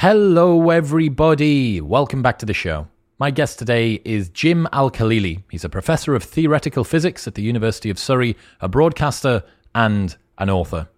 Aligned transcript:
Hello, 0.00 0.70
everybody. 0.70 1.80
Welcome 1.80 2.22
back 2.22 2.38
to 2.38 2.46
the 2.46 2.54
show. 2.54 2.86
My 3.18 3.32
guest 3.32 3.58
today 3.58 4.00
is 4.04 4.28
Jim 4.28 4.68
Al 4.72 4.92
Khalili. 4.92 5.42
He's 5.50 5.64
a 5.64 5.68
professor 5.68 6.14
of 6.14 6.22
theoretical 6.22 6.84
physics 6.84 7.26
at 7.26 7.34
the 7.34 7.42
University 7.42 7.90
of 7.90 7.98
Surrey, 7.98 8.36
a 8.60 8.68
broadcaster, 8.68 9.42
and 9.74 10.16
an 10.38 10.50
author. 10.50 10.88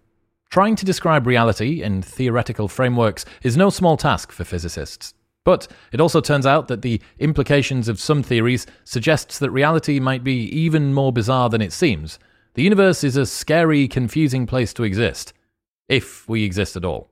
Trying 0.51 0.75
to 0.75 0.85
describe 0.85 1.25
reality 1.25 1.81
in 1.81 2.03
theoretical 2.03 2.67
frameworks 2.67 3.25
is 3.41 3.57
no 3.57 3.71
small 3.71 3.97
task 3.97 4.31
for 4.31 4.43
physicists. 4.43 5.15
But 5.45 5.67
it 5.91 5.99
also 5.99 6.21
turns 6.21 6.45
out 6.45 6.67
that 6.67 6.83
the 6.83 7.01
implications 7.17 7.87
of 7.87 7.99
some 7.99 8.21
theories 8.21 8.67
suggests 8.83 9.39
that 9.39 9.49
reality 9.49 9.99
might 9.99 10.23
be 10.23 10.43
even 10.49 10.93
more 10.93 11.11
bizarre 11.11 11.49
than 11.49 11.63
it 11.63 11.73
seems. 11.73 12.19
The 12.53 12.61
universe 12.61 13.03
is 13.03 13.17
a 13.17 13.25
scary, 13.25 13.87
confusing 13.87 14.45
place 14.45 14.75
to 14.75 14.83
exist, 14.83 15.33
if 15.89 16.29
we 16.29 16.43
exist 16.43 16.75
at 16.75 16.85
all. 16.85 17.10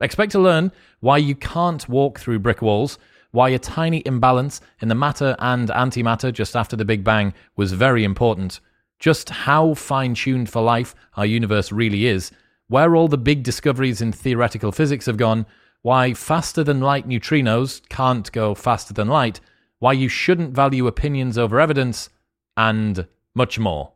Expect 0.00 0.32
to 0.32 0.38
learn 0.38 0.72
why 1.00 1.16
you 1.16 1.34
can't 1.34 1.88
walk 1.88 2.20
through 2.20 2.40
brick 2.40 2.60
walls, 2.60 2.98
why 3.30 3.48
a 3.48 3.58
tiny 3.58 4.02
imbalance 4.04 4.60
in 4.80 4.88
the 4.88 4.94
matter 4.94 5.34
and 5.38 5.68
antimatter 5.70 6.32
just 6.32 6.54
after 6.54 6.76
the 6.76 6.84
Big 6.84 7.02
Bang 7.02 7.32
was 7.56 7.72
very 7.72 8.04
important, 8.04 8.60
just 8.98 9.30
how 9.30 9.72
fine 9.74 10.14
tuned 10.14 10.50
for 10.50 10.62
life 10.62 10.94
our 11.16 11.24
universe 11.24 11.72
really 11.72 12.06
is, 12.06 12.30
where 12.68 12.94
all 12.94 13.08
the 13.08 13.16
big 13.16 13.42
discoveries 13.42 14.02
in 14.02 14.12
theoretical 14.12 14.70
physics 14.70 15.06
have 15.06 15.16
gone, 15.16 15.46
why 15.80 16.12
faster 16.12 16.62
than 16.62 16.80
light 16.80 17.08
neutrinos 17.08 17.80
can't 17.88 18.30
go 18.32 18.54
faster 18.54 18.92
than 18.92 19.08
light, 19.08 19.40
why 19.78 19.92
you 19.92 20.08
shouldn't 20.08 20.54
value 20.54 20.86
opinions 20.86 21.38
over 21.38 21.58
evidence, 21.58 22.10
and 22.56 23.06
much 23.34 23.58
more. 23.58 23.92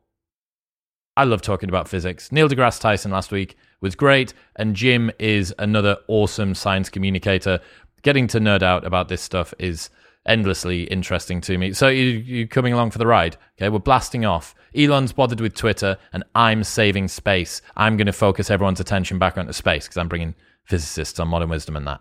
I 1.20 1.24
love 1.24 1.42
talking 1.42 1.68
about 1.68 1.86
physics. 1.86 2.32
Neil 2.32 2.48
deGrasse 2.48 2.80
Tyson 2.80 3.10
last 3.10 3.30
week 3.30 3.58
was 3.82 3.94
great, 3.94 4.32
and 4.56 4.74
Jim 4.74 5.10
is 5.18 5.54
another 5.58 5.98
awesome 6.08 6.54
science 6.54 6.88
communicator. 6.88 7.60
Getting 8.00 8.26
to 8.28 8.40
nerd 8.40 8.62
out 8.62 8.86
about 8.86 9.08
this 9.08 9.20
stuff 9.20 9.52
is 9.58 9.90
endlessly 10.24 10.84
interesting 10.84 11.42
to 11.42 11.58
me. 11.58 11.74
So 11.74 11.88
you 11.88 12.04
you 12.04 12.48
coming 12.48 12.72
along 12.72 12.92
for 12.92 12.96
the 12.96 13.06
ride? 13.06 13.36
Okay, 13.58 13.68
we're 13.68 13.80
blasting 13.80 14.24
off. 14.24 14.54
Elon's 14.74 15.12
bothered 15.12 15.42
with 15.42 15.54
Twitter, 15.54 15.98
and 16.14 16.24
I'm 16.34 16.64
saving 16.64 17.08
space. 17.08 17.60
I'm 17.76 17.98
going 17.98 18.06
to 18.06 18.14
focus 18.14 18.50
everyone's 18.50 18.80
attention 18.80 19.18
back 19.18 19.36
onto 19.36 19.52
space 19.52 19.84
because 19.84 19.98
I'm 19.98 20.08
bringing 20.08 20.34
physicists 20.64 21.20
on 21.20 21.28
modern 21.28 21.50
wisdom 21.50 21.76
and 21.76 21.86
that. 21.86 22.00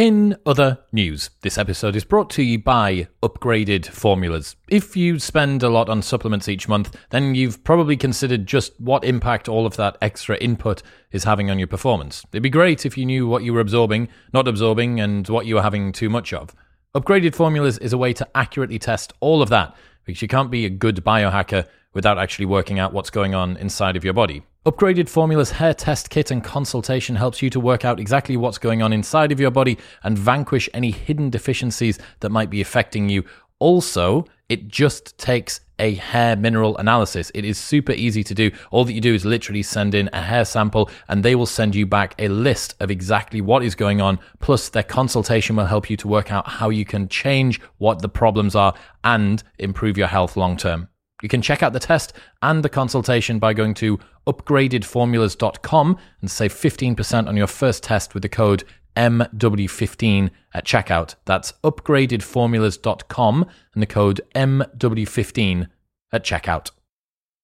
In 0.00 0.34
other 0.46 0.78
news, 0.92 1.28
this 1.42 1.58
episode 1.58 1.94
is 1.94 2.04
brought 2.04 2.30
to 2.30 2.42
you 2.42 2.58
by 2.58 3.08
Upgraded 3.22 3.84
Formulas. 3.84 4.56
If 4.70 4.96
you 4.96 5.18
spend 5.18 5.62
a 5.62 5.68
lot 5.68 5.90
on 5.90 6.00
supplements 6.00 6.48
each 6.48 6.70
month, 6.70 6.96
then 7.10 7.34
you've 7.34 7.62
probably 7.64 7.98
considered 7.98 8.46
just 8.46 8.72
what 8.80 9.04
impact 9.04 9.46
all 9.46 9.66
of 9.66 9.76
that 9.76 9.98
extra 10.00 10.38
input 10.38 10.82
is 11.12 11.24
having 11.24 11.50
on 11.50 11.58
your 11.58 11.68
performance. 11.68 12.24
It'd 12.32 12.42
be 12.42 12.48
great 12.48 12.86
if 12.86 12.96
you 12.96 13.04
knew 13.04 13.26
what 13.26 13.42
you 13.42 13.52
were 13.52 13.60
absorbing, 13.60 14.08
not 14.32 14.48
absorbing, 14.48 15.00
and 15.00 15.28
what 15.28 15.44
you 15.44 15.56
were 15.56 15.62
having 15.62 15.92
too 15.92 16.08
much 16.08 16.32
of. 16.32 16.56
Upgraded 16.94 17.34
Formulas 17.34 17.76
is 17.76 17.92
a 17.92 17.98
way 17.98 18.14
to 18.14 18.26
accurately 18.34 18.78
test 18.78 19.12
all 19.20 19.42
of 19.42 19.50
that 19.50 19.76
because 20.06 20.22
you 20.22 20.28
can't 20.28 20.50
be 20.50 20.64
a 20.64 20.70
good 20.70 21.04
biohacker 21.04 21.66
without 21.92 22.16
actually 22.16 22.46
working 22.46 22.78
out 22.78 22.94
what's 22.94 23.10
going 23.10 23.34
on 23.34 23.54
inside 23.58 23.96
of 23.96 24.04
your 24.04 24.14
body. 24.14 24.44
Upgraded 24.66 25.08
Formula's 25.08 25.52
hair 25.52 25.72
test 25.72 26.10
kit 26.10 26.30
and 26.30 26.44
consultation 26.44 27.16
helps 27.16 27.40
you 27.40 27.48
to 27.48 27.58
work 27.58 27.86
out 27.86 27.98
exactly 27.98 28.36
what's 28.36 28.58
going 28.58 28.82
on 28.82 28.92
inside 28.92 29.32
of 29.32 29.40
your 29.40 29.50
body 29.50 29.78
and 30.02 30.18
vanquish 30.18 30.68
any 30.74 30.90
hidden 30.90 31.30
deficiencies 31.30 31.98
that 32.20 32.28
might 32.28 32.50
be 32.50 32.60
affecting 32.60 33.08
you. 33.08 33.24
Also, 33.58 34.26
it 34.50 34.68
just 34.68 35.16
takes 35.16 35.62
a 35.78 35.94
hair 35.94 36.36
mineral 36.36 36.76
analysis. 36.76 37.32
It 37.34 37.46
is 37.46 37.56
super 37.56 37.92
easy 37.92 38.22
to 38.22 38.34
do. 38.34 38.50
All 38.70 38.84
that 38.84 38.92
you 38.92 39.00
do 39.00 39.14
is 39.14 39.24
literally 39.24 39.62
send 39.62 39.94
in 39.94 40.10
a 40.12 40.20
hair 40.20 40.44
sample 40.44 40.90
and 41.08 41.22
they 41.22 41.34
will 41.34 41.46
send 41.46 41.74
you 41.74 41.86
back 41.86 42.14
a 42.18 42.28
list 42.28 42.74
of 42.80 42.90
exactly 42.90 43.40
what 43.40 43.64
is 43.64 43.74
going 43.74 44.02
on. 44.02 44.18
Plus, 44.40 44.68
their 44.68 44.82
consultation 44.82 45.56
will 45.56 45.64
help 45.64 45.88
you 45.88 45.96
to 45.96 46.06
work 46.06 46.30
out 46.30 46.46
how 46.46 46.68
you 46.68 46.84
can 46.84 47.08
change 47.08 47.62
what 47.78 48.02
the 48.02 48.10
problems 48.10 48.54
are 48.54 48.74
and 49.04 49.42
improve 49.58 49.96
your 49.96 50.08
health 50.08 50.36
long 50.36 50.58
term. 50.58 50.88
You 51.22 51.28
can 51.28 51.42
check 51.42 51.62
out 51.62 51.72
the 51.72 51.80
test 51.80 52.12
and 52.42 52.62
the 52.62 52.68
consultation 52.68 53.38
by 53.38 53.52
going 53.52 53.74
to 53.74 53.98
upgradedformulas.com 54.26 55.98
and 56.20 56.30
save 56.30 56.54
15% 56.54 57.28
on 57.28 57.36
your 57.36 57.46
first 57.46 57.82
test 57.82 58.14
with 58.14 58.22
the 58.22 58.28
code 58.28 58.64
MW15 58.96 60.30
at 60.54 60.66
checkout. 60.66 61.14
That's 61.24 61.52
upgradedformulas.com 61.64 63.46
and 63.74 63.82
the 63.82 63.86
code 63.86 64.20
MW15 64.34 65.68
at 66.12 66.24
checkout. 66.24 66.70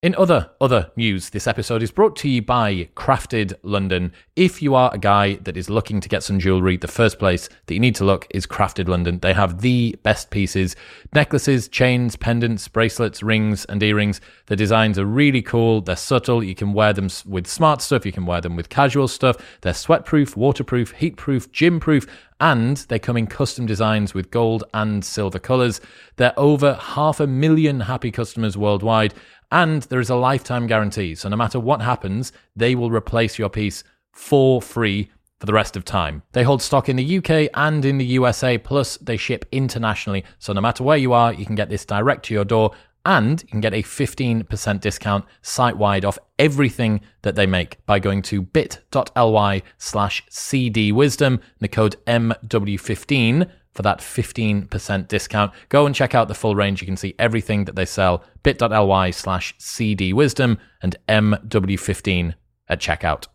In 0.02 0.14
other 0.16 0.50
other 0.60 0.90
news, 0.94 1.30
this 1.30 1.46
episode 1.46 1.82
is 1.82 1.90
brought 1.90 2.16
to 2.16 2.28
you 2.28 2.42
by 2.42 2.90
Crafted 2.94 3.54
London. 3.62 4.12
If 4.36 4.60
you 4.60 4.74
are 4.74 4.90
a 4.92 4.98
guy 4.98 5.36
that 5.36 5.56
is 5.56 5.70
looking 5.70 6.02
to 6.02 6.08
get 6.08 6.22
some 6.22 6.38
jewelry, 6.38 6.76
the 6.76 6.86
first 6.86 7.18
place 7.18 7.48
that 7.64 7.72
you 7.72 7.80
need 7.80 7.94
to 7.94 8.04
look 8.04 8.26
is 8.28 8.46
Crafted 8.46 8.88
London. 8.88 9.20
They 9.20 9.32
have 9.32 9.62
the 9.62 9.98
best 10.02 10.28
pieces: 10.28 10.76
necklaces, 11.14 11.66
chains, 11.66 12.14
pendants, 12.14 12.68
bracelets, 12.68 13.22
rings, 13.22 13.64
and 13.64 13.82
earrings. 13.82 14.20
The 14.48 14.54
designs 14.54 14.98
are 14.98 15.06
really 15.06 15.40
cool. 15.40 15.80
They're 15.80 15.96
subtle. 15.96 16.44
You 16.44 16.54
can 16.54 16.74
wear 16.74 16.92
them 16.92 17.08
with 17.24 17.46
smart 17.46 17.80
stuff. 17.80 18.04
You 18.04 18.12
can 18.12 18.26
wear 18.26 18.42
them 18.42 18.54
with 18.54 18.68
casual 18.68 19.08
stuff. 19.08 19.38
They're 19.62 19.72
sweatproof, 19.72 20.36
waterproof, 20.36 20.94
heatproof, 20.94 21.50
gym-proof, 21.52 22.06
and 22.38 22.76
they 22.88 22.98
come 22.98 23.16
in 23.16 23.26
custom 23.26 23.64
designs 23.64 24.12
with 24.12 24.30
gold 24.30 24.62
and 24.74 25.02
silver 25.02 25.38
colors. 25.38 25.80
They're 26.16 26.38
over 26.38 26.74
half 26.74 27.18
a 27.18 27.26
million 27.26 27.80
happy 27.80 28.10
customers 28.10 28.58
worldwide 28.58 29.14
and 29.50 29.82
there 29.84 30.00
is 30.00 30.10
a 30.10 30.16
lifetime 30.16 30.66
guarantee. 30.66 31.14
So 31.14 31.28
no 31.28 31.36
matter 31.36 31.60
what 31.60 31.82
happens, 31.82 32.32
they 32.54 32.74
will 32.74 32.90
replace 32.90 33.38
your 33.38 33.48
piece 33.48 33.84
for 34.12 34.60
free 34.60 35.10
for 35.38 35.46
the 35.46 35.52
rest 35.52 35.76
of 35.76 35.84
time. 35.84 36.22
They 36.32 36.42
hold 36.42 36.62
stock 36.62 36.88
in 36.88 36.96
the 36.96 37.18
UK 37.18 37.50
and 37.54 37.84
in 37.84 37.98
the 37.98 38.04
USA, 38.06 38.58
plus 38.58 38.96
they 38.98 39.16
ship 39.16 39.44
internationally. 39.52 40.24
So 40.38 40.52
no 40.52 40.60
matter 40.60 40.82
where 40.82 40.96
you 40.96 41.12
are, 41.12 41.32
you 41.32 41.44
can 41.44 41.54
get 41.54 41.68
this 41.68 41.84
direct 41.84 42.24
to 42.26 42.34
your 42.34 42.44
door 42.44 42.72
and 43.04 43.40
you 43.42 43.48
can 43.48 43.60
get 43.60 43.72
a 43.72 43.82
15% 43.82 44.80
discount 44.80 45.24
site 45.40 45.76
wide 45.76 46.04
off 46.04 46.18
everything 46.38 47.00
that 47.22 47.36
they 47.36 47.46
make 47.46 47.84
by 47.86 47.98
going 48.00 48.20
to 48.20 48.42
bit.ly 48.42 49.62
slash 49.78 50.26
cdwisdom, 50.28 51.40
the 51.60 51.68
code 51.68 51.96
MW15 52.06 53.48
for 53.76 53.82
that 53.82 54.00
15% 54.00 55.08
discount. 55.08 55.52
Go 55.68 55.86
and 55.86 55.94
check 55.94 56.14
out 56.14 56.28
the 56.28 56.34
full 56.34 56.56
range. 56.56 56.80
You 56.80 56.86
can 56.86 56.96
see 56.96 57.14
everything 57.18 57.66
that 57.66 57.76
they 57.76 57.84
sell. 57.84 58.24
bit.ly 58.42 59.10
slash 59.10 59.56
cdwisdom 59.58 60.58
and 60.82 60.96
MW15 61.08 62.34
at 62.68 62.80
checkout. 62.80 63.26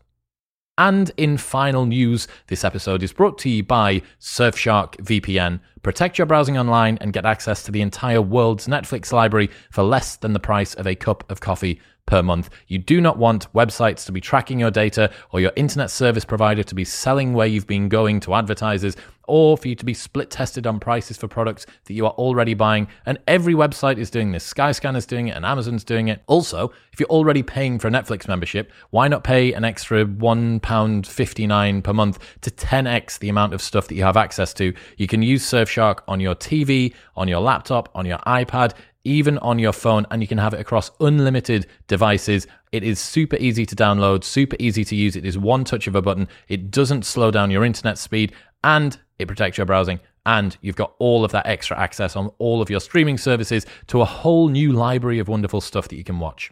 And 0.78 1.12
in 1.16 1.38
final 1.38 1.86
news, 1.86 2.28
this 2.48 2.64
episode 2.64 3.04
is 3.04 3.14
brought 3.14 3.38
to 3.40 3.50
you 3.50 3.62
by 3.62 4.02
Surfshark 4.20 4.96
VPN. 4.98 5.60
Protect 5.84 6.18
your 6.18 6.26
browsing 6.26 6.58
online 6.58 6.98
and 7.02 7.14
get 7.14 7.26
access 7.26 7.62
to 7.64 7.72
the 7.72 7.82
entire 7.82 8.22
world's 8.22 8.68
Netflix 8.68 9.12
library 9.12 9.52
for 9.70 9.84
less 9.84 10.16
than 10.16 10.34
the 10.34 10.40
price 10.40 10.74
of 10.74 10.88
a 10.88 10.96
cup 10.96 11.30
of 11.30 11.40
coffee 11.40 11.80
per 12.06 12.22
month. 12.22 12.50
You 12.68 12.78
do 12.78 13.02
not 13.02 13.18
want 13.18 13.52
websites 13.54 14.06
to 14.06 14.12
be 14.12 14.22
tracking 14.22 14.60
your 14.60 14.72
data 14.72 15.12
or 15.32 15.40
your 15.40 15.54
internet 15.56 15.92
service 15.92 16.26
provider 16.26 16.64
to 16.64 16.76
be 16.76 16.86
selling 16.86 17.34
where 17.34 17.48
you've 17.48 17.68
been 17.68 17.90
going 17.90 18.20
to 18.22 18.34
advertisers 18.34 18.96
or 19.32 19.58
for 19.58 19.70
you 19.70 19.76
to 19.76 19.86
be 19.86 19.94
split 19.94 20.30
tested 20.30 20.68
on 20.68 20.78
prices 20.78 21.16
for 21.16 21.28
products 21.28 21.66
that 21.86 21.94
you 21.94 22.06
are 22.06 22.12
already 22.14 22.54
buying. 22.54 22.88
And 23.06 23.18
every 23.28 23.54
website 23.54 23.98
is 23.98 24.10
doing 24.10 24.34
this. 24.34 24.52
Skyscanner 24.52 24.98
is 24.98 25.06
doing 25.06 25.30
it 25.30 25.38
and 25.38 25.46
Amazon's 25.46 25.86
doing 25.86 26.10
it. 26.10 26.22
Also, 26.28 26.74
if 26.92 27.00
you're 27.00 27.08
already 27.08 27.42
paying 27.42 27.80
for 27.80 27.88
a 27.88 27.92
Netflix 27.92 28.28
membership, 28.28 28.72
why 28.90 29.08
not 29.08 29.24
pay 29.24 29.54
an 29.54 29.64
extra 29.64 30.06
£1.59 30.06 31.84
per 31.84 31.94
month 31.94 32.20
to 32.42 32.52
10x 32.52 33.20
the 33.20 33.30
amount 33.30 33.54
of 33.54 33.62
stuff 33.62 33.88
that 33.88 33.96
you 33.96 34.04
have 34.04 34.18
access 34.18 34.54
to? 34.56 34.74
You 34.98 35.08
can 35.08 35.22
use 35.22 35.50
Surfshark 35.50 36.00
on 36.10 36.20
your 36.20 36.36
TV, 36.36 36.94
on 37.16 37.30
your 37.30 37.40
laptop, 37.40 37.90
on 37.96 38.06
your 38.06 38.18
iPad 38.20 38.74
even 39.04 39.38
on 39.40 39.60
your 39.60 39.74
phone, 39.74 40.06
and 40.12 40.22
you 40.22 40.28
can 40.28 40.38
have 40.38 40.54
it 40.54 40.60
across 40.60 40.92
unlimited 41.00 41.68
devices. 41.88 42.48
It 42.72 42.84
is 42.84 43.00
super 43.00 43.36
easy 43.38 43.66
to 43.66 43.76
download, 43.76 44.24
super 44.24 44.56
easy 44.60 44.84
to 44.86 44.96
use. 44.96 45.16
It 45.16 45.26
is 45.26 45.38
one 45.38 45.64
touch 45.64 45.88
of 45.88 45.96
a 45.96 46.02
button. 46.02 46.28
It 46.48 46.72
doesn't 46.72 47.06
slow 47.06 47.32
down 47.32 47.52
your 47.52 47.66
internet 47.66 47.98
speed, 47.98 48.34
and 48.64 48.98
it 49.20 49.28
protects 49.28 49.58
your 49.58 49.66
browsing. 49.66 50.00
And 50.26 50.56
you've 50.62 50.76
got 50.76 50.94
all 51.00 51.26
of 51.26 51.32
that 51.32 51.48
extra 51.48 51.78
access 51.78 52.16
on 52.16 52.32
all 52.38 52.62
of 52.62 52.70
your 52.70 52.80
streaming 52.80 53.18
services 53.18 53.66
to 53.88 54.02
a 54.02 54.06
whole 54.06 54.50
new 54.50 54.72
library 54.72 55.20
of 55.20 55.28
wonderful 55.28 55.62
stuff 55.62 55.88
that 55.88 55.96
you 55.96 56.04
can 56.04 56.20
watch. 56.20 56.52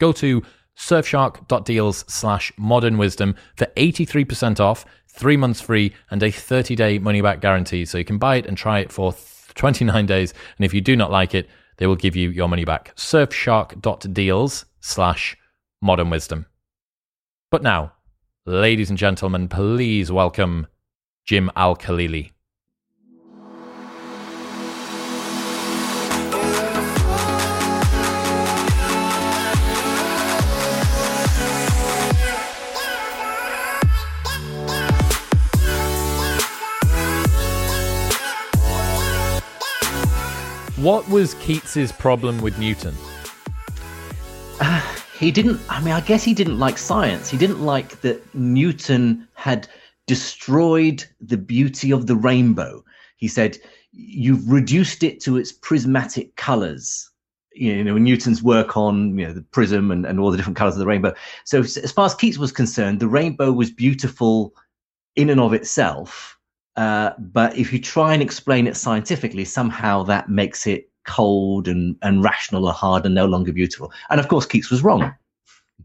Go 0.00 0.12
to 0.12 0.42
surfshark.deals 0.76 2.04
slash 2.08 2.52
modern 2.56 2.98
wisdom 2.98 3.36
for 3.56 3.66
83% 3.76 4.58
off, 4.58 4.84
three 5.06 5.36
months 5.36 5.60
free, 5.60 5.92
and 6.10 6.22
a 6.22 6.30
30 6.30 6.74
day 6.74 6.98
money 6.98 7.20
back 7.20 7.40
guarantee. 7.40 7.84
So 7.84 7.98
you 7.98 8.04
can 8.04 8.18
buy 8.18 8.36
it 8.36 8.46
and 8.46 8.56
try 8.56 8.80
it 8.80 8.90
for 8.90 9.14
29 9.54 10.06
days. 10.06 10.34
And 10.56 10.64
if 10.64 10.74
you 10.74 10.80
do 10.80 10.96
not 10.96 11.10
like 11.10 11.34
it, 11.34 11.48
they 11.80 11.86
will 11.86 11.96
give 11.96 12.14
you 12.14 12.30
your 12.30 12.48
money 12.48 12.64
back. 12.64 12.94
Surfshark.deals 12.94 14.66
slash 14.80 15.36
modern 15.82 16.10
wisdom. 16.10 16.46
But 17.50 17.62
now, 17.62 17.94
ladies 18.44 18.90
and 18.90 18.98
gentlemen, 18.98 19.48
please 19.48 20.12
welcome 20.12 20.66
Jim 21.24 21.50
Al 21.56 21.74
Khalili. 21.74 22.32
What 40.80 41.06
was 41.10 41.34
Keats's 41.34 41.92
problem 41.92 42.40
with 42.40 42.58
Newton? 42.58 42.94
Uh, 44.58 44.80
he 45.18 45.30
didn't, 45.30 45.60
I 45.68 45.78
mean, 45.82 45.92
I 45.92 46.00
guess 46.00 46.24
he 46.24 46.32
didn't 46.32 46.58
like 46.58 46.78
science. 46.78 47.28
He 47.28 47.36
didn't 47.36 47.60
like 47.60 48.00
that 48.00 48.34
Newton 48.34 49.28
had 49.34 49.68
destroyed 50.06 51.04
the 51.20 51.36
beauty 51.36 51.92
of 51.92 52.06
the 52.06 52.16
rainbow. 52.16 52.82
He 53.18 53.28
said, 53.28 53.58
You've 53.92 54.50
reduced 54.50 55.02
it 55.02 55.20
to 55.20 55.36
its 55.36 55.52
prismatic 55.52 56.34
colors. 56.36 57.10
You 57.52 57.84
know, 57.84 57.98
Newton's 57.98 58.42
work 58.42 58.74
on 58.74 59.18
you 59.18 59.26
know 59.26 59.34
the 59.34 59.42
prism 59.42 59.90
and, 59.90 60.06
and 60.06 60.18
all 60.18 60.30
the 60.30 60.38
different 60.38 60.56
colors 60.56 60.76
of 60.76 60.80
the 60.80 60.86
rainbow. 60.86 61.12
So, 61.44 61.60
as 61.60 61.92
far 61.92 62.06
as 62.06 62.14
Keats 62.14 62.38
was 62.38 62.52
concerned, 62.52 63.00
the 63.00 63.08
rainbow 63.08 63.52
was 63.52 63.70
beautiful 63.70 64.54
in 65.14 65.28
and 65.28 65.40
of 65.40 65.52
itself. 65.52 66.38
Uh, 66.76 67.10
but 67.18 67.56
if 67.56 67.72
you 67.72 67.80
try 67.80 68.14
and 68.14 68.22
explain 68.22 68.66
it 68.66 68.76
scientifically, 68.76 69.44
somehow 69.44 70.02
that 70.04 70.28
makes 70.28 70.66
it 70.66 70.90
cold 71.06 71.68
and, 71.68 71.96
and 72.02 72.22
rational 72.22 72.66
or 72.66 72.72
hard 72.72 73.04
and 73.04 73.14
no 73.14 73.26
longer 73.26 73.52
beautiful. 73.52 73.92
And 74.10 74.20
of 74.20 74.28
course, 74.28 74.46
Keats 74.46 74.70
was 74.70 74.82
wrong. 74.82 75.12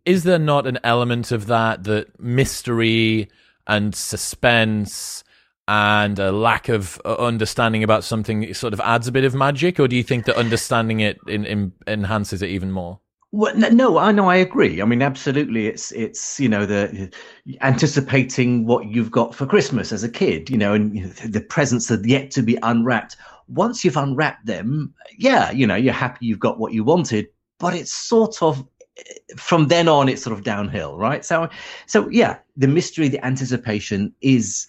Is 0.06 0.24
there 0.24 0.40
not 0.40 0.68
an 0.68 0.80
element 0.84 1.32
of 1.32 1.48
that, 1.48 1.84
that 1.86 2.20
mystery 2.20 3.30
and 3.66 3.96
suspense 3.96 5.24
and 5.68 6.20
a 6.20 6.32
lack 6.32 6.70
of 6.70 7.02
uh, 7.06 7.16
understanding 7.16 7.84
about 7.84 8.04
something 8.04 8.54
sort 8.54 8.74
of 8.74 8.80
adds 8.82 9.08
a 9.08 9.12
bit 9.12 9.24
of 9.24 9.34
magic? 9.34 9.80
Or 9.80 9.88
do 9.88 9.96
you 9.96 10.04
think 10.04 10.26
that 10.26 10.36
understanding 10.36 11.00
it 11.00 11.18
in, 11.28 11.46
in, 11.46 11.72
enhances 11.88 12.42
it 12.42 12.50
even 12.50 12.72
more? 12.72 13.00
Well, 13.36 13.54
no, 13.58 13.98
I 13.98 14.14
know, 14.14 14.30
I 14.30 14.38
agree. 14.38 14.82
I 14.82 14.86
mean, 14.86 15.02
absolutely, 15.02 15.68
it's 15.68 15.92
it's 15.92 16.40
you 16.40 16.48
know 16.48 16.66
the 16.66 17.12
anticipating 17.60 18.66
what 18.66 18.86
you've 18.88 19.12
got 19.12 19.36
for 19.36 19.46
Christmas 19.46 19.92
as 19.92 20.06
a 20.06 20.10
kid, 20.10 20.50
you 20.50 20.58
know, 20.58 20.74
and 20.74 21.12
the 21.12 21.42
presents 21.42 21.92
are 21.92 22.00
yet 22.08 22.32
to 22.32 22.42
be 22.42 22.58
unwrapped. 22.64 23.18
Once 23.50 23.84
you've 23.84 23.98
unwrapped 23.98 24.46
them, 24.46 24.94
yeah, 25.18 25.52
you 25.52 25.68
know, 25.68 25.76
you're 25.76 25.92
happy 25.94 26.28
you've 26.28 26.40
got 26.40 26.60
what 26.60 26.72
you 26.72 26.86
wanted, 26.86 27.28
but 27.60 27.74
it's 27.76 27.92
sort 27.92 28.42
of 28.42 28.66
eh, 28.98 29.02
from 29.36 29.68
then 29.68 29.90
on, 29.90 30.08
it's 30.08 30.24
sort 30.24 30.38
of 30.38 30.46
downhill, 30.46 30.98
right? 30.98 31.26
So, 31.26 31.50
so 31.88 32.08
yeah, 32.08 32.38
the 32.56 32.70
mystery, 32.70 33.10
the 33.10 33.24
anticipation 33.26 34.14
is, 34.22 34.68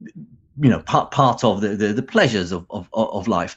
you 0.00 0.70
know, 0.70 0.80
part 0.80 1.10
part 1.10 1.44
of 1.44 1.60
the 1.60 1.76
the, 1.76 1.88
the 1.92 2.02
pleasures 2.02 2.52
of, 2.52 2.64
of 2.70 2.88
of 2.94 3.28
life 3.28 3.54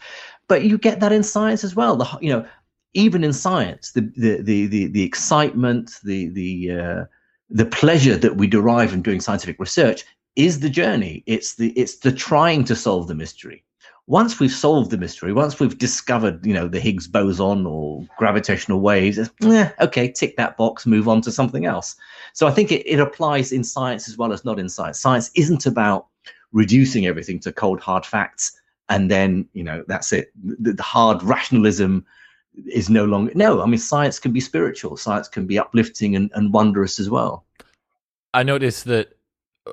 but 0.49 0.63
you 0.63 0.77
get 0.77 0.99
that 0.99 1.11
in 1.13 1.23
science 1.23 1.63
as 1.63 1.75
well. 1.75 1.95
The 1.95 2.05
you 2.21 2.29
know 2.31 2.45
even 2.93 3.23
in 3.23 3.33
science, 3.33 3.91
the 3.91 4.01
the 4.15 4.41
the 4.41 4.67
the, 4.67 4.87
the 4.87 5.03
excitement, 5.03 5.99
the 6.03 6.29
the 6.29 6.71
uh, 6.71 7.05
the 7.49 7.65
pleasure 7.65 8.17
that 8.17 8.37
we 8.37 8.47
derive 8.47 8.91
from 8.91 9.01
doing 9.01 9.21
scientific 9.21 9.59
research 9.59 10.05
is 10.35 10.59
the 10.59 10.69
journey. 10.69 11.23
It's 11.25 11.55
the 11.55 11.71
it's 11.71 11.97
the 11.97 12.11
trying 12.11 12.63
to 12.65 12.75
solve 12.75 13.07
the 13.07 13.15
mystery. 13.15 13.63
Once 14.05 14.37
we've 14.37 14.51
solved 14.51 14.91
the 14.91 14.97
mystery, 14.97 15.31
once 15.31 15.61
we've 15.61 15.77
discovered, 15.77 16.45
you 16.45 16.53
know, 16.53 16.67
the 16.67 16.79
Higgs 16.79 17.07
boson 17.07 17.65
or 17.65 18.05
gravitational 18.17 18.81
waves, 18.81 19.17
eh, 19.17 19.69
okay, 19.79 20.11
tick 20.11 20.35
that 20.35 20.57
box, 20.57 20.85
move 20.85 21.07
on 21.07 21.21
to 21.21 21.31
something 21.31 21.65
else. 21.65 21.95
So 22.33 22.45
I 22.45 22.51
think 22.51 22.69
it, 22.73 22.85
it 22.85 22.99
applies 22.99 23.53
in 23.53 23.63
science 23.63 24.09
as 24.09 24.17
well 24.17 24.33
as 24.33 24.43
not 24.43 24.59
in 24.59 24.67
science. 24.67 24.99
Science 24.99 25.31
isn't 25.35 25.65
about 25.65 26.07
reducing 26.51 27.05
everything 27.05 27.39
to 27.39 27.53
cold 27.53 27.79
hard 27.79 28.05
facts 28.05 28.59
and 28.89 29.09
then, 29.09 29.47
you 29.53 29.63
know, 29.63 29.85
that's 29.87 30.11
it. 30.11 30.31
The, 30.43 30.73
the 30.73 30.83
hard 30.83 31.23
rationalism 31.23 32.05
is 32.67 32.89
no 32.89 33.05
longer 33.05 33.31
no 33.35 33.61
i 33.61 33.65
mean 33.65 33.79
science 33.79 34.19
can 34.19 34.31
be 34.31 34.39
spiritual. 34.39 34.97
Science 34.97 35.27
can 35.27 35.45
be 35.45 35.57
uplifting 35.59 36.15
and, 36.15 36.31
and 36.33 36.53
wondrous 36.53 36.99
as 36.99 37.09
well. 37.09 37.45
I 38.33 38.43
noticed 38.43 38.85
that 38.85 39.17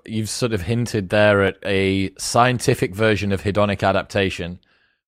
you've 0.04 0.28
sort 0.28 0.52
of 0.52 0.62
hinted 0.62 1.08
there 1.08 1.42
at 1.42 1.58
a 1.64 2.12
scientific 2.18 2.94
version 2.94 3.32
of 3.32 3.42
hedonic 3.42 3.86
adaptation 3.86 4.60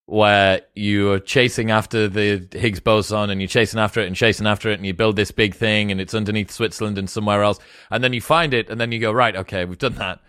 where 0.06 0.62
you're 0.74 1.20
chasing 1.20 1.70
after 1.70 2.08
the 2.08 2.46
Higgs 2.52 2.80
boson 2.80 3.30
and 3.30 3.40
you're 3.40 3.48
chasing 3.48 3.78
after 3.78 4.00
it 4.00 4.06
and 4.06 4.16
chasing 4.16 4.46
after 4.46 4.69
it 4.70 4.74
and 4.74 4.84
you 4.84 4.92
build 4.92 5.16
this 5.16 5.30
big 5.30 5.54
thing 5.54 5.92
and 5.92 6.00
it's 6.00 6.14
underneath 6.14 6.50
Switzerland 6.50 6.98
and 6.98 7.08
somewhere 7.08 7.42
else. 7.42 7.58
And 7.90 8.02
then 8.02 8.12
you 8.12 8.20
find 8.20 8.52
it 8.52 8.69
and 8.69 8.80
then 8.80 8.92
you 8.92 8.98
go 8.98 9.12
right 9.12 9.36
okay 9.36 9.64
we've 9.64 9.78
done 9.78 9.94
that. 9.94 10.20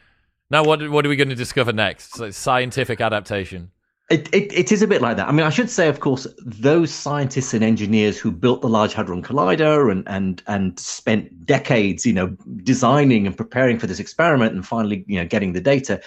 Now 0.49 0.63
what 0.63 0.87
what 0.89 1.05
are 1.05 1.09
we 1.09 1.15
going 1.15 1.29
to 1.29 1.35
discover 1.35 1.73
next? 1.73 2.15
So 2.15 2.29
scientific 2.29 3.01
adaptation 3.01 3.71
it, 4.13 4.29
it, 4.31 4.53
it 4.53 4.71
is 4.71 4.83
a 4.83 4.87
bit 4.87 5.01
like 5.01 5.17
that. 5.17 5.27
I 5.27 5.31
mean, 5.31 5.43
I 5.43 5.49
should 5.49 5.71
say, 5.71 5.87
of 5.87 5.99
course, 5.99 6.27
those 6.45 6.93
scientists 6.93 7.51
and 7.55 7.63
engineers 7.63 8.19
who 8.19 8.31
built 8.31 8.61
the 8.61 8.69
Large 8.69 8.93
Hadron 8.93 9.23
Collider 9.23 9.91
and 9.91 10.07
and 10.07 10.43
and 10.45 10.79
spent 10.79 11.47
decades, 11.47 12.05
you 12.05 12.13
know, 12.13 12.27
designing 12.63 13.25
and 13.25 13.35
preparing 13.35 13.79
for 13.79 13.87
this 13.87 13.99
experiment 13.99 14.53
and 14.53 14.67
finally, 14.67 15.03
you 15.07 15.17
know, 15.17 15.25
getting 15.25 15.53
the 15.53 15.61
data. 15.61 15.99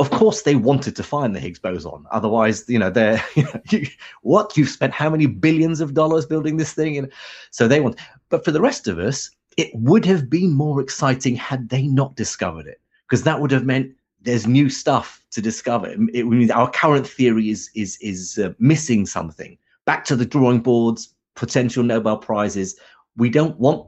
Of 0.00 0.10
course, 0.10 0.42
they 0.42 0.56
wanted 0.56 0.96
to 0.96 1.04
find 1.04 1.36
the 1.36 1.38
Higgs 1.38 1.60
boson. 1.60 2.04
Otherwise, 2.10 2.64
you 2.66 2.80
know, 2.80 2.90
they're 2.90 3.22
you 3.36 3.44
know, 3.44 3.60
what 4.22 4.56
you've 4.56 4.68
spent 4.68 4.92
how 4.92 5.08
many 5.08 5.26
billions 5.26 5.80
of 5.80 5.94
dollars 5.94 6.26
building 6.26 6.56
this 6.56 6.72
thing, 6.72 6.98
and 6.98 7.12
so 7.52 7.68
they 7.68 7.80
want. 7.80 8.00
But 8.30 8.44
for 8.44 8.50
the 8.50 8.60
rest 8.60 8.88
of 8.88 8.98
us, 8.98 9.30
it 9.56 9.70
would 9.74 10.04
have 10.06 10.28
been 10.28 10.52
more 10.52 10.80
exciting 10.80 11.36
had 11.36 11.68
they 11.68 11.86
not 11.86 12.16
discovered 12.16 12.66
it, 12.66 12.80
because 13.06 13.22
that 13.22 13.40
would 13.40 13.52
have 13.52 13.64
meant 13.64 13.94
there's 14.24 14.46
new 14.46 14.68
stuff 14.68 15.22
to 15.30 15.40
discover. 15.40 15.88
It, 15.88 16.24
it, 16.24 16.50
our 16.50 16.70
current 16.70 17.06
theory 17.06 17.50
is 17.50 17.70
is 17.74 17.98
is 18.00 18.38
uh, 18.38 18.52
missing 18.58 19.06
something. 19.06 19.56
Back 19.84 20.04
to 20.06 20.16
the 20.16 20.24
drawing 20.26 20.60
boards, 20.60 21.14
potential 21.36 21.82
Nobel 21.82 22.16
prizes. 22.16 22.76
We 23.16 23.30
don't 23.30 23.58
want. 23.58 23.86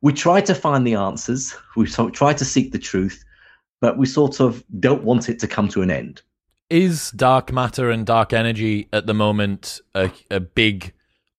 We 0.00 0.12
try 0.12 0.40
to 0.42 0.54
find 0.54 0.86
the 0.86 0.94
answers. 0.94 1.54
We 1.76 1.86
try 1.86 2.32
to 2.32 2.44
seek 2.44 2.72
the 2.72 2.78
truth, 2.78 3.24
but 3.80 3.98
we 3.98 4.06
sort 4.06 4.40
of 4.40 4.62
don't 4.78 5.02
want 5.02 5.28
it 5.28 5.40
to 5.40 5.48
come 5.48 5.68
to 5.68 5.82
an 5.82 5.90
end. 5.90 6.22
Is 6.70 7.10
dark 7.10 7.52
matter 7.52 7.90
and 7.90 8.06
dark 8.06 8.32
energy 8.32 8.88
at 8.92 9.06
the 9.06 9.14
moment 9.14 9.80
a, 9.94 10.10
a 10.30 10.40
big 10.40 10.92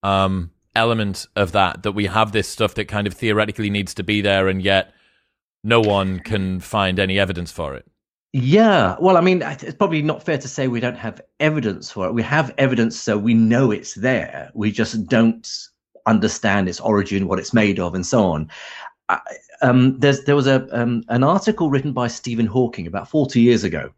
um, 0.04 0.52
element 0.76 1.26
of 1.36 1.54
that? 1.54 1.84
That 1.84 1.94
we 1.94 2.08
have 2.08 2.34
this 2.34 2.50
stuff 2.50 2.76
that 2.76 2.88
kind 2.90 3.08
of 3.08 3.14
theoretically 3.14 3.70
needs 3.70 3.94
to 3.94 4.04
be 4.04 4.20
there, 4.20 4.50
and 4.50 4.62
yet 4.62 4.94
no 5.64 5.80
one 5.80 6.20
can 6.20 6.60
find 6.60 7.00
any 7.00 7.18
evidence 7.18 7.52
for 7.52 7.76
it. 7.76 7.90
Yeah, 8.38 8.98
well, 9.00 9.16
I 9.16 9.22
mean, 9.22 9.42
it's 9.42 9.76
probably 9.76 10.02
not 10.02 10.22
fair 10.22 10.38
to 10.38 10.48
say 10.50 10.68
we 10.68 10.82
don't 10.82 10.98
have 10.98 11.22
evidence 11.40 11.90
for 11.90 12.06
it. 12.06 12.14
We 12.14 12.22
have 12.24 12.54
evidence, 12.58 13.00
so 13.00 13.18
we 13.18 13.34
know 13.34 13.72
it's 13.72 13.94
there. 13.94 14.52
We 14.54 14.74
just 14.74 15.08
don't 15.08 15.50
understand 16.06 16.68
its 16.68 16.82
origin, 16.82 17.30
what 17.30 17.40
it's 17.40 17.54
made 17.54 17.80
of, 17.80 17.96
and 17.96 18.06
so 18.06 18.26
on. 18.26 18.50
I, 19.08 19.22
um, 19.62 19.98
there 20.02 20.36
was 20.36 20.48
a 20.48 20.68
um, 20.78 21.06
an 21.08 21.24
article 21.24 21.70
written 21.70 21.94
by 21.94 22.10
Stephen 22.10 22.46
Hawking 22.46 22.88
about 22.88 23.10
40 23.10 23.40
years 23.40 23.64
ago, 23.64 23.94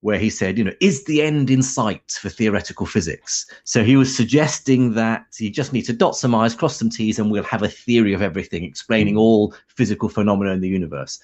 where 0.00 0.18
he 0.18 0.30
said, 0.30 0.58
you 0.58 0.64
know, 0.64 0.74
is 0.80 1.04
the 1.04 1.22
end 1.22 1.48
in 1.48 1.62
sight 1.62 2.18
for 2.20 2.28
theoretical 2.28 2.86
physics? 2.86 3.46
So 3.62 3.84
he 3.84 3.94
was 3.94 4.16
suggesting 4.16 4.94
that 4.94 5.26
you 5.38 5.48
just 5.48 5.72
need 5.72 5.82
to 5.82 5.92
dot 5.92 6.16
some 6.16 6.34
i's, 6.34 6.56
cross 6.56 6.76
some 6.76 6.90
t's, 6.90 7.20
and 7.20 7.30
we'll 7.30 7.44
have 7.44 7.62
a 7.62 7.68
theory 7.68 8.14
of 8.14 8.20
everything, 8.20 8.64
explaining 8.64 9.16
all 9.16 9.54
physical 9.68 10.08
phenomena 10.08 10.50
in 10.50 10.60
the 10.60 10.68
universe 10.68 11.20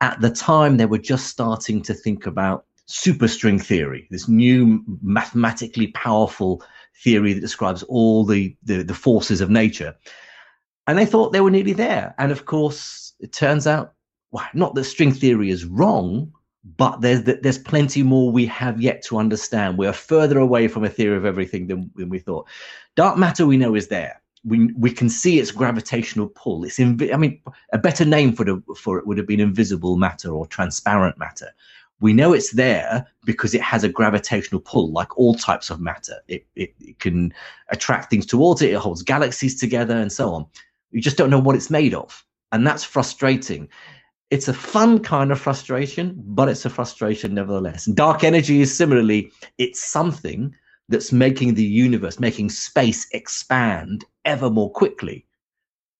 at 0.00 0.20
the 0.20 0.30
time 0.30 0.76
they 0.76 0.86
were 0.86 0.98
just 0.98 1.26
starting 1.26 1.82
to 1.82 1.94
think 1.94 2.26
about 2.26 2.66
superstring 2.88 3.60
theory, 3.60 4.06
this 4.10 4.28
new 4.28 4.82
mathematically 5.02 5.88
powerful 5.88 6.62
theory 7.02 7.32
that 7.32 7.40
describes 7.40 7.82
all 7.84 8.24
the, 8.24 8.56
the, 8.62 8.82
the 8.82 8.94
forces 8.94 9.40
of 9.40 9.50
nature. 9.50 9.94
And 10.86 10.98
they 10.98 11.06
thought 11.06 11.32
they 11.32 11.40
were 11.40 11.50
nearly 11.50 11.72
there. 11.72 12.14
And 12.18 12.30
of 12.30 12.44
course, 12.44 13.14
it 13.18 13.32
turns 13.32 13.66
out, 13.66 13.94
well, 14.30 14.46
not 14.54 14.74
that 14.74 14.84
string 14.84 15.12
theory 15.12 15.50
is 15.50 15.64
wrong, 15.64 16.32
but 16.76 17.00
there's 17.00 17.22
there's 17.22 17.58
plenty 17.58 18.02
more 18.02 18.32
we 18.32 18.44
have 18.46 18.80
yet 18.80 19.02
to 19.04 19.18
understand. 19.18 19.78
We 19.78 19.86
are 19.86 19.92
further 19.92 20.38
away 20.38 20.66
from 20.66 20.84
a 20.84 20.88
theory 20.88 21.16
of 21.16 21.24
everything 21.24 21.68
than, 21.68 21.90
than 21.94 22.08
we 22.08 22.18
thought. 22.18 22.48
Dark 22.96 23.16
matter 23.16 23.46
we 23.46 23.56
know 23.56 23.76
is 23.76 23.86
there 23.86 24.20
we 24.46 24.72
we 24.74 24.90
can 24.90 25.08
see 25.08 25.38
its 25.38 25.50
gravitational 25.50 26.28
pull. 26.28 26.64
It's 26.64 26.78
invi- 26.78 27.12
I 27.12 27.16
mean, 27.16 27.40
a 27.72 27.78
better 27.78 28.04
name 28.04 28.32
for 28.32 28.44
the 28.44 28.62
for 28.76 28.98
it 28.98 29.06
would 29.06 29.18
have 29.18 29.26
been 29.26 29.40
invisible 29.40 29.96
matter 29.96 30.30
or 30.30 30.46
transparent 30.46 31.18
matter. 31.18 31.48
We 32.00 32.12
know 32.12 32.32
it's 32.32 32.52
there 32.52 33.06
because 33.24 33.54
it 33.54 33.62
has 33.62 33.82
a 33.82 33.88
gravitational 33.88 34.60
pull, 34.60 34.92
like 34.92 35.18
all 35.18 35.34
types 35.34 35.70
of 35.70 35.80
matter. 35.80 36.16
It, 36.28 36.46
it, 36.54 36.74
it 36.78 36.98
can 36.98 37.32
attract 37.70 38.10
things 38.10 38.26
towards 38.26 38.60
it. 38.60 38.70
It 38.70 38.78
holds 38.78 39.02
galaxies 39.02 39.58
together 39.58 39.96
and 39.96 40.12
so 40.12 40.34
on. 40.34 40.46
You 40.90 41.00
just 41.00 41.16
don't 41.16 41.30
know 41.30 41.38
what 41.38 41.56
it's 41.56 41.70
made 41.70 41.94
of, 41.94 42.24
and 42.52 42.66
that's 42.66 42.84
frustrating. 42.84 43.68
It's 44.30 44.48
a 44.48 44.54
fun 44.54 44.98
kind 45.00 45.32
of 45.32 45.40
frustration, 45.40 46.14
but 46.18 46.48
it's 46.48 46.64
a 46.64 46.70
frustration 46.70 47.34
nevertheless. 47.34 47.86
Dark 47.86 48.24
energy 48.24 48.60
is 48.60 48.76
similarly, 48.76 49.30
it's 49.56 49.82
something 49.82 50.54
that's 50.88 51.12
making 51.12 51.54
the 51.54 51.64
universe, 51.64 52.20
making 52.20 52.50
space 52.50 53.08
expand 53.12 54.04
ever 54.26 54.50
more 54.50 54.70
quickly. 54.70 55.24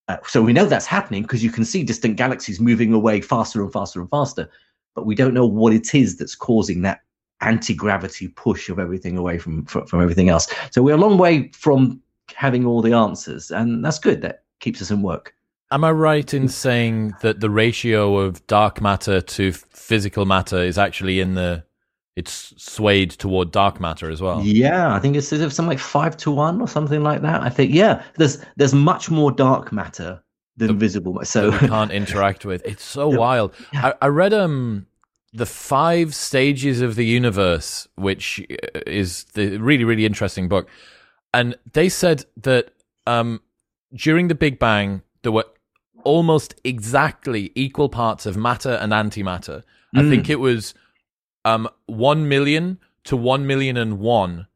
Uh, 0.07 0.17
so 0.25 0.41
we 0.41 0.53
know 0.53 0.65
that's 0.65 0.85
happening 0.85 1.23
because 1.23 1.43
you 1.43 1.51
can 1.51 1.65
see 1.65 1.83
distant 1.83 2.15
galaxies 2.15 2.59
moving 2.59 2.93
away 2.93 3.19
faster 3.19 3.61
and 3.63 3.73
faster 3.73 3.99
and 3.99 4.09
faster, 4.09 4.49
but 4.93 5.05
we 5.05 5.15
don't 5.15 5.33
know 5.33 5.45
what 5.45 5.73
it 5.73 5.95
is 5.95 6.17
that's 6.17 6.35
causing 6.35 6.83
that 6.83 7.01
anti-gravity 7.41 8.27
push 8.29 8.69
of 8.69 8.79
everything 8.79 9.17
away 9.17 9.37
from, 9.37 9.65
from, 9.65 9.85
from 9.85 10.01
everything 10.01 10.29
else. 10.29 10.47
So 10.71 10.81
we're 10.81 10.95
a 10.95 10.99
long 10.99 11.17
way 11.17 11.49
from 11.53 12.01
having 12.33 12.65
all 12.65 12.81
the 12.81 12.93
answers, 12.93 13.51
and 13.51 13.83
that's 13.83 13.99
good. 13.99 14.21
That 14.21 14.43
keeps 14.59 14.81
us 14.81 14.91
in 14.91 15.01
work. 15.01 15.33
Am 15.69 15.83
I 15.83 15.91
right 15.91 16.33
in 16.33 16.47
saying 16.47 17.13
that 17.21 17.41
the 17.41 17.49
ratio 17.49 18.17
of 18.17 18.45
dark 18.47 18.81
matter 18.81 19.19
to 19.19 19.51
physical 19.51 20.25
matter 20.25 20.59
is 20.59 20.77
actually 20.77 21.19
in 21.19 21.35
the 21.35 21.65
it's 22.17 22.51
swayed 22.57 23.11
toward 23.11 23.51
dark 23.51 23.79
matter 23.79 24.09
as 24.09 24.23
well. 24.23 24.41
Yeah, 24.41 24.91
I 24.91 24.97
think 24.97 25.15
it's 25.15 25.27
something 25.29 25.67
like 25.67 25.77
five 25.77 26.17
to 26.17 26.31
one 26.31 26.59
or 26.59 26.67
something 26.67 27.03
like 27.03 27.21
that. 27.21 27.43
I 27.43 27.49
think 27.49 27.71
yeah, 27.71 28.01
there's 28.15 28.43
there's 28.55 28.73
much 28.73 29.11
more 29.11 29.31
dark 29.31 29.71
matter 29.71 30.23
than 30.57 30.69
the, 30.69 30.73
visible. 30.73 31.19
So 31.23 31.51
we 31.51 31.67
can't 31.67 31.91
interact 31.91 32.43
with. 32.43 32.65
It's 32.65 32.83
so 32.83 33.11
the, 33.11 33.19
wild. 33.19 33.53
Yeah. 33.71 33.93
I, 34.01 34.05
I 34.05 34.07
read 34.07 34.33
um 34.33 34.87
the 35.31 35.45
five 35.45 36.15
stages 36.15 36.81
of 36.81 36.95
the 36.95 37.05
universe, 37.05 37.87
which 37.93 38.43
is 38.87 39.25
the 39.35 39.57
really 39.57 39.83
really 39.83 40.07
interesting 40.07 40.49
book, 40.49 40.67
and 41.35 41.55
they 41.73 41.87
said 41.87 42.25
that 42.37 42.71
um 43.05 43.41
during 43.93 44.27
the 44.27 44.35
Big 44.35 44.57
Bang 44.57 45.03
there 45.21 45.31
were 45.31 45.45
almost 46.03 46.55
exactly 46.63 47.51
equal 47.53 47.89
parts 47.89 48.25
of 48.25 48.35
matter 48.35 48.71
and 48.71 48.91
antimatter. 48.91 49.61
Mm. 49.95 49.99
I 49.99 50.09
think 50.09 50.25
mm. 50.25 50.29
it 50.31 50.39
was 50.39 50.73
um, 51.47 51.69
1 51.85 52.27
million 52.27 52.77
to 53.05 53.15
1 53.15 53.47
million 53.47 53.77
and 53.77 53.99
1 53.99 54.47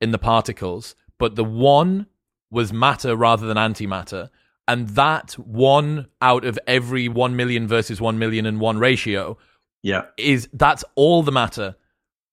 in 0.00 0.10
the 0.10 0.18
particles, 0.18 0.96
but 1.16 1.36
the 1.36 1.44
1 1.44 2.06
was 2.50 2.72
matter 2.72 3.14
rather 3.14 3.46
than 3.46 3.56
antimatter. 3.56 4.30
And 4.66 4.88
that 4.90 5.32
1 5.34 6.08
out 6.20 6.44
of 6.44 6.58
every 6.66 7.08
1 7.08 7.36
million 7.36 7.68
versus 7.68 8.00
1 8.00 8.18
million 8.18 8.46
and 8.46 8.60
1 8.60 8.78
ratio 8.78 9.38
yeah. 9.82 10.02
is 10.16 10.48
that's 10.52 10.84
all 10.96 11.22
the 11.22 11.32
matter 11.32 11.76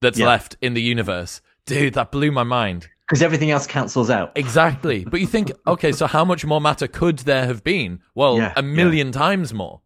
that's 0.01 0.17
yeah. 0.17 0.25
left 0.25 0.57
in 0.61 0.73
the 0.73 0.81
universe. 0.81 1.41
Dude, 1.67 1.93
that 1.93 2.11
blew 2.11 2.31
my 2.31 2.43
mind. 2.43 2.89
Because 3.07 3.21
everything 3.21 3.51
else 3.51 3.67
cancels 3.67 4.09
out. 4.09 4.31
Exactly. 4.35 5.05
But 5.05 5.21
you 5.21 5.27
think, 5.27 5.51
okay, 5.67 5.91
so 5.91 6.07
how 6.07 6.25
much 6.25 6.43
more 6.43 6.59
matter 6.59 6.87
could 6.87 7.19
there 7.19 7.45
have 7.45 7.63
been? 7.63 8.01
Well, 8.15 8.37
yeah, 8.37 8.53
a 8.55 8.63
million 8.63 9.07
yeah. 9.07 9.13
times 9.13 9.53
more. 9.53 9.81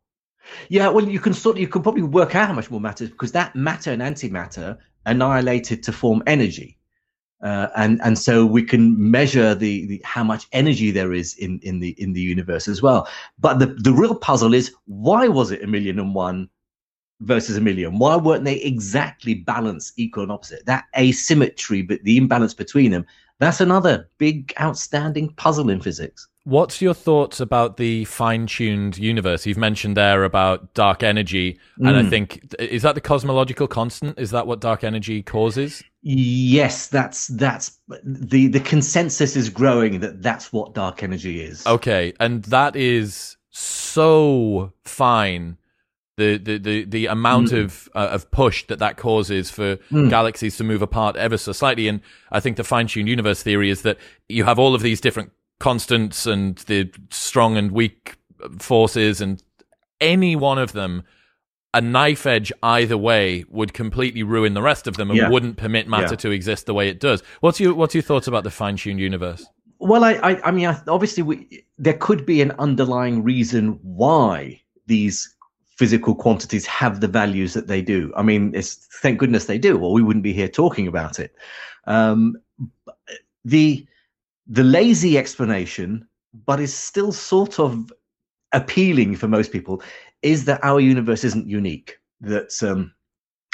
Yeah, 0.69 0.89
well, 0.89 1.07
you 1.07 1.19
can 1.19 1.33
sort 1.33 1.57
you 1.57 1.67
can 1.67 1.81
probably 1.81 2.03
work 2.03 2.35
out 2.35 2.47
how 2.47 2.53
much 2.53 2.71
more 2.71 2.81
matter 2.81 3.07
because 3.07 3.31
that 3.33 3.55
matter 3.55 3.91
and 3.91 4.01
antimatter 4.01 4.77
annihilated 5.05 5.83
to 5.83 5.91
form 5.91 6.23
energy, 6.27 6.77
uh, 7.43 7.67
and 7.75 7.99
and 8.03 8.17
so 8.17 8.45
we 8.45 8.63
can 8.63 9.11
measure 9.11 9.55
the, 9.55 9.85
the 9.87 10.01
how 10.05 10.23
much 10.23 10.47
energy 10.51 10.91
there 10.91 11.13
is 11.13 11.35
in 11.37 11.59
in 11.63 11.79
the 11.79 11.89
in 12.01 12.13
the 12.13 12.21
universe 12.21 12.67
as 12.67 12.81
well. 12.81 13.07
But 13.39 13.59
the 13.59 13.67
the 13.67 13.93
real 13.93 14.15
puzzle 14.15 14.53
is 14.53 14.73
why 14.85 15.27
was 15.27 15.51
it 15.51 15.63
a 15.63 15.67
million 15.67 15.99
and 15.99 16.15
one 16.15 16.49
versus 17.21 17.57
a 17.57 17.61
million? 17.61 17.99
Why 17.99 18.15
weren't 18.15 18.45
they 18.45 18.57
exactly 18.57 19.35
balanced, 19.35 19.93
equal 19.97 20.23
and 20.23 20.31
opposite? 20.31 20.65
That 20.65 20.85
asymmetry, 20.97 21.81
but 21.81 22.01
the 22.03 22.17
imbalance 22.17 22.53
between 22.53 22.91
them, 22.91 23.05
that's 23.39 23.61
another 23.61 24.09
big 24.17 24.53
outstanding 24.59 25.33
puzzle 25.35 25.69
in 25.69 25.81
physics. 25.81 26.27
What's 26.43 26.81
your 26.81 26.95
thoughts 26.95 27.39
about 27.39 27.77
the 27.77 28.05
fine-tuned 28.05 28.97
universe? 28.97 29.45
You've 29.45 29.59
mentioned 29.59 29.95
there 29.95 30.23
about 30.23 30.73
dark 30.73 31.03
energy, 31.03 31.59
and 31.77 31.95
mm. 31.95 32.07
I 32.07 32.09
think 32.09 32.55
is 32.57 32.81
that 32.81 32.95
the 32.95 33.01
cosmological 33.01 33.67
constant? 33.67 34.17
Is 34.17 34.31
that 34.31 34.47
what 34.47 34.59
dark 34.59 34.83
energy 34.83 35.21
causes? 35.21 35.83
Yes, 36.01 36.87
that's 36.87 37.27
that's 37.27 37.77
the 38.03 38.47
the 38.47 38.59
consensus 38.59 39.35
is 39.35 39.51
growing 39.51 39.99
that 39.99 40.23
that's 40.23 40.51
what 40.51 40.73
dark 40.73 41.03
energy 41.03 41.43
is. 41.43 41.65
Okay, 41.67 42.13
and 42.19 42.43
that 42.45 42.75
is 42.75 43.37
so 43.51 44.73
fine. 44.83 45.57
The 46.17 46.37
the 46.37 46.57
the, 46.57 46.85
the 46.85 47.05
amount 47.05 47.49
mm. 47.49 47.63
of 47.63 47.87
uh, 47.93 48.09
of 48.11 48.31
push 48.31 48.65
that 48.65 48.79
that 48.79 48.97
causes 48.97 49.51
for 49.51 49.75
mm. 49.91 50.09
galaxies 50.09 50.57
to 50.57 50.63
move 50.63 50.81
apart 50.81 51.17
ever 51.17 51.37
so 51.37 51.51
slightly, 51.51 51.87
and 51.87 52.01
I 52.31 52.39
think 52.39 52.57
the 52.57 52.63
fine-tuned 52.63 53.07
universe 53.07 53.43
theory 53.43 53.69
is 53.69 53.83
that 53.83 53.99
you 54.27 54.43
have 54.45 54.57
all 54.57 54.73
of 54.73 54.81
these 54.81 54.99
different 54.99 55.31
constants 55.61 56.25
and 56.25 56.57
the 56.59 56.91
strong 57.11 57.55
and 57.55 57.71
weak 57.71 58.17
forces 58.59 59.21
and 59.21 59.43
any 59.99 60.35
one 60.35 60.57
of 60.57 60.73
them 60.73 61.03
a 61.73 61.81
knife 61.81 62.25
edge 62.25 62.51
either 62.63 62.97
way 62.97 63.45
would 63.49 63.73
completely 63.73 64.23
ruin 64.23 64.53
the 64.53 64.61
rest 64.61 64.87
of 64.87 64.97
them 64.97 65.09
and 65.09 65.17
yeah. 65.17 65.29
wouldn't 65.29 65.57
permit 65.57 65.87
matter 65.87 66.13
yeah. 66.13 66.15
to 66.17 66.31
exist 66.31 66.65
the 66.65 66.73
way 66.73 66.89
it 66.89 66.99
does. 66.99 67.23
What's 67.39 67.59
your 67.59 67.73
what's 67.73 67.95
your 67.95 68.01
thoughts 68.01 68.27
about 68.27 68.43
the 68.43 68.51
fine 68.51 68.75
tuned 68.75 68.99
universe? 68.99 69.45
Well, 69.79 70.03
I 70.03 70.13
I, 70.15 70.47
I 70.47 70.51
mean, 70.51 70.67
I, 70.67 70.77
obviously, 70.87 71.23
we, 71.23 71.65
there 71.77 71.93
could 71.93 72.25
be 72.25 72.41
an 72.41 72.51
underlying 72.59 73.23
reason 73.23 73.79
why 73.83 74.61
these 74.87 75.33
physical 75.77 76.13
quantities 76.13 76.65
have 76.65 76.99
the 76.99 77.07
values 77.07 77.53
that 77.53 77.67
they 77.67 77.81
do. 77.81 78.11
I 78.15 78.21
mean, 78.21 78.53
it's 78.53 78.87
thank 79.01 79.19
goodness 79.19 79.45
they 79.45 79.57
do, 79.57 79.79
or 79.79 79.93
we 79.93 80.03
wouldn't 80.03 80.23
be 80.23 80.33
here 80.33 80.49
talking 80.49 80.87
about 80.87 81.19
it. 81.19 81.33
Um, 81.85 82.35
the 83.45 83.85
the 84.51 84.63
lazy 84.65 85.17
explanation, 85.17 86.05
but 86.45 86.59
is 86.59 86.73
still 86.73 87.13
sort 87.13 87.57
of 87.57 87.91
appealing 88.51 89.15
for 89.15 89.29
most 89.29 89.51
people, 89.53 89.81
is 90.21 90.43
that 90.45 90.61
our 90.61 90.81
universe 90.81 91.23
isn't 91.23 91.47
unique. 91.47 91.97
That 92.19 92.51
um, 92.61 92.93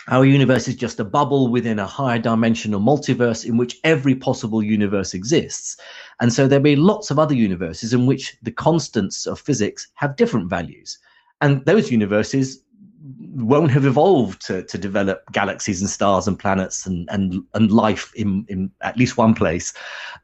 our 0.08 0.26
universe 0.26 0.68
is 0.68 0.76
just 0.76 1.00
a 1.00 1.06
bubble 1.06 1.50
within 1.50 1.78
a 1.78 1.86
higher 1.86 2.18
dimensional 2.18 2.80
multiverse 2.80 3.46
in 3.46 3.58
which 3.58 3.78
every 3.84 4.16
possible 4.16 4.64
universe 4.64 5.14
exists. 5.14 5.78
And 6.20 6.34
so 6.34 6.48
there'll 6.48 6.64
be 6.64 6.76
lots 6.76 7.12
of 7.12 7.20
other 7.20 7.36
universes 7.36 7.94
in 7.94 8.08
which 8.08 8.36
the 8.42 8.52
constants 8.52 9.28
of 9.28 9.40
physics 9.40 9.90
have 9.94 10.16
different 10.16 10.50
values. 10.50 10.98
And 11.42 11.64
those 11.66 11.92
universes 11.92 12.64
won't 13.38 13.72
have 13.72 13.86
evolved 13.86 14.46
to, 14.48 14.64
to 14.64 14.78
develop 14.78 15.24
galaxies 15.32 15.80
and 15.80 15.90
stars 15.90 16.28
and 16.28 16.40
planets 16.40 16.86
and 16.86 17.08
and, 17.12 17.44
and 17.54 17.72
life 17.72 18.12
in, 18.16 18.46
in 18.50 18.72
at 18.82 18.98
least 18.98 19.18
one 19.18 19.34
place. 19.34 19.74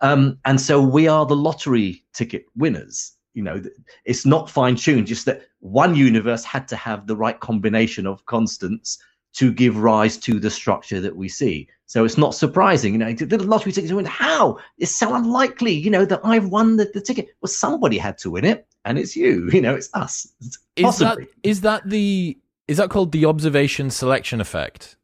Um, 0.01 0.39
and 0.45 0.59
so 0.59 0.81
we 0.81 1.07
are 1.07 1.25
the 1.25 1.35
lottery 1.35 2.03
ticket 2.13 2.45
winners. 2.55 3.13
You 3.33 3.43
know, 3.43 3.63
it's 4.05 4.25
not 4.25 4.49
fine 4.49 4.75
tuned, 4.75 5.07
just 5.07 5.25
that 5.25 5.43
one 5.59 5.95
universe 5.95 6.43
had 6.43 6.67
to 6.67 6.75
have 6.75 7.07
the 7.07 7.15
right 7.15 7.39
combination 7.39 8.05
of 8.05 8.25
constants 8.25 8.99
to 9.33 9.51
give 9.51 9.77
rise 9.77 10.17
to 10.17 10.39
the 10.39 10.51
structure 10.51 11.01
that 11.01 11.15
we 11.15 11.27
see. 11.27 11.67
So 11.85 12.05
it's 12.05 12.17
not 12.17 12.35
surprising, 12.35 12.93
you 12.93 12.99
know, 12.99 13.13
the 13.13 13.37
lottery 13.43 13.71
tickets 13.71 13.93
win. 13.93 14.05
How? 14.05 14.57
It's 14.77 14.95
so 14.95 15.13
unlikely, 15.13 15.73
you 15.73 15.89
know, 15.89 16.05
that 16.05 16.21
I've 16.23 16.47
won 16.47 16.77
the, 16.77 16.89
the 16.93 17.01
ticket. 17.01 17.29
Well, 17.41 17.49
somebody 17.49 17.97
had 17.97 18.17
to 18.19 18.31
win 18.31 18.45
it, 18.45 18.67
and 18.85 18.97
it's 18.97 19.15
you. 19.15 19.49
You 19.53 19.61
know, 19.61 19.75
it's 19.75 19.89
us. 19.93 20.27
Is 20.75 20.97
that 20.99 21.19
is 21.43 21.61
that 21.61 21.87
the 21.87 22.37
is 22.73 22.77
that 22.77 22.89
called 22.89 23.11
the 23.11 23.25
observation 23.25 23.91
selection 23.91 24.41
effect? 24.41 24.97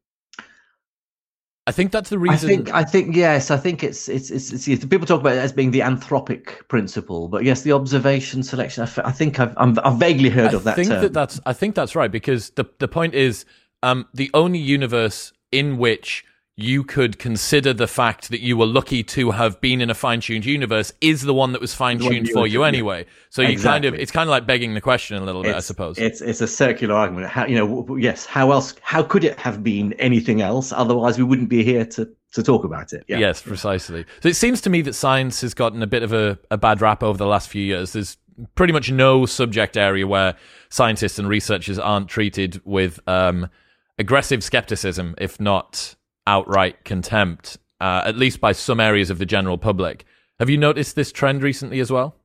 I 1.68 1.72
think 1.72 1.92
that's 1.92 2.10
the 2.10 2.18
reason. 2.18 2.50
I 2.50 2.56
think, 2.56 2.74
I 2.74 2.84
think 2.84 3.16
yes. 3.16 3.52
I 3.52 3.58
think 3.58 3.84
it's 3.84 4.10
it's 4.10 4.32
it's, 4.32 4.52
it's, 4.52 4.68
it's 4.68 4.86
people 4.86 5.06
talk 5.06 5.22
about 5.22 5.36
it 5.36 5.38
as 5.38 5.54
being 5.54 5.70
the 5.70 5.82
anthropic 5.82 6.68
principle, 6.68 7.28
but 7.28 7.44
yes, 7.44 7.62
the 7.62 7.74
observation 7.74 8.42
selection. 8.42 8.86
I, 8.86 9.10
I 9.10 9.12
think 9.12 9.40
I've 9.40 9.56
i 9.56 9.68
have 9.88 10.00
vaguely 10.00 10.32
heard 10.32 10.50
I 10.50 10.54
of 10.54 10.64
that. 10.64 10.72
I 10.72 10.76
think 10.78 10.88
term. 10.88 11.02
that 11.04 11.14
that's 11.14 11.40
I 11.46 11.54
think 11.54 11.76
that's 11.76 11.96
right 11.96 12.12
because 12.12 12.50
the 12.52 12.66
the 12.80 12.88
point 12.88 13.14
is 13.14 13.46
um, 13.84 14.08
the 14.16 14.32
only 14.34 14.58
universe 14.58 15.32
in 15.52 15.78
which 15.78 16.26
you 16.62 16.84
could 16.84 17.20
consider 17.20 17.74
the 17.74 17.88
fact 17.88 18.30
that 18.30 18.42
you 18.42 18.58
were 18.58 18.66
lucky 18.66 19.04
to 19.04 19.32
have 19.32 19.60
been 19.62 19.82
in 19.82 19.90
a 19.90 19.94
fine-tuned 19.94 20.46
universe 20.46 20.92
is 21.02 21.22
the 21.22 21.34
one 21.34 21.54
that 21.54 21.62
was 21.62 21.74
fine-tuned 21.74 22.30
for 22.30 22.46
you 22.48 22.64
anyway. 22.64 23.06
So 23.30 23.42
you 23.42 23.50
exactly. 23.50 23.70
kind 23.70 23.86
of 23.86 24.02
it's 24.02 24.12
kind 24.12 24.28
of 24.28 24.32
like 24.32 24.46
begging 24.46 24.74
the 24.74 24.82
question 24.82 25.18
a 25.18 25.24
little 25.24 25.42
bit, 25.42 25.56
it's, 25.56 25.58
I 25.58 25.62
suppose. 25.62 25.98
It's 25.98 26.22
it's 26.22 26.42
a 26.42 26.48
circular 26.48 26.96
argument. 26.96 27.28
How 27.28 27.46
you 27.46 27.56
know? 27.56 27.98
Yes. 27.98 28.26
How 28.26 28.52
else? 28.52 28.76
How 28.82 29.04
could 29.04 29.24
it 29.24 29.40
have 29.40 29.64
been 29.64 29.94
anything 29.94 30.42
else? 30.42 30.72
Otherwise, 30.72 31.18
we 31.18 31.24
wouldn't 31.24 31.50
be 31.50 31.64
here 31.64 31.86
to 31.86 32.10
to 32.34 32.44
talk 32.44 32.64
about 32.64 32.94
it. 32.94 33.04
Yeah. 33.08 33.18
Yes, 33.18 33.42
precisely. 33.42 34.06
So 34.22 34.30
it 34.30 34.36
seems 34.36 34.62
to 34.62 34.70
me 34.70 34.82
that 34.82 34.94
science 34.94 35.42
has 35.42 35.54
gotten 35.54 35.82
a 35.82 35.88
bit 35.88 36.04
of 36.04 36.14
a, 36.14 36.38
a 36.52 36.58
bad 36.58 36.82
rap 36.82 37.04
over 37.04 37.18
the 37.18 37.26
last 37.26 37.50
few 37.50 37.64
years. 37.64 37.94
There's 37.94 38.18
pretty 38.56 38.74
much 38.74 38.92
no 38.92 39.26
subject 39.26 39.78
area 39.78 40.06
where 40.06 40.36
scientists 40.70 41.20
and 41.20 41.28
researchers 41.28 41.80
aren't 41.80 42.08
treated 42.08 42.62
with 42.66 43.00
um, 43.08 43.50
aggressive 43.98 44.44
skepticism, 44.44 45.16
if 45.18 45.40
not 45.40 45.96
outright 46.30 46.86
contempt, 46.86 47.58
uh, 47.82 48.04
at 48.06 48.16
least 48.16 48.40
by 48.40 48.52
some 48.52 48.80
areas 48.80 49.10
of 49.10 49.18
the 49.18 49.26
general 49.26 49.58
public. 49.58 50.06
Have 50.40 50.50
you 50.50 50.58
noticed 50.58 50.96
this 50.96 51.12
trend 51.12 51.42
recently 51.42 51.80
as 51.80 51.92
well? 51.92 52.16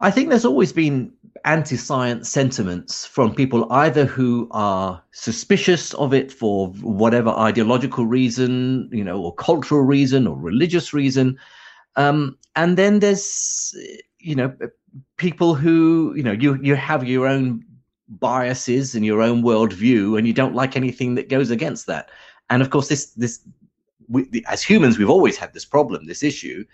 I 0.00 0.10
think 0.10 0.28
there's 0.28 0.44
always 0.44 0.72
been 0.72 1.12
anti 1.44 1.76
science 1.76 2.28
sentiments 2.28 3.04
from 3.04 3.34
people 3.34 3.66
either 3.72 4.04
who 4.04 4.46
are 4.52 5.02
suspicious 5.10 5.94
of 5.94 6.14
it 6.14 6.30
for 6.30 6.68
whatever 6.80 7.30
ideological 7.30 8.06
reason, 8.06 8.88
you 8.92 9.02
know, 9.02 9.20
or 9.20 9.34
cultural 9.34 9.82
reason 9.82 10.26
or 10.26 10.36
religious 10.36 10.94
reason. 10.94 11.36
Um, 11.96 12.38
and 12.54 12.76
then 12.76 13.00
there's, 13.00 13.74
you 14.20 14.36
know, 14.36 14.54
people 15.16 15.54
who, 15.54 16.14
you 16.16 16.22
know, 16.22 16.32
you, 16.32 16.58
you 16.62 16.76
have 16.76 17.04
your 17.04 17.26
own 17.26 17.64
biases 18.08 18.94
and 18.94 19.04
your 19.04 19.22
own 19.22 19.42
worldview 19.42 20.16
and 20.16 20.26
you 20.26 20.32
don't 20.32 20.54
like 20.54 20.76
anything 20.76 21.16
that 21.16 21.28
goes 21.28 21.50
against 21.50 21.86
that. 21.86 22.10
And 22.50 22.62
of 22.62 22.70
course, 22.70 22.88
this 22.88 23.06
this 23.12 23.40
we, 24.08 24.44
as 24.48 24.62
humans, 24.62 24.98
we've 24.98 25.10
always 25.10 25.36
had 25.36 25.52
this 25.52 25.64
problem, 25.64 26.06
this 26.06 26.22
issue, 26.22 26.64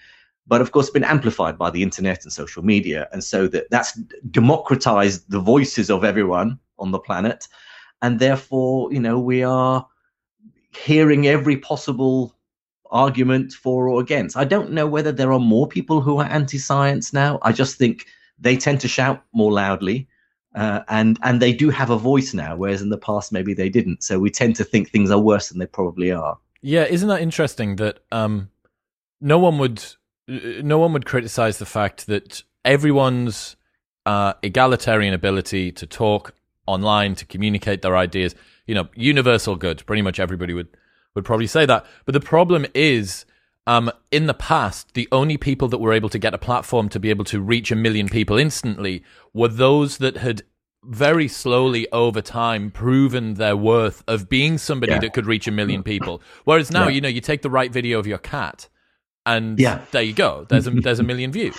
but 0.46 0.60
of 0.60 0.72
course, 0.72 0.90
been 0.90 1.04
amplified 1.04 1.56
by 1.56 1.70
the 1.70 1.82
internet 1.82 2.24
and 2.24 2.32
social 2.32 2.62
media, 2.62 3.08
and 3.12 3.24
so 3.24 3.46
that 3.48 3.70
that's 3.70 3.98
democratized 4.30 5.30
the 5.30 5.40
voices 5.40 5.90
of 5.90 6.04
everyone 6.04 6.58
on 6.78 6.90
the 6.90 6.98
planet, 6.98 7.48
and 8.02 8.18
therefore, 8.18 8.92
you 8.92 9.00
know, 9.00 9.18
we 9.18 9.42
are 9.42 9.86
hearing 10.70 11.26
every 11.26 11.56
possible 11.56 12.36
argument 12.90 13.52
for 13.52 13.88
or 13.88 14.00
against. 14.00 14.36
I 14.36 14.44
don't 14.44 14.72
know 14.72 14.86
whether 14.86 15.12
there 15.12 15.32
are 15.32 15.40
more 15.40 15.66
people 15.66 16.02
who 16.02 16.18
are 16.18 16.26
anti-science 16.26 17.12
now. 17.12 17.38
I 17.42 17.52
just 17.52 17.78
think 17.78 18.06
they 18.38 18.56
tend 18.56 18.80
to 18.80 18.88
shout 18.88 19.24
more 19.32 19.52
loudly 19.52 20.08
uh, 20.54 20.80
and 20.88 21.18
and 21.22 21.40
they 21.40 21.52
do 21.52 21.70
have 21.70 21.90
a 21.90 21.96
voice 21.96 22.34
now, 22.34 22.56
whereas 22.56 22.82
in 22.82 22.90
the 22.90 22.98
past 22.98 23.32
maybe 23.32 23.54
they 23.54 23.68
didn't. 23.68 24.02
So 24.02 24.18
we 24.18 24.30
tend 24.30 24.56
to 24.56 24.64
think 24.64 24.90
things 24.90 25.10
are 25.10 25.18
worse 25.18 25.48
than 25.48 25.58
they 25.58 25.66
probably 25.66 26.12
are. 26.12 26.38
Yeah, 26.60 26.84
isn't 26.84 27.08
that 27.08 27.20
interesting 27.20 27.76
that 27.76 28.00
um, 28.12 28.50
no 29.20 29.38
one 29.38 29.58
would 29.58 29.84
no 30.28 30.78
one 30.78 30.92
would 30.92 31.06
criticize 31.06 31.58
the 31.58 31.66
fact 31.66 32.06
that 32.06 32.42
everyone's 32.64 33.56
uh, 34.06 34.34
egalitarian 34.42 35.14
ability 35.14 35.72
to 35.72 35.86
talk 35.86 36.34
online 36.66 37.14
to 37.16 37.24
communicate 37.24 37.82
their 37.82 37.96
ideas, 37.96 38.34
you 38.66 38.74
know, 38.74 38.88
universal 38.94 39.56
good. 39.56 39.84
Pretty 39.86 40.02
much 40.02 40.20
everybody 40.20 40.54
would 40.54 40.68
would 41.14 41.24
probably 41.24 41.46
say 41.46 41.66
that. 41.66 41.84
But 42.04 42.12
the 42.12 42.20
problem 42.20 42.66
is 42.74 43.24
um, 43.66 43.90
in 44.10 44.26
the 44.26 44.34
past, 44.34 44.94
the 44.94 45.08
only 45.12 45.36
people 45.36 45.68
that 45.68 45.78
were 45.78 45.92
able 45.92 46.08
to 46.08 46.18
get 46.18 46.34
a 46.34 46.38
platform 46.38 46.88
to 46.90 46.98
be 46.98 47.10
able 47.10 47.24
to 47.26 47.40
reach 47.40 47.70
a 47.70 47.76
million 47.76 48.08
people 48.08 48.36
instantly 48.36 49.04
were 49.32 49.48
those 49.48 49.98
that 49.98 50.16
had 50.16 50.42
very 50.84 51.28
slowly 51.28 51.90
over 51.92 52.20
time 52.20 52.70
proven 52.70 53.34
their 53.34 53.56
worth 53.56 54.02
of 54.08 54.28
being 54.28 54.58
somebody 54.58 54.92
yeah. 54.92 54.98
that 54.98 55.12
could 55.12 55.26
reach 55.26 55.46
a 55.46 55.52
million 55.52 55.82
people. 55.82 56.20
Whereas 56.44 56.72
now, 56.72 56.88
yeah. 56.88 56.94
you 56.94 57.00
know, 57.00 57.08
you 57.08 57.20
take 57.20 57.42
the 57.42 57.50
right 57.50 57.72
video 57.72 58.00
of 58.00 58.06
your 58.06 58.18
cat 58.18 58.68
and 59.24 59.58
yeah. 59.60 59.82
there 59.92 60.02
you 60.02 60.12
go. 60.12 60.44
There's 60.48 60.66
a, 60.66 60.70
there's 60.70 60.98
a 60.98 61.04
million 61.04 61.30
views. 61.30 61.56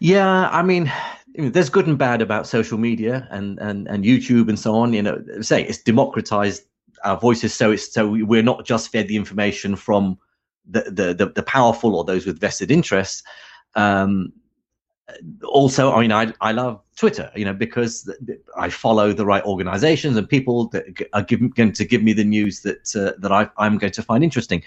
Yeah, 0.00 0.48
I 0.48 0.62
mean, 0.62 0.90
there's 1.34 1.68
good 1.68 1.86
and 1.86 1.98
bad 1.98 2.22
about 2.22 2.46
social 2.46 2.78
media 2.78 3.28
and, 3.30 3.58
and, 3.58 3.86
and 3.88 4.04
YouTube 4.04 4.48
and 4.48 4.58
so 4.58 4.74
on. 4.74 4.94
You 4.94 5.02
know, 5.02 5.22
say 5.42 5.62
it's 5.64 5.82
democratized 5.82 6.62
our 7.04 7.18
voices, 7.18 7.52
so 7.52 7.72
it's 7.72 7.92
so 7.92 8.08
we're 8.08 8.42
not 8.42 8.64
just 8.64 8.90
fed 8.90 9.08
the 9.08 9.16
information 9.16 9.76
from 9.76 10.18
the, 10.68 11.14
the, 11.16 11.32
the, 11.34 11.42
powerful 11.42 11.94
or 11.94 12.04
those 12.04 12.26
with 12.26 12.40
vested 12.40 12.70
interests. 12.70 13.22
Um, 13.74 14.32
also, 15.44 15.92
I 15.92 16.00
mean, 16.00 16.12
I, 16.12 16.32
I 16.40 16.52
love 16.52 16.80
Twitter, 16.96 17.30
you 17.36 17.44
know, 17.44 17.52
because 17.52 18.10
I 18.56 18.68
follow 18.68 19.12
the 19.12 19.24
right 19.24 19.44
organizations 19.44 20.16
and 20.16 20.28
people 20.28 20.68
that 20.68 20.84
are 21.12 21.22
give, 21.22 21.54
going 21.54 21.72
to 21.72 21.84
give 21.84 22.02
me 22.02 22.12
the 22.12 22.24
news 22.24 22.62
that 22.62 22.94
uh, 22.96 23.12
that 23.20 23.30
I, 23.30 23.48
I'm 23.58 23.78
going 23.78 23.92
to 23.92 24.02
find 24.02 24.24
interesting. 24.24 24.62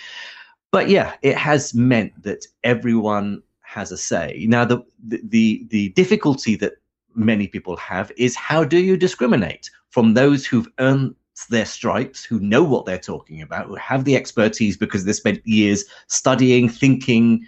But 0.72 0.90
yeah, 0.90 1.16
it 1.22 1.38
has 1.38 1.74
meant 1.74 2.24
that 2.24 2.46
everyone 2.64 3.42
has 3.62 3.92
a 3.92 3.98
say. 3.98 4.46
Now, 4.48 4.64
the 4.64 4.82
the 5.04 5.66
the 5.70 5.90
difficulty 5.90 6.56
that 6.58 6.74
many 7.16 7.48
people 7.48 7.76
have 7.78 8.12
is 8.18 8.36
how 8.36 8.64
do 8.64 8.80
you 8.80 8.96
discriminate 8.96 9.70
from 9.90 10.14
those 10.14 10.46
who've 10.46 10.70
earned 10.80 11.16
their 11.48 11.66
stripes, 11.66 12.24
who 12.24 12.40
know 12.40 12.64
what 12.64 12.86
they're 12.86 12.98
talking 12.98 13.42
about, 13.42 13.68
who 13.68 13.76
have 13.76 14.06
the 14.06 14.16
expertise 14.16 14.78
because 14.78 15.06
they 15.06 15.14
spent 15.14 15.46
years 15.46 15.86
studying, 16.08 16.70
thinking, 16.70 17.46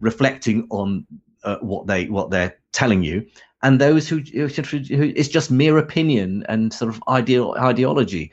reflecting 0.00 0.66
on 0.70 1.06
uh, 1.44 1.58
what 1.60 1.86
they 1.86 2.06
what 2.06 2.30
they're 2.30 2.56
telling 2.72 3.02
you, 3.02 3.26
and 3.62 3.80
those 3.80 4.08
who, 4.08 4.18
who, 4.18 5.12
it's 5.16 5.28
just 5.28 5.50
mere 5.50 5.78
opinion 5.78 6.44
and 6.48 6.72
sort 6.72 6.94
of 6.94 7.02
ideal 7.08 7.54
ideology. 7.58 8.32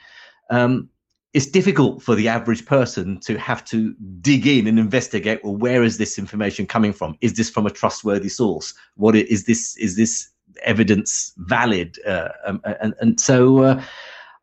Um, 0.49 0.89
it's 1.33 1.47
difficult 1.47 2.01
for 2.01 2.15
the 2.15 2.29
average 2.29 2.65
person 2.65 3.19
to 3.19 3.37
have 3.37 3.65
to 3.65 3.93
dig 4.21 4.47
in 4.47 4.67
and 4.67 4.79
investigate. 4.79 5.43
Well, 5.43 5.57
where 5.57 5.83
is 5.83 5.97
this 5.97 6.17
information 6.17 6.65
coming 6.65 6.93
from? 6.93 7.17
Is 7.19 7.33
this 7.33 7.49
from 7.49 7.65
a 7.65 7.69
trustworthy 7.69 8.29
source? 8.29 8.73
What 8.95 9.15
is 9.15 9.43
this? 9.43 9.75
Is 9.77 9.97
this 9.97 10.29
evidence 10.63 11.33
valid? 11.37 11.99
Uh, 12.07 12.29
um, 12.45 12.61
and 12.81 12.93
and 13.01 13.19
so. 13.19 13.63
Uh, 13.63 13.83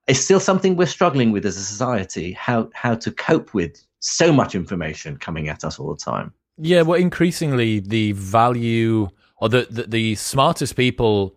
it's 0.06 0.21
still 0.21 0.40
something 0.40 0.76
we're 0.76 0.87
struggling 0.87 1.32
with 1.32 1.47
as 1.47 1.56
a 1.56 1.62
society 1.62 2.32
how 2.32 2.68
how 2.75 2.94
to 2.94 3.11
cope 3.11 3.54
with 3.54 3.85
so 4.00 4.32
much 4.32 4.54
information 4.54 5.16
coming 5.16 5.49
at 5.49 5.64
us 5.64 5.78
all 5.78 5.94
the 5.94 6.00
time 6.00 6.32
yeah 6.59 6.82
well 6.82 7.00
increasingly 7.00 7.80
the 7.80 8.12
value 8.12 9.09
or 9.38 9.49
the 9.49 9.66
the, 9.71 9.85
the 9.85 10.14
smartest 10.16 10.76
people 10.76 11.35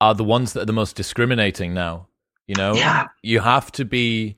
are 0.00 0.14
the 0.14 0.24
ones 0.24 0.52
that 0.52 0.62
are 0.62 0.66
the 0.66 0.72
most 0.72 0.96
discriminating 0.96 1.74
now 1.74 2.06
you 2.46 2.54
know 2.54 2.74
yeah. 2.74 3.08
you 3.22 3.40
have 3.40 3.70
to 3.70 3.84
be 3.84 4.36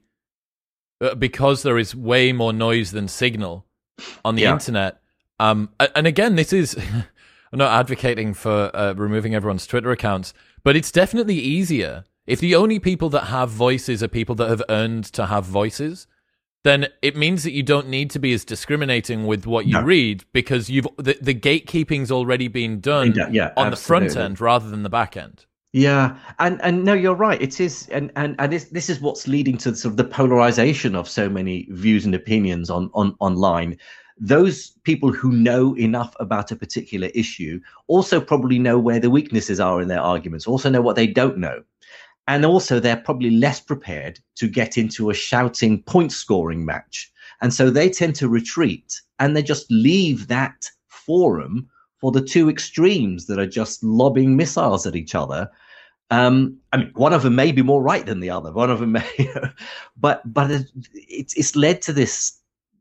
uh, 1.01 1.15
because 1.15 1.63
there 1.63 1.79
is 1.79 1.95
way 1.95 2.33
more 2.33 2.53
noise 2.53 2.91
than 2.91 3.09
signal 3.09 3.65
on 4.25 4.35
the 4.35 4.43
yeah. 4.43 4.53
internet 4.53 5.01
um 5.39 5.71
and 5.95 6.07
again 6.07 6.35
this 6.35 6.53
is 6.53 6.77
i'm 7.53 7.59
not 7.59 7.73
advocating 7.73 8.35
for 8.35 8.75
uh, 8.75 8.93
removing 8.95 9.35
everyone's 9.35 9.67
twitter 9.67 9.91
accounts 9.91 10.35
but 10.65 10.75
it's 10.75 10.91
definitely 10.91 11.37
easier 11.37 12.05
if 12.27 12.41
the 12.41 12.55
only 12.55 12.79
people 12.79 13.11
that 13.11 13.25
have 13.25 13.51
voices 13.51 14.03
are 14.03 14.09
people 14.09 14.35
that 14.37 14.49
have 14.49 14.63
earned 14.69 15.05
to 15.05 15.27
have 15.27 15.45
voices, 15.45 16.07
then 16.65 16.87
it 17.03 17.15
means 17.15 17.45
that 17.45 17.53
you 17.53 17.63
don't 17.63 17.89
need 17.89 18.11
to 18.11 18.19
be 18.19 18.33
as 18.33 18.45
discriminating 18.45 19.27
with 19.27 19.47
what 19.47 19.67
you 19.67 19.75
no. 19.75 19.83
read 19.83 20.25
because 20.33 20.71
you've 20.71 20.87
the, 20.97 21.17
the 21.21 21.35
gatekeeping's 21.35 22.11
already 22.11 22.49
been 22.49 22.81
done 22.81 23.15
yeah, 23.31 23.53
on 23.57 23.69
absolutely. 23.69 23.71
the 23.71 23.77
front 23.77 24.17
end 24.17 24.41
rather 24.41 24.71
than 24.71 24.83
the 24.83 24.89
back 24.89 25.17
end. 25.17 25.45
Yeah, 25.73 26.17
and 26.39 26.61
and 26.63 26.85
no, 26.85 26.95
you're 26.95 27.17
right. 27.17 27.41
It 27.43 27.61
is, 27.61 27.89
and 27.89 28.11
and 28.17 28.37
and 28.39 28.53
this 28.53 28.67
this 28.67 28.89
is 28.89 29.01
what's 29.01 29.27
leading 29.29 29.59
to 29.59 29.75
sort 29.75 29.93
of 29.93 29.97
the 29.97 30.05
polarization 30.05 30.95
of 30.95 31.09
so 31.09 31.29
many 31.29 31.67
views 31.71 32.07
and 32.07 32.15
opinions 32.15 32.71
on 32.71 32.91
on 32.95 33.15
online. 33.21 33.77
Those 34.17 34.71
people 34.85 35.11
who 35.11 35.33
know 35.33 35.77
enough 35.77 36.15
about 36.21 36.53
a 36.53 36.57
particular 36.57 37.09
issue 37.09 37.61
also 37.89 38.21
probably 38.21 38.61
know 38.61 38.79
where 38.79 39.01
the 39.01 39.11
weaknesses 39.11 39.59
are 39.59 39.83
in 39.83 39.89
their 39.89 40.01
arguments. 40.01 40.47
Also 40.47 40.71
know 40.71 40.81
what 40.81 40.95
they 40.95 41.09
don't 41.09 41.39
know 41.39 41.65
and 42.27 42.45
also 42.45 42.81
they're 42.81 42.97
probably 42.97 43.31
less 43.31 43.61
prepared 43.61 44.19
to 44.37 44.49
get 44.49 44.79
into 44.79 45.11
a 45.11 45.15
shouting 45.15 45.83
point 45.83 46.13
scoring 46.13 46.65
match 46.65 47.13
and 47.41 47.53
so 47.53 47.71
they 47.71 47.89
tend 47.89 48.15
to 48.15 48.29
retreat 48.29 49.01
and 49.19 49.37
they 49.37 49.43
just 49.43 49.71
leave 49.71 50.29
that 50.29 50.69
forum 50.89 51.69
for 51.99 52.13
the 52.13 52.23
two 52.23 52.49
extremes 52.49 53.27
that 53.27 53.39
are 53.39 53.47
just 53.47 53.83
lobbing 53.83 54.37
missiles 54.37 54.87
at 54.87 54.97
each 54.97 55.15
other 55.15 55.51
um, 56.11 56.59
I 56.73 56.79
mean, 56.79 56.91
one 56.95 57.13
of 57.13 57.23
them 57.23 57.35
may 57.35 57.51
be 57.51 57.63
more 57.63 57.83
right 57.83 58.05
than 58.05 58.21
the 58.21 58.31
other. 58.31 58.53
One 58.53 58.71
of 58.71 58.81
them 58.81 58.93
may, 58.93 59.35
but 59.97 60.21
but 60.33 60.51
it's 60.93 61.35
it's 61.35 61.57
led 61.57 61.83
to 61.83 61.93
this, 61.93 62.39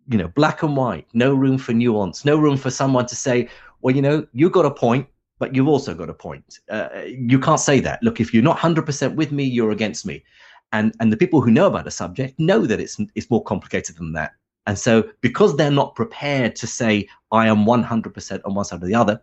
you 0.07 0.17
know, 0.17 0.27
black 0.27 0.61
and 0.61 0.75
white, 0.75 1.07
no 1.13 1.33
room 1.33 1.57
for 1.57 1.73
nuance, 1.73 2.25
no 2.25 2.37
room 2.37 2.57
for 2.57 2.69
someone 2.69 3.05
to 3.07 3.15
say, 3.15 3.49
well, 3.81 3.95
you 3.95 4.01
know, 4.01 4.27
you 4.33 4.49
got 4.49 4.65
a 4.65 4.71
point, 4.71 5.07
but 5.39 5.55
you've 5.55 5.67
also 5.67 5.93
got 5.93 6.09
a 6.09 6.13
point. 6.13 6.59
Uh, 6.69 6.89
you 7.05 7.39
can't 7.39 7.59
say 7.59 7.79
that. 7.79 8.01
Look, 8.03 8.19
if 8.19 8.33
you're 8.33 8.43
not 8.43 8.57
100% 8.57 9.15
with 9.15 9.31
me, 9.31 9.43
you're 9.43 9.71
against 9.71 10.05
me. 10.05 10.23
And 10.71 10.93
and 10.99 11.11
the 11.11 11.17
people 11.17 11.39
who 11.39 11.51
know 11.51 11.67
about 11.67 11.87
a 11.87 11.91
subject 11.91 12.39
know 12.39 12.65
that 12.65 12.79
it's 12.79 12.99
it's 13.13 13.29
more 13.29 13.43
complicated 13.43 13.95
than 13.97 14.13
that. 14.13 14.31
And 14.65 14.79
so 14.79 15.03
because 15.21 15.55
they're 15.55 15.69
not 15.69 15.95
prepared 15.95 16.55
to 16.55 16.67
say 16.67 17.07
I 17.31 17.47
am 17.47 17.65
100% 17.65 18.41
on 18.45 18.55
one 18.55 18.65
side 18.65 18.81
or 18.81 18.87
the 18.87 18.95
other, 18.95 19.21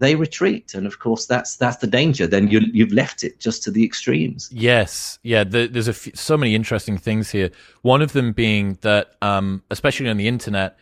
they 0.00 0.14
retreat 0.14 0.74
and 0.74 0.86
of 0.86 0.98
course 0.98 1.26
that's 1.26 1.56
that's 1.56 1.76
the 1.76 1.86
danger 1.86 2.26
then 2.26 2.48
you 2.48 2.60
you've 2.72 2.92
left 2.92 3.22
it 3.22 3.38
just 3.38 3.62
to 3.62 3.70
the 3.70 3.84
extremes 3.84 4.48
yes 4.50 5.18
yeah 5.22 5.44
the, 5.44 5.66
there's 5.66 5.88
a 5.88 5.90
f- 5.92 6.14
so 6.14 6.36
many 6.36 6.54
interesting 6.54 6.98
things 6.98 7.30
here 7.30 7.50
one 7.82 8.02
of 8.02 8.12
them 8.12 8.32
being 8.32 8.78
that 8.80 9.14
um, 9.22 9.62
especially 9.70 10.08
on 10.08 10.16
the 10.16 10.26
internet 10.26 10.76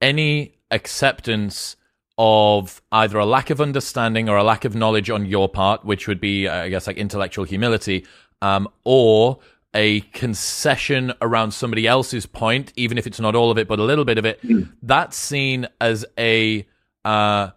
any 0.00 0.54
acceptance 0.70 1.76
of 2.22 2.82
either 2.92 3.16
a 3.16 3.24
lack 3.24 3.48
of 3.48 3.62
understanding 3.62 4.28
or 4.28 4.36
a 4.36 4.44
lack 4.44 4.66
of 4.66 4.74
knowledge 4.74 5.08
on 5.08 5.24
your 5.24 5.48
part, 5.48 5.86
which 5.86 6.06
would 6.06 6.20
be, 6.20 6.46
uh, 6.46 6.64
I 6.64 6.68
guess, 6.68 6.86
like 6.86 6.98
intellectual 6.98 7.46
humility, 7.46 8.04
um, 8.42 8.68
or 8.84 9.38
a 9.72 10.00
concession 10.12 11.14
around 11.22 11.52
somebody 11.52 11.86
else's 11.86 12.26
point, 12.26 12.74
even 12.76 12.98
if 12.98 13.06
it's 13.06 13.20
not 13.20 13.34
all 13.34 13.50
of 13.50 13.56
it, 13.56 13.66
but 13.66 13.78
a 13.78 13.82
little 13.84 14.04
bit 14.04 14.18
of 14.18 14.26
it, 14.26 14.42
mm. 14.42 14.70
that's 14.82 15.16
seen 15.16 15.66
as 15.80 16.04
a 16.18 16.68
uh, 17.06 17.48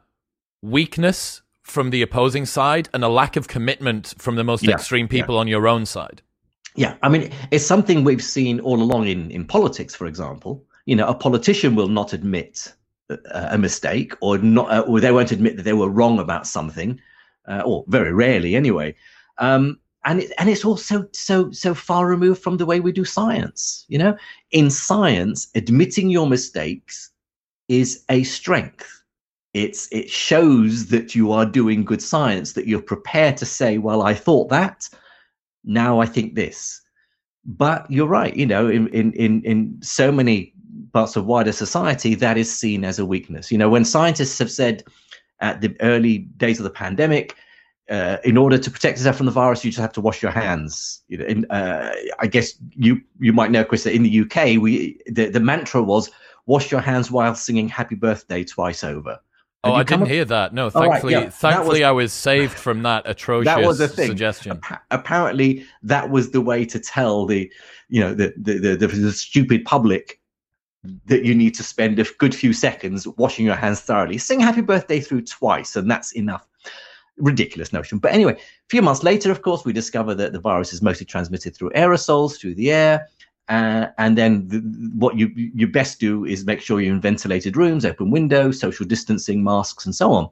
weakness 0.61 1.41
from 1.63 1.89
the 1.89 2.01
opposing 2.01 2.45
side 2.45 2.87
and 2.93 3.03
a 3.03 3.09
lack 3.09 3.35
of 3.35 3.49
commitment 3.49 4.13
from 4.17 4.37
the 4.37 4.45
most 4.45 4.63
yeah, 4.63 4.75
extreme 4.75 5.09
people 5.09 5.35
yeah. 5.35 5.41
on 5.41 5.47
your 5.49 5.67
own 5.67 5.85
side. 5.85 6.21
Yeah, 6.75 6.95
I 7.03 7.09
mean, 7.09 7.33
it's 7.51 7.65
something 7.65 8.05
we've 8.05 8.23
seen 8.23 8.61
all 8.61 8.81
along 8.81 9.07
in, 9.07 9.29
in 9.29 9.43
politics, 9.43 9.93
for 9.93 10.07
example. 10.07 10.63
You 10.85 10.95
know, 10.95 11.07
a 11.07 11.13
politician 11.13 11.75
will 11.75 11.89
not 11.89 12.13
admit 12.13 12.73
a 13.31 13.57
mistake 13.57 14.13
or 14.21 14.37
not 14.37 14.71
uh, 14.71 14.81
or 14.81 14.99
they 14.99 15.11
won't 15.11 15.31
admit 15.31 15.57
that 15.57 15.63
they 15.63 15.73
were 15.73 15.89
wrong 15.89 16.19
about 16.19 16.47
something 16.47 16.99
uh, 17.47 17.61
or 17.65 17.83
very 17.87 18.13
rarely 18.13 18.55
anyway. 18.55 18.95
Um, 19.37 19.79
and 20.05 20.19
it, 20.21 20.31
and 20.37 20.49
it's 20.49 20.65
also 20.65 21.07
so 21.13 21.51
so 21.51 21.73
far 21.73 22.07
removed 22.07 22.41
from 22.41 22.57
the 22.57 22.65
way 22.65 22.79
we 22.79 22.91
do 22.91 23.05
science 23.05 23.85
you 23.87 23.97
know? 23.97 24.15
In 24.51 24.69
science 24.69 25.47
admitting 25.55 26.09
your 26.09 26.27
mistakes 26.27 27.11
is 27.67 28.03
a 28.09 28.23
strength. 28.23 29.03
It's 29.53 29.87
it 29.91 30.09
shows 30.09 30.87
that 30.87 31.15
you 31.15 31.31
are 31.31 31.45
doing 31.45 31.85
good 31.85 32.01
science 32.01 32.53
that 32.53 32.67
you're 32.67 32.81
prepared 32.81 33.37
to 33.37 33.45
say 33.45 33.77
well 33.77 34.01
i 34.01 34.13
thought 34.13 34.49
that. 34.49 34.89
Now 35.63 35.99
i 35.99 36.05
think 36.05 36.35
this. 36.35 36.81
But 37.45 37.89
you're 37.89 38.07
right 38.07 38.35
you 38.35 38.45
know 38.45 38.67
in 38.67 38.87
in 38.89 39.13
in, 39.13 39.43
in 39.43 39.77
so 39.81 40.11
many 40.11 40.52
parts 40.93 41.15
of 41.15 41.25
wider 41.25 41.51
society, 41.51 42.15
that 42.15 42.37
is 42.37 42.53
seen 42.53 42.85
as 42.85 42.99
a 42.99 43.05
weakness. 43.05 43.51
You 43.51 43.57
know, 43.57 43.69
when 43.69 43.83
scientists 43.83 44.37
have 44.39 44.51
said 44.51 44.83
at 45.41 45.59
the 45.61 45.75
early 45.81 46.19
days 46.19 46.59
of 46.59 46.63
the 46.63 46.69
pandemic, 46.69 47.35
uh, 47.89 48.17
in 48.23 48.37
order 48.37 48.57
to 48.57 48.71
protect 48.71 48.97
yourself 48.97 49.17
from 49.17 49.25
the 49.25 49.31
virus, 49.31 49.65
you 49.65 49.71
just 49.71 49.81
have 49.81 49.91
to 49.93 50.01
wash 50.01 50.21
your 50.21 50.31
hands. 50.31 51.01
You 51.09 51.17
know, 51.17 51.25
in, 51.25 51.45
uh, 51.51 51.93
I 52.19 52.27
guess 52.27 52.53
you 52.75 53.01
you 53.19 53.33
might 53.33 53.51
know, 53.51 53.65
Chris, 53.65 53.83
that 53.83 53.93
in 53.93 54.03
the 54.03 54.21
UK, 54.21 54.61
we 54.61 54.97
the, 55.07 55.29
the 55.29 55.41
mantra 55.41 55.83
was 55.83 56.09
wash 56.45 56.71
your 56.71 56.79
hands 56.79 57.11
while 57.11 57.35
singing 57.35 57.67
"Happy 57.67 57.95
Birthday" 57.95 58.45
twice 58.45 58.83
over. 58.83 59.19
Oh, 59.65 59.73
I 59.73 59.83
didn't 59.83 60.07
hear 60.07 60.25
that. 60.25 60.53
No, 60.53 60.69
thankfully, 60.69 61.15
right, 61.15 61.23
yeah, 61.23 61.29
thankfully, 61.29 61.81
was, 61.81 61.87
I 61.87 61.91
was 61.91 62.13
saved 62.13 62.53
from 62.53 62.83
that 62.83 63.03
atrocious 63.05 63.45
that 63.53 63.65
was 63.65 63.79
a 63.79 63.87
thing. 63.87 64.07
suggestion. 64.07 64.59
apparently, 64.91 65.65
that 65.83 66.09
was 66.09 66.31
the 66.31 66.41
way 66.41 66.65
to 66.65 66.79
tell 66.79 67.25
the, 67.25 67.51
you 67.89 67.99
know, 67.99 68.13
the 68.13 68.33
the, 68.37 68.59
the 68.59 68.75
the, 68.75 68.87
the 68.87 69.11
stupid 69.11 69.65
public 69.65 70.19
that 71.05 71.23
you 71.23 71.33
need 71.33 71.55
to 71.55 71.63
spend 71.63 71.99
a 71.99 72.05
good 72.17 72.35
few 72.35 72.53
seconds 72.53 73.07
washing 73.17 73.45
your 73.45 73.55
hands 73.55 73.81
thoroughly. 73.81 74.17
Sing 74.17 74.39
happy 74.39 74.61
birthday 74.61 74.99
through 74.99 75.21
twice, 75.21 75.75
and 75.75 75.89
that's 75.89 76.11
enough. 76.13 76.45
Ridiculous 77.17 77.71
notion. 77.71 77.99
But 77.99 78.11
anyway, 78.11 78.33
a 78.33 78.69
few 78.69 78.81
months 78.81 79.03
later, 79.03 79.31
of 79.31 79.41
course, 79.41 79.65
we 79.65 79.71
discover 79.71 80.15
that 80.15 80.33
the 80.33 80.39
virus 80.39 80.73
is 80.73 80.81
mostly 80.81 81.05
transmitted 81.05 81.55
through 81.55 81.69
aerosols, 81.71 82.37
through 82.37 82.55
the 82.55 82.71
air. 82.71 83.07
Uh, 83.49 83.87
and 83.97 84.17
then 84.17 84.47
the, 84.47 84.59
what 84.97 85.17
you 85.17 85.29
you 85.35 85.67
best 85.67 85.99
do 85.99 86.25
is 86.25 86.45
make 86.45 86.61
sure 86.61 86.79
you're 86.79 86.95
in 86.95 87.01
ventilated 87.01 87.57
rooms, 87.57 87.85
open 87.85 88.09
windows, 88.09 88.59
social 88.59 88.85
distancing, 88.85 89.43
masks, 89.43 89.85
and 89.85 89.93
so 89.93 90.11
on. 90.11 90.29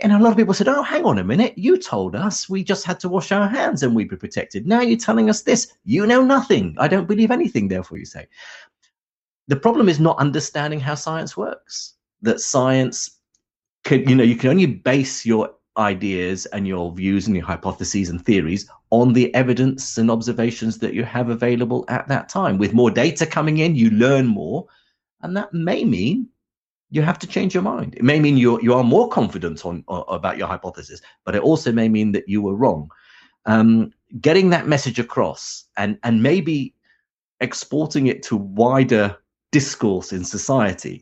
And 0.00 0.12
a 0.12 0.18
lot 0.18 0.30
of 0.30 0.36
people 0.36 0.54
said, 0.54 0.68
"Oh, 0.68 0.82
hang 0.82 1.04
on 1.04 1.18
a 1.18 1.24
minute! 1.24 1.54
You 1.56 1.76
told 1.76 2.14
us 2.14 2.48
we 2.48 2.62
just 2.62 2.84
had 2.84 3.00
to 3.00 3.08
wash 3.08 3.32
our 3.32 3.48
hands 3.48 3.82
and 3.82 3.96
we'd 3.96 4.10
be 4.10 4.16
protected. 4.16 4.66
Now 4.66 4.80
you're 4.80 4.98
telling 4.98 5.28
us 5.28 5.42
this. 5.42 5.72
You 5.84 6.06
know 6.06 6.22
nothing. 6.22 6.76
I 6.78 6.86
don't 6.86 7.08
believe 7.08 7.30
anything. 7.30 7.68
Therefore, 7.68 7.98
you 7.98 8.04
say." 8.04 8.28
The 9.48 9.56
problem 9.56 9.88
is 9.88 10.00
not 10.00 10.18
understanding 10.18 10.80
how 10.80 10.94
science 10.94 11.36
works. 11.36 11.94
That 12.22 12.40
science 12.40 13.10
can, 13.84 14.08
you 14.08 14.16
know, 14.16 14.24
you 14.24 14.36
can 14.36 14.50
only 14.50 14.66
base 14.66 15.24
your 15.24 15.50
ideas 15.76 16.46
and 16.46 16.66
your 16.66 16.92
views 16.92 17.26
and 17.26 17.36
your 17.36 17.44
hypotheses 17.44 18.08
and 18.08 18.24
theories 18.24 18.68
on 18.90 19.12
the 19.12 19.32
evidence 19.34 19.98
and 19.98 20.10
observations 20.10 20.78
that 20.78 20.94
you 20.94 21.04
have 21.04 21.28
available 21.28 21.84
at 21.88 22.08
that 22.08 22.28
time. 22.28 22.58
With 22.58 22.72
more 22.72 22.90
data 22.90 23.26
coming 23.26 23.58
in, 23.58 23.76
you 23.76 23.90
learn 23.90 24.26
more, 24.26 24.66
and 25.22 25.36
that 25.36 25.52
may 25.52 25.84
mean 25.84 26.28
you 26.90 27.02
have 27.02 27.18
to 27.18 27.26
change 27.26 27.52
your 27.52 27.62
mind. 27.62 27.94
It 27.94 28.04
may 28.04 28.20
mean 28.20 28.36
you 28.36 28.60
you 28.62 28.74
are 28.74 28.84
more 28.84 29.08
confident 29.08 29.64
on, 29.66 29.84
about 29.88 30.38
your 30.38 30.46
hypothesis, 30.46 31.00
but 31.24 31.34
it 31.34 31.42
also 31.42 31.72
may 31.72 31.88
mean 31.88 32.12
that 32.12 32.28
you 32.28 32.42
were 32.42 32.54
wrong. 32.54 32.90
Um, 33.44 33.92
getting 34.20 34.50
that 34.50 34.66
message 34.66 34.98
across 34.98 35.64
and 35.76 35.98
and 36.02 36.22
maybe 36.22 36.74
exporting 37.40 38.06
it 38.06 38.22
to 38.24 38.36
wider 38.36 39.16
discourse 39.58 40.12
in 40.12 40.22
society, 40.22 40.96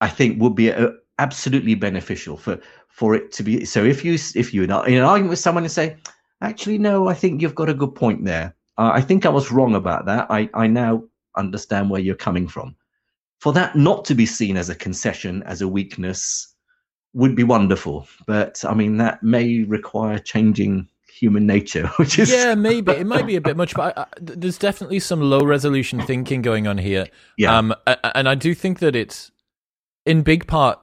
I 0.00 0.08
think 0.16 0.40
would 0.40 0.54
be 0.54 0.68
a, 0.68 0.88
uh, 0.88 0.92
absolutely 1.18 1.74
beneficial 1.74 2.36
for 2.36 2.54
for 2.98 3.14
it 3.18 3.32
to 3.36 3.42
be. 3.42 3.64
So 3.64 3.80
if 3.84 4.04
you 4.04 4.14
if 4.42 4.54
you 4.54 4.60
are 4.62 4.86
in 4.86 4.98
an 5.02 5.08
argument 5.12 5.30
with 5.30 5.44
someone 5.46 5.64
and 5.64 5.72
say, 5.72 5.96
actually 6.40 6.78
no, 6.78 7.08
I 7.12 7.14
think 7.14 7.32
you've 7.40 7.60
got 7.62 7.74
a 7.74 7.80
good 7.82 7.94
point 7.94 8.24
there. 8.24 8.54
Uh, 8.78 8.90
I 8.98 9.00
think 9.00 9.26
I 9.26 9.34
was 9.38 9.52
wrong 9.52 9.74
about 9.74 10.06
that. 10.06 10.24
I 10.38 10.40
I 10.54 10.66
now 10.68 11.02
understand 11.36 11.90
where 11.90 12.04
you're 12.04 12.26
coming 12.28 12.48
from. 12.48 12.76
For 13.40 13.52
that 13.58 13.74
not 13.74 14.04
to 14.08 14.14
be 14.14 14.26
seen 14.26 14.56
as 14.56 14.70
a 14.70 14.82
concession, 14.86 15.42
as 15.52 15.60
a 15.62 15.72
weakness, 15.78 16.22
would 17.14 17.34
be 17.34 17.52
wonderful. 17.56 18.06
But 18.26 18.64
I 18.70 18.74
mean, 18.74 18.96
that 18.98 19.22
may 19.22 19.64
require 19.76 20.18
changing 20.32 20.88
human 21.18 21.46
nature, 21.46 21.86
which 21.96 22.18
is 22.18 22.30
yeah, 22.30 22.54
maybe 22.54 22.92
it 22.92 23.06
might 23.06 23.26
be 23.26 23.36
a 23.36 23.40
bit 23.40 23.56
much, 23.56 23.74
but 23.74 23.96
I, 23.96 24.02
I, 24.02 24.06
there's 24.20 24.58
definitely 24.58 25.00
some 25.00 25.20
low 25.20 25.44
resolution 25.44 26.00
thinking 26.02 26.42
going 26.42 26.66
on 26.66 26.78
here. 26.78 27.06
Yeah, 27.36 27.56
um, 27.56 27.74
and 27.86 28.28
I 28.28 28.34
do 28.34 28.54
think 28.54 28.78
that 28.80 28.96
it's 28.96 29.30
in 30.04 30.22
big 30.22 30.46
part 30.46 30.78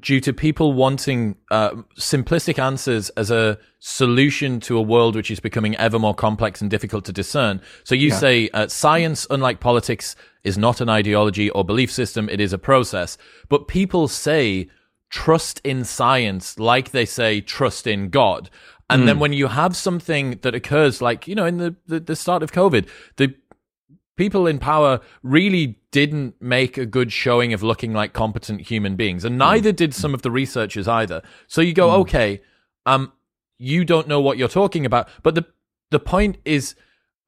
due 0.00 0.20
to 0.20 0.34
people 0.34 0.74
wanting 0.74 1.34
uh, 1.50 1.70
simplistic 1.98 2.58
answers 2.58 3.08
as 3.10 3.30
a 3.30 3.58
solution 3.78 4.60
to 4.60 4.76
a 4.76 4.82
world 4.82 5.16
which 5.16 5.30
is 5.30 5.40
becoming 5.40 5.74
ever 5.76 5.98
more 5.98 6.14
complex 6.14 6.60
and 6.60 6.70
difficult 6.70 7.06
to 7.06 7.12
discern. 7.12 7.60
So 7.84 7.94
you 7.94 8.08
yeah. 8.08 8.16
say 8.16 8.48
uh, 8.50 8.68
science, 8.68 9.26
unlike 9.30 9.60
politics, 9.60 10.14
is 10.44 10.58
not 10.58 10.82
an 10.82 10.90
ideology 10.90 11.48
or 11.50 11.64
belief 11.64 11.90
system; 11.90 12.28
it 12.28 12.40
is 12.40 12.52
a 12.52 12.58
process. 12.58 13.16
But 13.48 13.68
people 13.68 14.08
say 14.08 14.68
trust 15.10 15.58
in 15.64 15.84
science 15.84 16.58
like 16.58 16.90
they 16.90 17.06
say 17.06 17.40
trust 17.40 17.86
in 17.86 18.10
God. 18.10 18.50
And 18.90 19.02
mm. 19.02 19.06
then 19.06 19.16
hmm. 19.16 19.20
when 19.20 19.32
you 19.32 19.48
have 19.48 19.76
something 19.76 20.38
that 20.42 20.54
occurs, 20.54 21.02
like, 21.02 21.28
you 21.28 21.34
know, 21.34 21.44
in 21.44 21.58
the, 21.58 21.76
the, 21.86 22.00
the 22.00 22.16
start 22.16 22.42
of 22.42 22.52
COVID, 22.52 22.88
the 23.16 23.34
people 24.16 24.46
in 24.46 24.58
power 24.58 25.00
really 25.22 25.78
didn't 25.90 26.34
make 26.40 26.76
a 26.78 26.86
good 26.86 27.12
showing 27.12 27.52
of 27.52 27.62
looking 27.62 27.92
like 27.92 28.12
competent 28.12 28.62
human 28.62 28.96
beings. 28.96 29.24
And 29.24 29.34
hmm. 29.34 29.38
neither 29.38 29.72
mm. 29.72 29.76
did 29.76 29.94
some 29.94 30.14
of 30.14 30.22
the 30.22 30.30
researchers 30.30 30.88
either. 30.88 31.22
So 31.46 31.60
you 31.60 31.72
go, 31.72 31.88
mm. 31.88 31.98
okay, 32.00 32.40
um, 32.86 33.12
you 33.58 33.84
don't 33.84 34.08
know 34.08 34.20
what 34.20 34.38
you're 34.38 34.48
talking 34.48 34.86
about. 34.86 35.08
But 35.22 35.34
the, 35.34 35.46
the 35.90 36.00
point 36.00 36.38
is, 36.44 36.74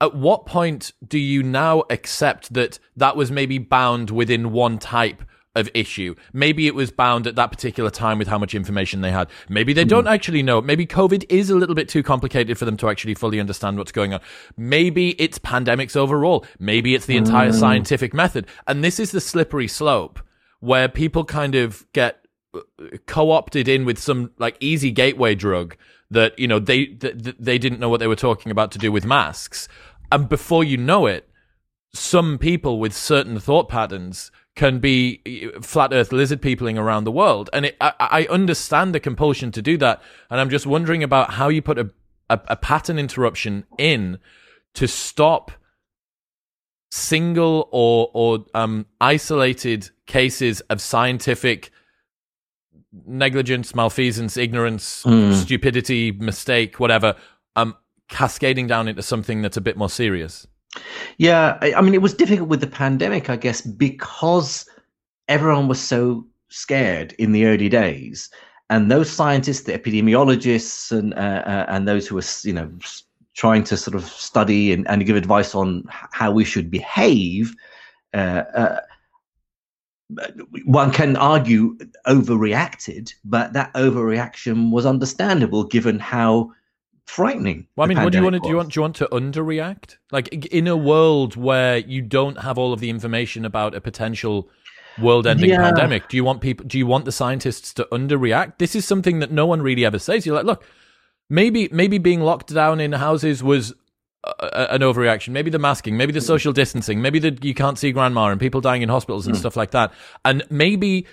at 0.00 0.14
what 0.14 0.46
point 0.46 0.92
do 1.06 1.18
you 1.18 1.42
now 1.42 1.84
accept 1.90 2.54
that 2.54 2.78
that 2.96 3.16
was 3.16 3.30
maybe 3.30 3.58
bound 3.58 4.10
within 4.10 4.52
one 4.52 4.78
type 4.78 5.22
of 5.56 5.68
issue. 5.74 6.14
Maybe 6.32 6.66
it 6.66 6.74
was 6.74 6.90
bound 6.90 7.26
at 7.26 7.34
that 7.34 7.50
particular 7.50 7.90
time 7.90 8.18
with 8.18 8.28
how 8.28 8.38
much 8.38 8.54
information 8.54 9.00
they 9.00 9.10
had. 9.10 9.28
Maybe 9.48 9.72
they 9.72 9.84
don't 9.84 10.04
hmm. 10.04 10.12
actually 10.12 10.42
know. 10.42 10.60
Maybe 10.60 10.86
COVID 10.86 11.24
is 11.28 11.50
a 11.50 11.56
little 11.56 11.74
bit 11.74 11.88
too 11.88 12.02
complicated 12.02 12.56
for 12.56 12.64
them 12.64 12.76
to 12.78 12.88
actually 12.88 13.14
fully 13.14 13.40
understand 13.40 13.76
what's 13.76 13.92
going 13.92 14.14
on. 14.14 14.20
Maybe 14.56 15.20
it's 15.20 15.38
pandemics 15.38 15.96
overall. 15.96 16.44
Maybe 16.58 16.94
it's 16.94 17.06
the 17.06 17.16
entire 17.16 17.50
mm. 17.50 17.58
scientific 17.58 18.14
method. 18.14 18.46
And 18.66 18.84
this 18.84 19.00
is 19.00 19.10
the 19.10 19.20
slippery 19.20 19.66
slope 19.66 20.20
where 20.60 20.88
people 20.88 21.24
kind 21.24 21.56
of 21.56 21.84
get 21.92 22.24
uh, 22.54 22.60
co-opted 23.06 23.66
in 23.66 23.84
with 23.84 23.98
some 23.98 24.30
like 24.38 24.56
easy 24.60 24.90
gateway 24.92 25.34
drug 25.34 25.76
that, 26.12 26.38
you 26.38 26.46
know, 26.46 26.58
they, 26.58 26.86
th- 26.86 27.36
they 27.38 27.58
didn't 27.58 27.80
know 27.80 27.88
what 27.88 27.98
they 27.98 28.06
were 28.06 28.16
talking 28.16 28.52
about 28.52 28.70
to 28.72 28.78
do 28.78 28.92
with 28.92 29.04
masks. 29.04 29.68
And 30.12 30.28
before 30.28 30.62
you 30.62 30.76
know 30.76 31.06
it, 31.06 31.28
some 31.92 32.38
people 32.38 32.78
with 32.78 32.94
certain 32.94 33.40
thought 33.40 33.68
patterns 33.68 34.30
can 34.56 34.78
be 34.78 35.20
uh, 35.54 35.60
flat 35.60 35.92
earth 35.92 36.12
lizard 36.12 36.42
peopling 36.42 36.76
around 36.76 37.04
the 37.04 37.12
world. 37.12 37.48
And 37.52 37.66
it, 37.66 37.76
I, 37.80 37.92
I, 37.98 38.26
understand 38.30 38.94
the 38.94 39.00
compulsion 39.00 39.52
to 39.52 39.62
do 39.62 39.76
that. 39.78 40.02
And 40.28 40.40
I'm 40.40 40.50
just 40.50 40.66
wondering 40.66 41.02
about 41.02 41.30
how 41.30 41.48
you 41.48 41.62
put 41.62 41.78
a, 41.78 41.90
a, 42.28 42.40
a 42.48 42.56
pattern 42.56 42.98
interruption 42.98 43.64
in 43.78 44.18
to 44.74 44.86
stop 44.86 45.52
single 46.90 47.68
or, 47.70 48.10
or 48.12 48.44
um, 48.54 48.86
isolated 49.00 49.90
cases 50.06 50.60
of 50.62 50.80
scientific 50.80 51.70
negligence, 53.06 53.74
malfeasance, 53.74 54.36
ignorance, 54.36 55.04
mm. 55.04 55.32
stupidity, 55.34 56.10
mistake, 56.12 56.80
whatever, 56.80 57.14
um, 57.54 57.76
cascading 58.08 58.66
down 58.66 58.88
into 58.88 59.02
something 59.02 59.42
that's 59.42 59.56
a 59.56 59.60
bit 59.60 59.76
more 59.76 59.88
serious. 59.88 60.46
Yeah, 61.18 61.58
I, 61.60 61.80
mean, 61.80 61.94
it 61.94 62.02
was 62.02 62.14
difficult 62.14 62.48
with 62.48 62.60
the 62.60 62.66
pandemic, 62.66 63.28
I 63.28 63.36
guess, 63.36 63.60
because 63.60 64.66
everyone 65.28 65.68
was 65.68 65.80
so 65.80 66.26
scared 66.48 67.12
in 67.18 67.32
the 67.32 67.46
early 67.46 67.68
days, 67.68 68.30
and 68.68 68.90
those 68.90 69.10
scientists, 69.10 69.62
the 69.62 69.76
epidemiologists, 69.76 70.96
and 70.96 71.12
uh, 71.14 71.42
uh, 71.44 71.66
and 71.68 71.88
those 71.88 72.06
who 72.06 72.14
were, 72.14 72.22
you 72.44 72.52
know, 72.52 72.70
trying 73.34 73.64
to 73.64 73.76
sort 73.76 73.94
of 73.96 74.04
study 74.04 74.72
and, 74.72 74.88
and 74.88 75.06
give 75.06 75.16
advice 75.16 75.54
on 75.54 75.84
how 75.88 76.30
we 76.30 76.44
should 76.44 76.70
behave. 76.70 77.54
Uh, 78.14 78.44
uh, 78.54 78.80
one 80.64 80.90
can 80.90 81.16
argue 81.16 81.76
overreacted, 82.06 83.14
but 83.24 83.52
that 83.52 83.72
overreaction 83.74 84.70
was 84.70 84.86
understandable 84.86 85.64
given 85.64 85.98
how 85.98 86.52
frightening. 87.10 87.66
Well, 87.74 87.84
I 87.84 87.88
mean, 87.88 88.02
what 88.02 88.12
do 88.12 88.18
you 88.18 88.24
want 88.24 88.34
to 88.34 88.40
do? 88.40 88.48
You 88.48 88.56
want 88.56 88.72
do 88.72 88.78
you 88.78 88.82
want 88.82 88.96
to 88.96 89.08
underreact? 89.08 89.96
Like 90.12 90.28
in 90.46 90.68
a 90.68 90.76
world 90.76 91.36
where 91.36 91.78
you 91.78 92.02
don't 92.02 92.38
have 92.40 92.56
all 92.56 92.72
of 92.72 92.80
the 92.80 92.88
information 92.88 93.44
about 93.44 93.74
a 93.74 93.80
potential 93.80 94.48
world-ending 95.00 95.50
yeah. 95.50 95.62
pandemic, 95.62 96.08
do 96.08 96.16
you 96.16 96.24
want 96.24 96.40
people? 96.40 96.66
Do 96.66 96.78
you 96.78 96.86
want 96.86 97.04
the 97.04 97.12
scientists 97.12 97.74
to 97.74 97.88
underreact? 97.90 98.58
This 98.58 98.74
is 98.74 98.84
something 98.86 99.18
that 99.20 99.30
no 99.30 99.46
one 99.46 99.60
really 99.62 99.84
ever 99.84 99.98
says. 99.98 100.24
You're 100.24 100.36
like, 100.36 100.46
look, 100.46 100.64
maybe 101.28 101.68
maybe 101.72 101.98
being 101.98 102.20
locked 102.20 102.54
down 102.54 102.80
in 102.80 102.92
houses 102.92 103.42
was 103.42 103.74
a, 104.24 104.74
an 104.74 104.80
overreaction. 104.80 105.30
Maybe 105.30 105.50
the 105.50 105.58
masking, 105.58 105.96
maybe 105.96 106.12
the 106.12 106.20
social 106.20 106.52
distancing, 106.52 107.02
maybe 107.02 107.18
that 107.20 107.44
you 107.44 107.54
can't 107.54 107.78
see 107.78 107.92
grandma 107.92 108.26
and 108.28 108.38
people 108.38 108.60
dying 108.60 108.82
in 108.82 108.88
hospitals 108.88 109.26
and 109.26 109.34
mm. 109.34 109.38
stuff 109.38 109.56
like 109.56 109.72
that, 109.72 109.92
and 110.24 110.44
maybe 110.50 111.06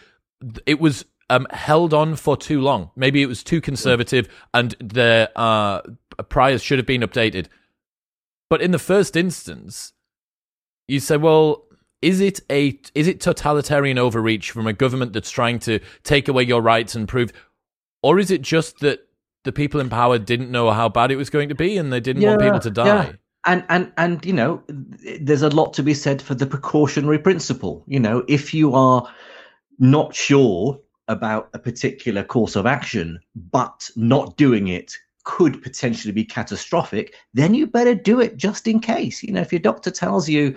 it 0.65 0.79
was 0.79 1.05
um, 1.29 1.47
held 1.51 1.93
on 1.93 2.15
for 2.15 2.37
too 2.37 2.61
long. 2.61 2.91
Maybe 2.95 3.21
it 3.21 3.27
was 3.27 3.43
too 3.43 3.61
conservative 3.61 4.27
and 4.53 4.75
the 4.79 5.31
uh, 5.35 5.81
priors 6.29 6.61
should 6.61 6.79
have 6.79 6.85
been 6.85 7.01
updated. 7.01 7.47
But 8.49 8.61
in 8.61 8.71
the 8.71 8.79
first 8.79 9.15
instance, 9.15 9.93
you 10.87 10.99
say, 10.99 11.17
well, 11.17 11.65
is 12.01 12.21
it 12.21 12.39
a 12.49 12.79
is 12.95 13.07
it 13.07 13.19
totalitarian 13.19 13.97
overreach 13.97 14.51
from 14.51 14.67
a 14.67 14.73
government 14.73 15.13
that's 15.13 15.31
trying 15.31 15.59
to 15.59 15.79
take 16.03 16.27
away 16.27 16.43
your 16.43 16.61
rights 16.61 16.95
and 16.95 17.07
prove, 17.07 17.33
or 18.03 18.19
is 18.19 18.31
it 18.31 18.41
just 18.41 18.79
that 18.79 18.99
the 19.43 19.51
people 19.51 19.79
in 19.79 19.89
power 19.89 20.17
didn't 20.17 20.51
know 20.51 20.71
how 20.71 20.89
bad 20.89 21.11
it 21.11 21.15
was 21.15 21.29
going 21.29 21.49
to 21.49 21.55
be 21.55 21.77
and 21.77 21.91
they 21.91 21.99
didn't 21.99 22.21
yeah, 22.21 22.29
want 22.29 22.41
people 22.41 22.59
to 22.59 22.71
die? 22.71 22.85
Yeah. 22.85 23.11
And 23.45 23.65
and 23.69 23.91
and 23.97 24.25
you 24.25 24.33
know, 24.33 24.63
there's 25.19 25.41
a 25.41 25.49
lot 25.49 25.73
to 25.73 25.83
be 25.83 25.93
said 25.93 26.21
for 26.21 26.35
the 26.35 26.45
precautionary 26.45 27.19
principle. 27.19 27.83
You 27.87 27.99
know, 27.99 28.23
if 28.27 28.53
you 28.53 28.75
are 28.75 29.11
not 29.79 30.15
sure 30.15 30.79
about 31.07 31.49
a 31.53 31.59
particular 31.59 32.23
course 32.23 32.55
of 32.55 32.65
action, 32.65 33.19
but 33.35 33.89
not 33.95 34.37
doing 34.37 34.67
it 34.67 34.97
could 35.23 35.61
potentially 35.61 36.13
be 36.13 36.23
catastrophic, 36.23 37.13
then 37.33 37.53
you 37.53 37.67
better 37.67 37.93
do 37.93 38.21
it 38.21 38.37
just 38.37 38.67
in 38.67 38.79
case. 38.79 39.21
You 39.21 39.33
know, 39.33 39.41
if 39.41 39.51
your 39.51 39.59
doctor 39.59 39.91
tells 39.91 40.29
you 40.29 40.55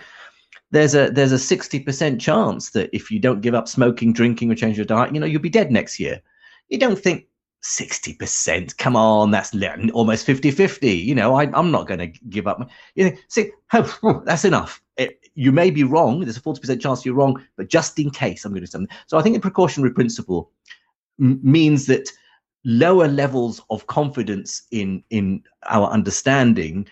there's 0.71 0.95
a 0.95 1.11
there's 1.11 1.33
a 1.33 1.57
60% 1.57 2.21
chance 2.21 2.71
that 2.71 2.89
if 2.93 3.11
you 3.11 3.19
don't 3.19 3.41
give 3.41 3.55
up 3.55 3.67
smoking, 3.67 4.13
drinking, 4.13 4.51
or 4.51 4.55
change 4.55 4.77
your 4.77 4.87
diet, 4.87 5.13
you 5.13 5.21
know, 5.21 5.27
you'll 5.27 5.41
be 5.41 5.49
dead 5.49 5.73
next 5.73 5.99
year. 5.99 6.23
You 6.69 6.79
don't 6.79 6.99
think 6.99 7.27
60%, 7.65 8.77
come 8.79 8.97
on, 8.97 9.31
that's 9.31 9.55
almost 9.93 10.27
50-50. 10.27 11.05
You 11.05 11.15
know, 11.15 11.35
I, 11.35 11.59
am 11.59 11.71
not 11.71 11.87
going 11.87 12.01
to 12.01 12.07
give 12.29 12.47
up. 12.47 12.71
You 12.95 13.11
think, 13.11 13.21
see, 13.29 13.51
oh, 13.73 14.23
that's 14.25 14.45
enough. 14.45 14.81
It, 14.97 15.20
you 15.41 15.53
may 15.53 15.71
be 15.71 15.85
wrong. 15.85 16.21
There's 16.21 16.37
a 16.37 16.43
40% 16.43 16.83
chance 16.83 17.07
you're 17.07 17.15
wrong, 17.15 17.43
but 17.57 17.69
just 17.69 17.99
in 17.99 18.11
case, 18.11 18.45
I'm 18.45 18.53
going 18.53 18.61
to 18.61 18.67
do 18.67 18.71
something. 18.71 18.95
So 19.07 19.17
I 19.17 19.23
think 19.23 19.35
the 19.35 19.41
precautionary 19.41 19.91
principle 19.91 20.51
m- 21.19 21.41
means 21.43 21.87
that 21.87 22.11
lower 22.67 23.09
levels 23.09 23.63
of 23.71 23.87
confidence 23.87 24.65
in 24.71 25.03
in 25.09 25.43
our 25.67 25.89
understanding 25.89 26.87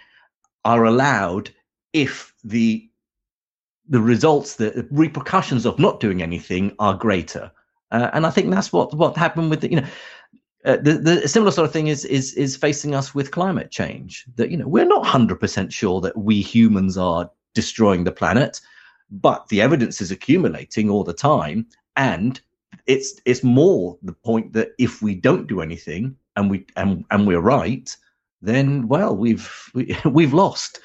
are 0.65 0.85
allowed 0.85 1.51
if 1.93 2.33
the 2.43 2.89
the 3.91 4.01
results, 4.01 4.57
the 4.57 4.89
repercussions 4.91 5.67
of 5.67 5.79
not 5.79 6.01
doing 6.01 6.23
anything 6.23 6.75
are 6.79 6.95
greater. 6.95 7.51
Uh, 7.91 8.09
and 8.15 8.27
I 8.27 8.31
think 8.31 8.51
that's 8.51 8.73
what 8.73 8.95
what 8.95 9.15
happened 9.15 9.51
with 9.51 9.61
the, 9.61 9.71
you 9.71 9.81
know. 9.83 9.89
Uh, 10.65 10.77
the, 10.77 10.95
the 10.95 11.29
similar 11.29 11.53
sort 11.53 11.67
of 11.67 11.73
thing 11.73 11.89
is 11.89 12.07
is 12.07 12.33
is 12.33 12.57
facing 12.57 12.95
us 12.95 13.15
with 13.15 13.31
climate 13.31 13.71
change. 13.71 14.25
That 14.37 14.51
you 14.51 14.57
know 14.57 14.67
we're 14.67 14.95
not 14.97 15.05
hundred 15.05 15.39
percent 15.39 15.71
sure 15.71 16.01
that 16.01 16.17
we 16.17 16.41
humans 16.41 16.97
are 16.97 17.31
destroying 17.62 18.05
the 18.05 18.18
planet, 18.21 18.61
but 19.11 19.49
the 19.49 19.61
evidence 19.61 20.01
is 20.01 20.12
accumulating 20.12 20.88
all 20.88 21.03
the 21.03 21.21
time, 21.35 21.66
and 21.97 22.40
it's 22.87 23.21
it's 23.25 23.42
more 23.42 23.99
the 24.03 24.12
point 24.12 24.53
that 24.53 24.68
if 24.79 25.03
we 25.03 25.12
don't 25.16 25.49
do 25.49 25.61
anything 25.61 26.14
and 26.37 26.51
we 26.51 26.64
and 26.77 27.05
and 27.11 27.27
we're 27.27 27.49
right, 27.59 27.97
then 28.42 28.87
well 28.87 29.16
we've 29.16 29.51
we, 29.75 29.97
we've 30.05 30.35
lost. 30.35 30.81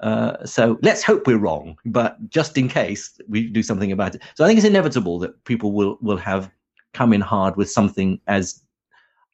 Uh, 0.00 0.44
so 0.44 0.78
let's 0.82 1.02
hope 1.02 1.26
we're 1.26 1.46
wrong, 1.46 1.76
but 1.86 2.12
just 2.28 2.58
in 2.58 2.68
case 2.68 3.18
we 3.26 3.48
do 3.48 3.62
something 3.62 3.90
about 3.90 4.14
it. 4.14 4.22
So 4.36 4.44
I 4.44 4.46
think 4.46 4.58
it's 4.58 4.74
inevitable 4.74 5.18
that 5.20 5.32
people 5.44 5.72
will 5.72 5.96
will 6.02 6.18
have 6.18 6.50
come 6.92 7.14
in 7.14 7.22
hard 7.22 7.56
with 7.56 7.70
something 7.70 8.20
as 8.26 8.62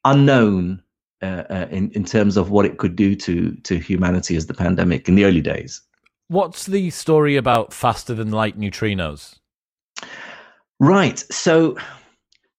unknown 0.05 0.81
uh, 1.21 1.43
uh, 1.49 1.67
in 1.71 1.91
in 1.91 2.05
terms 2.05 2.37
of 2.37 2.51
what 2.51 2.65
it 2.65 2.77
could 2.77 2.95
do 2.95 3.15
to 3.15 3.53
to 3.67 3.79
humanity 3.79 4.35
as 4.37 4.45
the 4.47 4.53
pandemic 4.53 5.09
in 5.09 5.15
the 5.15 5.25
early 5.25 5.41
days. 5.41 5.81
What's 6.27 6.65
the 6.65 6.89
story 6.89 7.35
about 7.35 7.73
faster 7.73 8.13
than 8.13 8.31
light 8.31 8.57
neutrinos? 8.57 9.35
Right. 10.79 11.19
So 11.31 11.77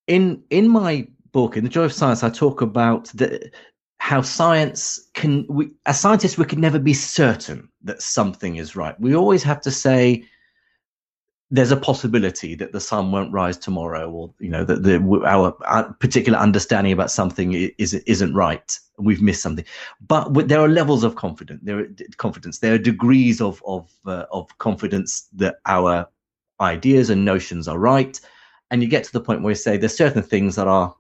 in 0.07 0.42
in 0.50 0.68
my 0.68 1.07
book, 1.33 1.57
in 1.57 1.64
the 1.64 1.70
Joy 1.70 1.85
of 1.85 1.92
Science, 1.92 2.22
I 2.22 2.31
talk 2.31 2.62
about 2.62 3.07
the 3.14 3.50
how 3.98 4.20
science 4.20 5.00
can 5.14 5.44
we 5.48 5.70
as 5.87 5.98
scientists 5.98 6.38
we 6.38 6.44
can 6.44 6.61
never 6.61 6.79
be 6.79 6.94
certain 6.94 7.68
that 7.83 8.00
something 8.00 8.57
is 8.57 8.76
right 8.76 8.94
we 9.00 9.16
always 9.16 9.42
have 9.42 9.61
to 9.61 9.70
say 9.70 10.22
there's 11.50 11.70
a 11.70 11.76
possibility 11.76 12.56
that 12.56 12.72
the 12.72 12.80
sun 12.80 13.12
won't 13.12 13.32
rise 13.32 13.56
tomorrow 13.56 14.11
or 14.11 14.35
you 14.40 14.48
know 14.48 14.64
that 14.64 14.82
the 14.82 14.96
our, 15.26 15.56
our 15.64 15.92
particular 15.94 16.38
understanding 16.38 16.92
about 16.92 17.11
something 17.11 17.52
is 17.78 17.94
isn't 17.94 18.35
right. 18.35 18.78
We've 18.98 19.22
missed 19.22 19.42
something. 19.42 19.64
But 20.06 20.48
there 20.48 20.61
are 20.61 20.68
levels 20.68 21.04
of 21.04 21.14
confidence 21.14 21.61
there 21.62 21.78
are 21.78 21.88
confidence. 22.16 22.59
There 22.59 22.74
are 22.74 22.78
degrees 22.78 23.40
of 23.40 23.62
of 23.66 23.92
uh, 24.06 24.24
of 24.32 24.56
confidence 24.59 25.28
that 25.35 25.56
our 25.66 26.09
ideas 26.61 27.11
and 27.11 27.24
notions 27.24 27.68
are 27.68 27.78
right. 27.78 28.20
And 28.70 28.82
you 28.82 28.88
get 28.88 29.04
to 29.04 29.12
the 29.12 29.20
point 29.20 29.42
where 29.42 29.52
you 29.52 29.56
say 29.56 29.76
there's 29.76 29.96
certain 29.96 30.22
things 30.22 30.56
that 30.56 30.66
are 30.66 30.94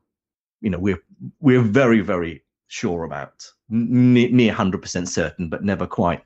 you 0.60 0.70
know 0.70 0.78
we're 0.78 1.02
we're 1.40 1.62
very 1.62 2.00
very 2.00 2.44
sure 2.68 3.04
about, 3.04 3.44
near 3.68 4.52
100% 4.52 5.08
certain, 5.08 5.48
but 5.48 5.64
never 5.64 5.86
quite. 5.86 6.22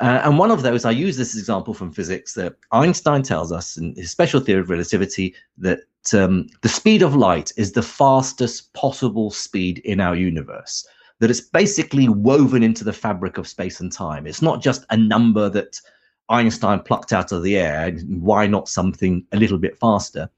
Uh, 0.00 0.20
and 0.24 0.38
one 0.38 0.50
of 0.50 0.62
those, 0.62 0.84
I 0.84 0.92
use 0.92 1.16
this 1.16 1.36
example 1.36 1.74
from 1.74 1.92
physics 1.92 2.34
that 2.34 2.54
Einstein 2.70 3.22
tells 3.22 3.50
us 3.50 3.76
in 3.76 3.94
his 3.96 4.10
special 4.10 4.40
theory 4.40 4.60
of 4.60 4.70
relativity 4.70 5.34
that 5.58 5.80
um, 6.14 6.46
the 6.62 6.68
speed 6.68 7.02
of 7.02 7.16
light 7.16 7.52
is 7.56 7.72
the 7.72 7.82
fastest 7.82 8.72
possible 8.74 9.30
speed 9.30 9.78
in 9.80 10.00
our 10.00 10.14
universe. 10.14 10.86
That 11.18 11.30
it's 11.30 11.40
basically 11.40 12.08
woven 12.08 12.62
into 12.62 12.84
the 12.84 12.92
fabric 12.92 13.38
of 13.38 13.48
space 13.48 13.80
and 13.80 13.90
time. 13.90 14.26
It's 14.26 14.42
not 14.42 14.62
just 14.62 14.84
a 14.90 14.96
number 14.96 15.48
that 15.48 15.80
Einstein 16.28 16.80
plucked 16.80 17.12
out 17.12 17.32
of 17.32 17.42
the 17.42 17.56
air. 17.56 17.90
Why 18.06 18.46
not 18.46 18.68
something 18.68 19.26
a 19.32 19.36
little 19.36 19.58
bit 19.58 19.76
faster? 19.78 20.30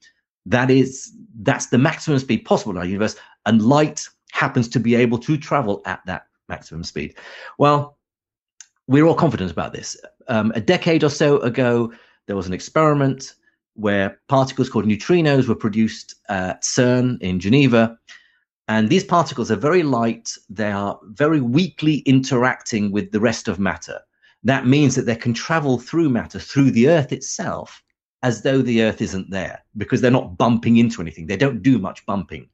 That 0.47 0.71
is, 0.71 1.13
that's 1.43 1.67
the 1.67 1.77
maximum 1.77 2.19
speed 2.19 2.47
possible 2.47 2.73
in 2.73 2.79
our 2.79 2.87
universe. 2.87 3.17
And 3.45 3.61
light 3.61 4.09
happens 4.33 4.69
to 4.69 4.81
be 4.81 4.95
able 4.95 5.19
to 5.19 5.37
travel 5.37 5.83
at 5.85 6.01
that 6.07 6.27
maximum 6.49 6.83
speed. 6.83 7.17
Well, 7.59 7.99
we're 8.91 9.07
all 9.07 9.15
confident 9.15 9.53
about 9.53 9.73
this. 9.73 9.97
Um, 10.27 10.51
a 10.57 10.61
decade 10.61 11.05
or 11.05 11.11
so 11.11 11.39
ago, 11.43 11.93
there 12.27 12.35
was 12.35 12.49
an 12.49 12.53
experiment 12.53 13.35
where 13.75 14.21
particles 14.29 14.69
called 14.69 14.85
neutrinos 14.85 15.47
were 15.47 15.55
produced 15.55 16.17
at 16.29 16.63
CERN 16.63 17.23
in 17.23 17.39
Geneva. 17.39 17.97
And 18.67 18.89
these 18.89 19.05
particles 19.05 19.49
are 19.49 19.57
very 19.57 19.85
light, 19.85 20.33
they 20.49 20.73
are 20.73 20.99
very 21.05 21.41
weakly 21.41 21.99
interacting 21.99 22.91
with 22.91 23.13
the 23.13 23.21
rest 23.21 23.47
of 23.47 23.61
matter. 23.61 24.01
That 24.43 24.67
means 24.67 24.97
that 24.97 25.07
they 25.07 25.15
can 25.15 25.35
travel 25.35 25.79
through 25.79 26.09
matter, 26.09 26.41
through 26.41 26.73
the 26.73 26.89
Earth 26.89 27.13
itself, 27.13 27.85
as 28.25 28.43
though 28.43 28.61
the 28.61 28.83
Earth 28.83 29.01
isn't 29.01 29.31
there, 29.31 29.63
because 29.77 30.01
they're 30.01 30.11
not 30.11 30.37
bumping 30.37 30.79
into 30.79 31.01
anything. 31.01 31.29
They 31.29 31.37
don't 31.37 31.63
do 31.63 31.79
much 31.79 32.05
bumping. 32.07 32.49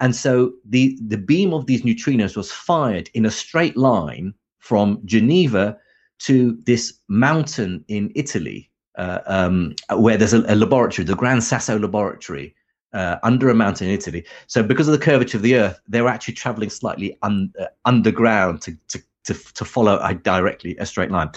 And 0.00 0.16
so 0.16 0.54
the, 0.64 0.98
the 1.06 1.18
beam 1.18 1.52
of 1.52 1.66
these 1.66 1.82
neutrinos 1.82 2.38
was 2.38 2.50
fired 2.50 3.10
in 3.12 3.26
a 3.26 3.30
straight 3.30 3.76
line 3.76 4.32
from 4.58 5.00
Geneva 5.04 5.78
to 6.20 6.58
this 6.64 6.98
mountain 7.08 7.84
in 7.88 8.12
Italy, 8.14 8.70
uh, 8.96 9.20
um, 9.26 9.74
where 9.94 10.16
there's 10.16 10.32
a, 10.32 10.40
a, 10.52 10.56
laboratory, 10.56 11.04
the 11.04 11.14
Gran 11.14 11.40
Sasso 11.40 11.78
Laboratory, 11.78 12.54
uh, 12.92 13.16
under 13.22 13.48
a 13.50 13.54
mountain 13.54 13.88
in 13.88 13.94
Italy. 13.94 14.24
So 14.46 14.62
because 14.62 14.88
of 14.88 14.92
the 14.92 15.04
curvature 15.04 15.36
of 15.36 15.42
the 15.42 15.56
Earth, 15.56 15.80
they 15.86 16.02
were 16.02 16.08
actually 16.08 16.34
traveling 16.34 16.70
slightly 16.70 17.16
un, 17.22 17.52
uh, 17.60 17.66
underground 17.84 18.62
to, 18.62 18.76
to, 18.88 19.02
to, 19.24 19.34
to 19.34 19.64
follow 19.64 19.98
a, 20.02 20.14
directly 20.14 20.76
a 20.78 20.86
straight 20.86 21.10
line. 21.10 21.30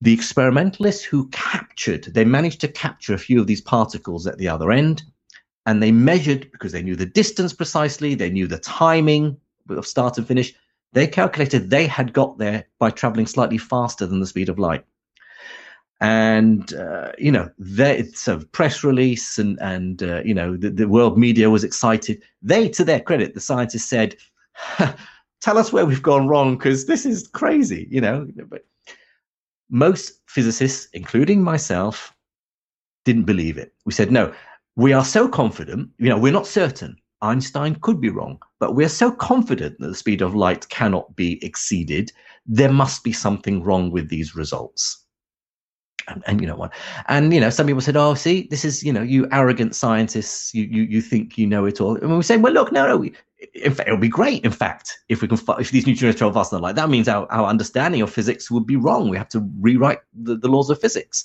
The 0.00 0.12
experimentalists 0.12 1.04
who 1.04 1.28
captured, 1.28 2.04
they 2.04 2.24
managed 2.24 2.60
to 2.62 2.68
capture 2.68 3.14
a 3.14 3.18
few 3.18 3.40
of 3.40 3.46
these 3.46 3.62
particles 3.62 4.26
at 4.26 4.38
the 4.38 4.48
other 4.48 4.70
end 4.70 5.02
and 5.66 5.82
they 5.82 5.92
measured 5.92 6.50
because 6.52 6.72
they 6.72 6.82
knew 6.82 6.96
the 6.96 7.06
distance 7.06 7.52
precisely, 7.52 8.14
they 8.14 8.30
knew 8.30 8.46
the 8.46 8.58
timing 8.58 9.36
of 9.70 9.86
start 9.86 10.18
and 10.18 10.26
finish. 10.26 10.54
They 10.94 11.06
calculated 11.06 11.70
they 11.70 11.86
had 11.86 12.12
got 12.12 12.38
there 12.38 12.64
by 12.78 12.90
traveling 12.90 13.26
slightly 13.26 13.58
faster 13.58 14.06
than 14.06 14.20
the 14.20 14.26
speed 14.26 14.48
of 14.48 14.58
light. 14.58 14.84
And 16.00 16.72
uh, 16.74 17.12
you 17.18 17.30
know, 17.30 17.50
it's 17.58 18.28
a 18.28 18.38
press 18.38 18.82
release, 18.84 19.38
and 19.38 19.58
and 19.60 20.02
uh, 20.02 20.22
you 20.24 20.34
know, 20.34 20.56
the, 20.56 20.70
the 20.70 20.88
world 20.88 21.18
media 21.18 21.50
was 21.50 21.64
excited. 21.64 22.22
They, 22.42 22.68
to 22.70 22.84
their 22.84 23.00
credit, 23.00 23.34
the 23.34 23.40
scientists 23.40 23.88
said, 23.88 24.16
"Tell 25.40 25.58
us 25.58 25.72
where 25.72 25.86
we've 25.86 26.02
gone 26.02 26.28
wrong, 26.28 26.56
because 26.56 26.86
this 26.86 27.06
is 27.06 27.28
crazy." 27.28 27.86
You 27.90 28.00
know, 28.00 28.28
but 28.48 28.64
most 29.70 30.20
physicists, 30.26 30.88
including 30.92 31.42
myself, 31.42 32.14
didn't 33.04 33.24
believe 33.24 33.56
it. 33.56 33.72
We 33.86 33.92
said, 33.92 34.10
"No, 34.10 34.34
we 34.76 34.92
are 34.92 35.04
so 35.04 35.28
confident, 35.28 35.90
you 35.98 36.08
know, 36.08 36.18
we're 36.18 36.32
not 36.32 36.46
certain. 36.46 36.96
Einstein 37.24 37.76
could 37.76 38.00
be 38.00 38.10
wrong, 38.10 38.38
but 38.60 38.74
we're 38.74 38.88
so 38.88 39.10
confident 39.10 39.78
that 39.78 39.88
the 39.88 39.94
speed 39.94 40.20
of 40.20 40.34
light 40.34 40.68
cannot 40.68 41.16
be 41.16 41.44
exceeded. 41.44 42.12
There 42.46 42.72
must 42.72 43.02
be 43.02 43.12
something 43.12 43.62
wrong 43.62 43.90
with 43.90 44.10
these 44.10 44.36
results. 44.36 45.04
And, 46.06 46.22
and, 46.26 46.40
you 46.40 46.46
know 46.46 46.56
what? 46.56 46.74
And 47.08 47.32
you 47.32 47.40
know, 47.40 47.48
some 47.48 47.66
people 47.66 47.80
said, 47.80 47.96
"Oh, 47.96 48.12
see, 48.12 48.46
this 48.50 48.62
is 48.62 48.84
you 48.84 48.92
know, 48.92 49.00
you 49.00 49.26
arrogant 49.32 49.74
scientists. 49.74 50.52
You 50.52 50.64
you 50.64 50.82
you 50.82 51.00
think 51.00 51.38
you 51.38 51.46
know 51.46 51.64
it 51.64 51.80
all." 51.80 51.96
And 51.96 52.14
we 52.14 52.22
say, 52.22 52.36
"Well, 52.36 52.52
look, 52.52 52.72
no, 52.72 52.86
no. 52.86 53.08
In 53.54 53.74
fact, 53.74 53.88
it 53.88 53.92
would 53.92 54.02
be 54.02 54.08
great. 54.08 54.44
In 54.44 54.50
fact, 54.50 54.98
if 55.08 55.22
we 55.22 55.28
can, 55.28 55.38
if 55.58 55.70
these 55.70 55.86
neutrinos 55.86 56.16
travel 56.16 56.34
faster 56.34 56.56
than 56.56 56.62
light, 56.62 56.76
that 56.76 56.90
means 56.90 57.08
our, 57.08 57.30
our 57.32 57.48
understanding 57.48 58.02
of 58.02 58.12
physics 58.12 58.50
would 58.50 58.66
be 58.66 58.76
wrong. 58.76 59.08
We 59.08 59.16
have 59.16 59.30
to 59.30 59.48
rewrite 59.60 60.00
the, 60.12 60.36
the 60.36 60.48
laws 60.48 60.68
of 60.68 60.78
physics. 60.78 61.24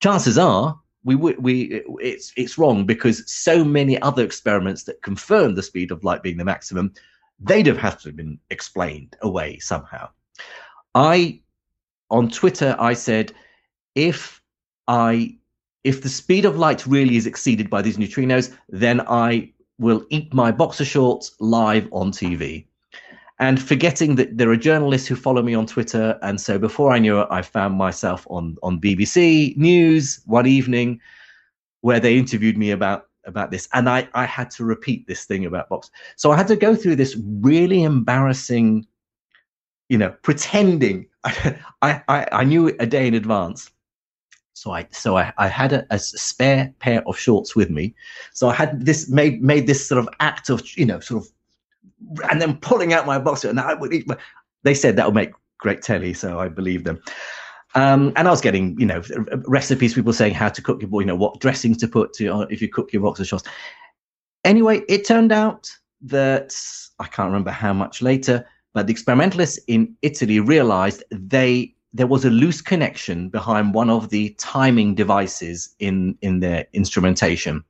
Chances 0.00 0.38
are 0.38 0.79
we 1.04 1.14
would 1.14 1.42
we 1.42 1.82
it's 2.00 2.32
it's 2.36 2.58
wrong 2.58 2.84
because 2.84 3.30
so 3.30 3.64
many 3.64 4.00
other 4.02 4.24
experiments 4.24 4.84
that 4.84 5.02
confirm 5.02 5.54
the 5.54 5.62
speed 5.62 5.90
of 5.90 6.04
light 6.04 6.22
being 6.22 6.36
the 6.36 6.44
maximum 6.44 6.92
they'd 7.40 7.66
have 7.66 7.78
had 7.78 7.98
to 7.98 8.08
have 8.08 8.16
been 8.16 8.38
explained 8.50 9.16
away 9.22 9.58
somehow. 9.58 10.08
I 10.94 11.40
on 12.10 12.28
twitter 12.28 12.76
i 12.78 12.92
said 12.92 13.32
if 13.94 14.42
i 14.88 15.34
if 15.84 16.02
the 16.02 16.08
speed 16.08 16.44
of 16.44 16.58
light 16.58 16.86
really 16.86 17.16
is 17.16 17.26
exceeded 17.26 17.70
by 17.70 17.80
these 17.80 17.96
neutrinos 17.96 18.54
then 18.68 19.00
i 19.02 19.50
will 19.78 20.04
eat 20.10 20.34
my 20.34 20.50
boxer 20.50 20.84
shorts 20.84 21.36
live 21.38 21.88
on 21.92 22.10
tv 22.10 22.66
and 23.40 23.60
forgetting 23.60 24.16
that 24.16 24.36
there 24.36 24.50
are 24.50 24.56
journalists 24.56 25.08
who 25.08 25.16
follow 25.16 25.42
me 25.42 25.54
on 25.54 25.66
Twitter. 25.66 26.18
And 26.22 26.38
so 26.38 26.58
before 26.58 26.92
I 26.92 26.98
knew 26.98 27.20
it, 27.20 27.28
I 27.30 27.40
found 27.40 27.74
myself 27.76 28.26
on, 28.28 28.58
on 28.62 28.80
BBC 28.80 29.56
News 29.56 30.20
one 30.26 30.46
evening 30.46 31.00
where 31.80 31.98
they 31.98 32.16
interviewed 32.16 32.56
me 32.56 32.70
about 32.70 33.06
about 33.26 33.50
this 33.50 33.68
and 33.74 33.88
I, 33.88 34.08
I 34.14 34.24
had 34.24 34.50
to 34.52 34.64
repeat 34.64 35.06
this 35.06 35.26
thing 35.26 35.44
about 35.44 35.68
box 35.68 35.90
so 36.16 36.30
i 36.30 36.36
had 36.38 36.48
to 36.48 36.56
go 36.56 36.74
through 36.74 36.96
this 36.96 37.18
really 37.42 37.82
embarrassing 37.82 38.86
you 39.90 39.98
know 39.98 40.08
pretending 40.22 41.06
I, 41.24 42.02
I 42.08 42.26
i 42.32 42.44
knew 42.44 42.68
a 42.80 42.86
day 42.86 43.06
in 43.06 43.12
advance 43.12 43.70
So 44.54 44.72
I 44.72 44.86
so 44.90 45.16
I, 45.18 45.32
I 45.38 45.48
had 45.48 45.72
a, 45.72 45.86
a, 45.90 45.98
spare 45.98 46.72
pair 46.80 47.02
of 47.08 47.18
shorts 47.18 47.56
with 47.56 47.70
me. 47.70 47.94
So 48.34 48.48
I 48.50 48.54
had 48.54 48.84
this 48.84 49.08
made 49.08 49.42
made 49.42 49.66
this 49.66 49.88
sort 49.88 49.98
of 49.98 50.08
act 50.18 50.50
of 50.50 50.60
you 50.76 50.84
know 50.84 51.00
sort 51.00 51.24
of 51.24 51.30
and 52.30 52.40
then 52.40 52.56
pulling 52.58 52.92
out 52.92 53.06
my 53.06 53.18
boxer 53.18 53.48
and 53.48 53.60
I 53.60 53.74
would 53.74 53.92
eat 53.92 54.06
my, 54.06 54.16
they 54.62 54.74
said 54.74 54.96
that 54.96 55.06
would 55.06 55.14
make 55.14 55.32
great 55.58 55.82
telly, 55.82 56.14
so 56.14 56.38
I 56.38 56.48
believed 56.48 56.84
them. 56.84 57.00
Um, 57.74 58.12
and 58.16 58.26
I 58.26 58.30
was 58.30 58.40
getting, 58.40 58.78
you 58.80 58.86
know, 58.86 59.02
recipes, 59.46 59.94
people 59.94 60.12
saying 60.12 60.34
how 60.34 60.48
to 60.48 60.62
cook 60.62 60.82
your, 60.82 60.90
you 61.00 61.06
know, 61.06 61.14
what 61.14 61.40
dressings 61.40 61.76
to 61.78 61.88
put 61.88 62.12
to 62.14 62.28
uh, 62.28 62.40
if 62.50 62.60
you 62.60 62.68
cook 62.68 62.92
your 62.92 63.02
boxer 63.02 63.24
shots. 63.24 63.44
Anyway, 64.44 64.82
it 64.88 65.06
turned 65.06 65.30
out 65.30 65.70
that 66.02 66.56
I 66.98 67.06
can't 67.06 67.28
remember 67.28 67.50
how 67.50 67.72
much 67.72 68.02
later, 68.02 68.44
but 68.72 68.86
the 68.86 68.92
experimentalists 68.92 69.58
in 69.66 69.94
Italy 70.02 70.40
realized 70.40 71.04
they 71.10 71.74
there 71.92 72.06
was 72.06 72.24
a 72.24 72.30
loose 72.30 72.60
connection 72.60 73.28
behind 73.28 73.74
one 73.74 73.90
of 73.90 74.10
the 74.10 74.30
timing 74.38 74.94
devices 74.94 75.74
in 75.78 76.16
in 76.22 76.40
their 76.40 76.66
instrumentation, 76.72 77.62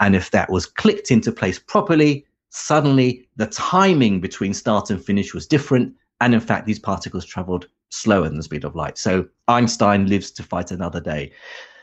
and 0.00 0.14
if 0.14 0.30
that 0.30 0.50
was 0.50 0.64
clicked 0.64 1.10
into 1.10 1.32
place 1.32 1.58
properly, 1.58 2.24
suddenly 2.52 3.26
the 3.36 3.46
timing 3.46 4.20
between 4.20 4.52
start 4.52 4.90
and 4.90 5.02
finish 5.02 5.32
was 5.32 5.46
different, 5.46 5.94
and 6.20 6.34
in 6.34 6.40
fact 6.40 6.66
these 6.66 6.78
particles 6.78 7.24
traveled 7.24 7.66
slower 7.88 8.28
than 8.28 8.36
the 8.36 8.42
speed 8.42 8.64
of 8.64 8.76
light. 8.76 8.98
So 8.98 9.26
Einstein 9.48 10.06
lives 10.06 10.30
to 10.32 10.42
fight 10.42 10.70
another 10.70 11.00
day. 11.00 11.32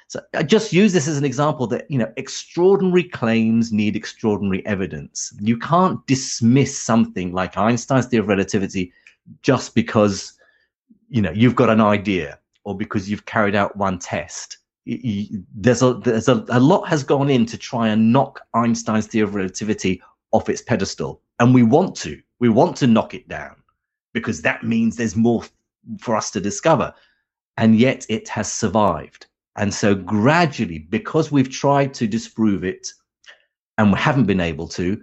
So 0.08 0.22
I 0.36 0.44
just 0.44 0.72
use 0.72 0.94
this 0.94 1.08
as 1.08 1.18
an 1.18 1.26
example 1.26 1.68
that 1.68 1.90
you 1.90 1.98
know 1.98 2.12
extraordinary 2.18 3.04
claims 3.04 3.72
need 3.74 3.96
extraordinary 3.96 4.66
evidence. 4.66 5.34
You 5.42 5.58
can't 5.58 6.06
dismiss 6.06 6.80
something 6.80 7.34
like 7.34 7.58
Einstein's 7.58 8.06
theory 8.06 8.22
of 8.22 8.28
relativity 8.28 8.94
just 9.42 9.74
because 9.74 10.34
you 11.10 11.22
know 11.22 11.32
you've 11.32 11.56
got 11.56 11.70
an 11.70 11.82
idea 11.82 12.40
or 12.64 12.78
because 12.78 13.10
you've 13.10 13.26
carried 13.26 13.56
out 13.56 13.76
one 13.76 13.98
test. 13.98 14.58
there's 14.86 15.82
a 15.82 15.96
there's 15.96 16.28
a, 16.28 16.46
a 16.50 16.60
lot 16.60 16.88
has 16.88 17.04
gone 17.04 17.30
in 17.30 17.46
to 17.48 17.58
try 17.58 17.88
and 17.88 18.14
knock 18.14 18.42
Einstein's 18.54 19.08
theory 19.08 19.28
of 19.28 19.36
relativity 19.36 20.02
off 20.32 20.50
its 20.50 20.62
pedestal, 20.62 21.22
and 21.40 21.54
we 21.54 21.64
want 21.64 21.96
to 21.98 22.22
we 22.40 22.50
want 22.50 22.76
to 22.78 22.88
knock 22.88 23.14
it 23.14 23.28
down 23.28 23.56
because 24.14 24.42
that 24.42 24.64
means 24.64 24.96
there's 24.96 25.16
more 25.16 25.44
for 26.00 26.16
us 26.16 26.32
to 26.32 26.42
discover, 26.42 26.94
and 27.58 27.78
yet 27.78 28.06
it 28.10 28.28
has 28.30 28.52
survived 28.52 29.28
and 29.60 29.74
so, 29.74 29.94
gradually, 29.94 30.80
because 30.80 31.34
we've 31.34 31.50
tried 31.50 31.94
to 31.96 32.08
disprove 32.08 32.64
it 32.64 32.94
and 33.78 33.92
we 33.92 34.00
haven't 34.00 34.24
been 34.24 34.40
able 34.40 34.70
to, 34.70 35.02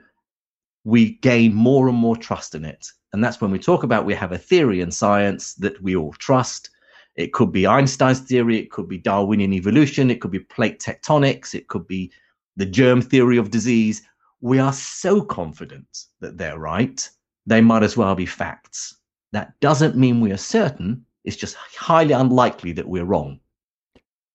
we 0.85 1.17
gain 1.17 1.53
more 1.53 1.89
and 1.89 1.99
more 1.99 2.17
trust 2.17 2.55
in 2.55 2.65
it. 2.65 2.87
And 3.13 3.23
that's 3.23 3.39
when 3.39 3.51
we 3.51 3.59
talk 3.59 3.83
about 3.83 4.07
we 4.07 4.15
have 4.15 4.33
a 4.33 4.39
theory 4.39 4.81
in 4.81 4.91
science 4.91 5.55
that 5.57 5.83
we 5.83 5.95
all 5.95 6.15
trust. 6.15 6.71
It 7.17 7.35
could 7.35 7.53
be 7.53 7.67
Einstein's 7.67 8.21
theory, 8.21 8.59
it 8.59 8.71
could 8.71 8.89
be 8.89 8.97
Darwinian 8.97 9.53
evolution, 9.53 10.11
it 10.11 10.23
could 10.23 10.31
be 10.31 10.39
plate 10.39 10.81
tectonics, 10.81 11.55
it 11.55 11.69
could 11.69 11.87
be 11.87 12.11
the 12.57 12.67
germ 12.67 13.03
theory 13.03 13.37
of 13.37 13.51
disease. 13.51 14.01
We 14.41 14.59
are 14.59 14.73
so 14.73 15.23
confident 15.23 15.87
that 16.21 16.39
they're 16.39 16.59
right, 16.59 17.09
they 17.47 17.61
might 17.61 17.83
as 17.83 17.97
well 17.97 18.15
be 18.15 18.27
facts. 18.27 18.97
That 19.33 19.59
doesn't 19.61 19.97
mean 19.97 20.21
we 20.21 20.33
are 20.33 20.37
certain, 20.37 21.05
it's 21.25 21.37
just 21.37 21.57
highly 21.57 22.13
unlikely 22.13 22.73
that 22.73 22.89
we're 22.89 23.05
wrong. 23.05 23.41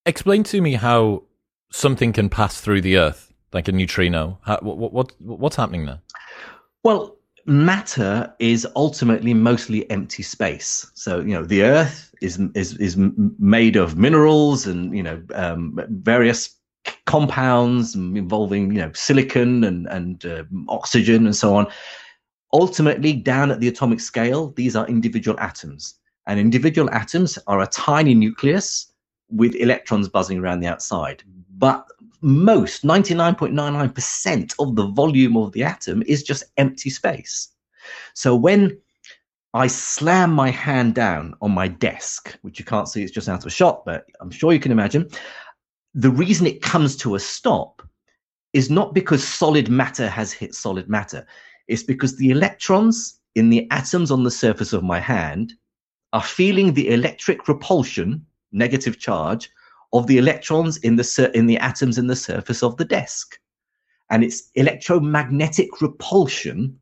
Explain 0.06 0.44
to 0.46 0.62
me 0.62 0.74
how 0.74 1.24
something 1.72 2.14
can 2.14 2.30
pass 2.30 2.60
through 2.60 2.82
the 2.82 2.98
Earth, 2.98 3.32
like 3.54 3.68
a 3.68 3.72
neutrino. 3.72 4.38
How, 4.42 4.58
what, 4.62 4.92
what, 4.92 5.12
what's 5.22 5.56
happening 5.56 5.86
there? 5.86 6.02
Well, 6.84 7.18
matter 7.46 8.34
is 8.40 8.68
ultimately 8.76 9.34
mostly 9.34 9.90
empty 9.90 10.24
space. 10.24 10.90
So 10.96 11.20
you 11.20 11.34
know, 11.34 11.44
the 11.44 11.64
Earth 11.64 12.14
is 12.22 12.40
is 12.56 12.78
is 12.78 12.98
made 12.98 13.76
of 13.76 13.98
minerals 13.98 14.68
and 14.68 14.96
you 14.96 15.04
know 15.04 15.22
um, 15.34 15.80
various 15.90 16.56
compounds 17.06 17.96
involving 17.96 18.72
you 18.72 18.82
know 18.82 18.92
silicon 18.94 19.64
and 19.64 19.88
and 19.88 20.26
uh, 20.26 20.44
oxygen 20.70 21.26
and 21.26 21.36
so 21.36 21.56
on. 21.56 21.68
Ultimately, 22.54 23.14
down 23.14 23.50
at 23.52 23.60
the 23.62 23.68
atomic 23.68 24.02
scale, 24.02 24.52
these 24.58 24.76
are 24.76 24.86
individual 24.88 25.40
atoms, 25.40 25.96
and 26.28 26.40
individual 26.40 26.90
atoms 26.92 27.40
are 27.48 27.62
a 27.62 27.68
tiny 27.68 28.14
nucleus 28.14 28.92
with 29.30 29.56
electrons 29.56 30.10
buzzing 30.10 30.40
around 30.40 30.60
the 30.60 30.68
outside. 30.68 31.24
But 31.58 31.86
most, 32.22 32.84
99.99% 32.84 34.56
of 34.60 34.76
the 34.76 34.88
volume 34.88 35.38
of 35.38 35.52
the 35.54 35.64
atom 35.64 36.04
is 36.06 36.24
just 36.24 36.44
empty 36.58 36.90
space. 36.90 37.50
So 38.14 38.36
when 38.36 38.78
I 39.54 39.68
slam 39.68 40.32
my 40.32 40.50
hand 40.50 40.96
down 40.96 41.34
on 41.42 41.52
my 41.52 41.68
desk, 41.68 42.38
which 42.42 42.60
you 42.60 42.66
can't 42.66 42.88
see, 42.88 43.04
it's 43.04 43.12
just 43.12 43.28
out 43.28 43.46
of 43.46 43.52
shot, 43.52 43.84
but 43.86 44.06
I'm 44.20 44.32
sure 44.32 44.54
you 44.54 44.60
can 44.60 44.72
imagine. 44.72 45.10
The 45.94 46.10
reason 46.10 46.48
it 46.48 46.62
comes 46.62 46.96
to 46.98 47.16
a 47.16 47.20
stop 47.20 47.82
is 48.54 48.70
not 48.70 48.94
because 48.94 49.28
solid 49.28 49.70
matter 49.70 50.10
has 50.10 50.32
hit 50.32 50.56
solid 50.56 50.90
matter, 50.90 51.26
it's 51.68 51.84
because 51.84 52.18
the 52.18 52.32
electrons 52.32 53.20
in 53.36 53.50
the 53.50 53.70
atoms 53.72 54.12
on 54.12 54.24
the 54.24 54.32
surface 54.32 54.74
of 54.74 54.84
my 54.84 55.00
hand 55.00 55.54
are 56.14 56.24
feeling 56.24 56.74
the 56.74 56.90
electric 56.90 57.48
repulsion 57.48 58.26
negative 58.52 59.00
charge 59.00 59.50
of 59.94 60.08
the 60.08 60.18
electrons 60.18 60.78
in 60.78 60.96
the 60.96 61.32
in 61.34 61.46
the 61.46 61.58
atoms 61.58 61.98
in 61.98 62.08
the 62.08 62.16
surface 62.16 62.64
of 62.64 62.78
the 62.78 62.86
desk. 62.86 63.40
And 64.10 64.24
it's 64.24 64.50
electromagnetic 64.56 65.82
repulsion 65.82 66.80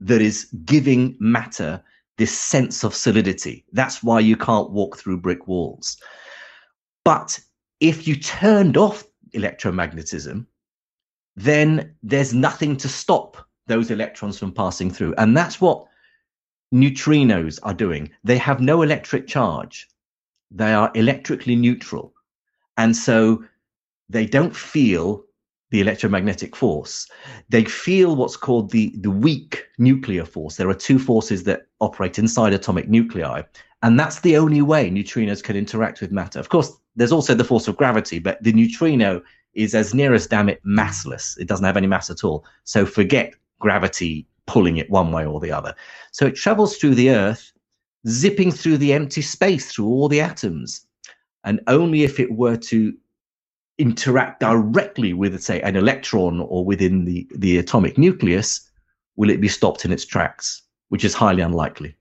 that 0.00 0.20
is 0.20 0.44
giving 0.64 1.16
matter 1.18 1.82
this 2.18 2.36
sense 2.36 2.84
of 2.84 2.94
solidity. 2.94 3.64
That's 3.72 4.02
why 4.02 4.20
you 4.20 4.36
can't 4.36 4.70
walk 4.70 4.98
through 4.98 5.18
brick 5.20 5.46
walls. 5.48 5.96
But 7.04 7.40
if 7.80 8.06
you 8.06 8.16
turned 8.16 8.76
off 8.76 9.04
electromagnetism 9.34 10.46
then 11.38 11.94
there's 12.02 12.34
nothing 12.34 12.76
to 12.76 12.88
stop 12.88 13.36
those 13.68 13.92
electrons 13.92 14.38
from 14.38 14.52
passing 14.52 14.90
through. 14.90 15.14
And 15.18 15.36
that's 15.36 15.60
what 15.60 15.86
neutrinos 16.74 17.60
are 17.62 17.74
doing. 17.74 18.10
They 18.24 18.38
have 18.38 18.60
no 18.60 18.82
electric 18.82 19.28
charge. 19.28 19.86
They 20.50 20.74
are 20.74 20.90
electrically 20.96 21.54
neutral. 21.54 22.12
And 22.76 22.96
so 22.96 23.44
they 24.08 24.26
don't 24.26 24.54
feel 24.54 25.22
the 25.70 25.80
electromagnetic 25.80 26.56
force. 26.56 27.06
They 27.48 27.64
feel 27.64 28.16
what's 28.16 28.36
called 28.36 28.70
the, 28.70 28.92
the 29.00 29.10
weak 29.10 29.66
nuclear 29.78 30.24
force. 30.24 30.56
There 30.56 30.68
are 30.68 30.74
two 30.74 30.98
forces 30.98 31.44
that 31.44 31.66
operate 31.80 32.18
inside 32.18 32.52
atomic 32.52 32.88
nuclei. 32.88 33.42
And 33.82 33.98
that's 33.98 34.20
the 34.20 34.36
only 34.36 34.62
way 34.62 34.90
neutrinos 34.90 35.42
can 35.42 35.56
interact 35.56 36.00
with 36.00 36.10
matter. 36.10 36.40
Of 36.40 36.48
course, 36.48 36.72
there's 36.96 37.12
also 37.12 37.34
the 37.34 37.44
force 37.44 37.68
of 37.68 37.76
gravity, 37.76 38.18
but 38.18 38.42
the 38.42 38.52
neutrino 38.52 39.22
is 39.54 39.74
as 39.74 39.94
near 39.94 40.14
as 40.14 40.26
damn 40.26 40.48
it 40.48 40.62
massless. 40.64 41.38
It 41.38 41.48
doesn't 41.48 41.64
have 41.64 41.76
any 41.76 41.86
mass 41.86 42.10
at 42.10 42.24
all. 42.24 42.44
So 42.64 42.86
forget 42.86 43.34
gravity 43.58 44.26
pulling 44.46 44.78
it 44.78 44.90
one 44.90 45.12
way 45.12 45.26
or 45.26 45.38
the 45.38 45.52
other. 45.52 45.74
So 46.12 46.26
it 46.26 46.34
travels 46.34 46.76
through 46.76 46.94
the 46.94 47.10
Earth 47.10 47.52
zipping 48.06 48.50
through 48.50 48.78
the 48.78 48.92
empty 48.92 49.22
space 49.22 49.70
through 49.70 49.86
all 49.86 50.08
the 50.08 50.20
atoms. 50.20 50.86
And 51.44 51.60
only 51.66 52.02
if 52.02 52.18
it 52.18 52.32
were 52.32 52.56
to 52.56 52.94
interact 53.78 54.40
directly 54.40 55.12
with, 55.12 55.40
say, 55.40 55.60
an 55.62 55.76
electron 55.76 56.40
or 56.40 56.64
within 56.64 57.04
the, 57.04 57.26
the 57.34 57.58
atomic 57.58 57.96
nucleus 57.96 58.68
will 59.16 59.30
it 59.30 59.40
be 59.40 59.48
stopped 59.48 59.84
in 59.84 59.92
its 59.92 60.04
tracks, 60.04 60.62
which 60.88 61.04
is 61.04 61.14
highly 61.14 61.42
unlikely. 61.42 61.96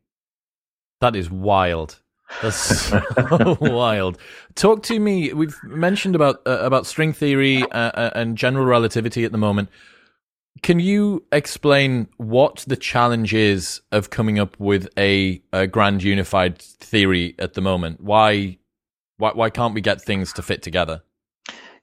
That 1.01 1.15
is 1.15 1.29
wild. 1.29 1.99
That's 2.41 2.55
so 2.55 3.57
wild. 3.61 4.17
Talk 4.55 4.83
to 4.83 4.99
me. 4.99 5.31
We've 5.33 5.57
mentioned 5.63 6.15
about 6.15 6.41
uh, 6.45 6.59
about 6.59 6.85
string 6.85 7.13
theory 7.13 7.63
uh, 7.63 7.91
uh 7.93 8.09
and 8.15 8.37
general 8.37 8.65
relativity 8.65 9.23
at 9.23 9.31
the 9.31 9.37
moment. 9.37 9.69
Can 10.61 10.79
you 10.79 11.23
explain 11.31 12.07
what 12.17 12.65
the 12.67 12.75
challenge 12.75 13.33
is 13.33 13.81
of 13.91 14.09
coming 14.09 14.39
up 14.39 14.59
with 14.59 14.89
a, 14.97 15.41
a 15.53 15.67
grand 15.67 16.03
unified 16.03 16.59
theory 16.59 17.35
at 17.37 17.53
the 17.53 17.61
moment? 17.61 18.01
Why, 18.01 18.57
why, 19.17 19.31
why 19.33 19.49
can't 19.49 19.75
we 19.75 19.81
get 19.81 20.01
things 20.01 20.33
to 20.33 20.41
fit 20.41 20.63
together? 20.63 21.03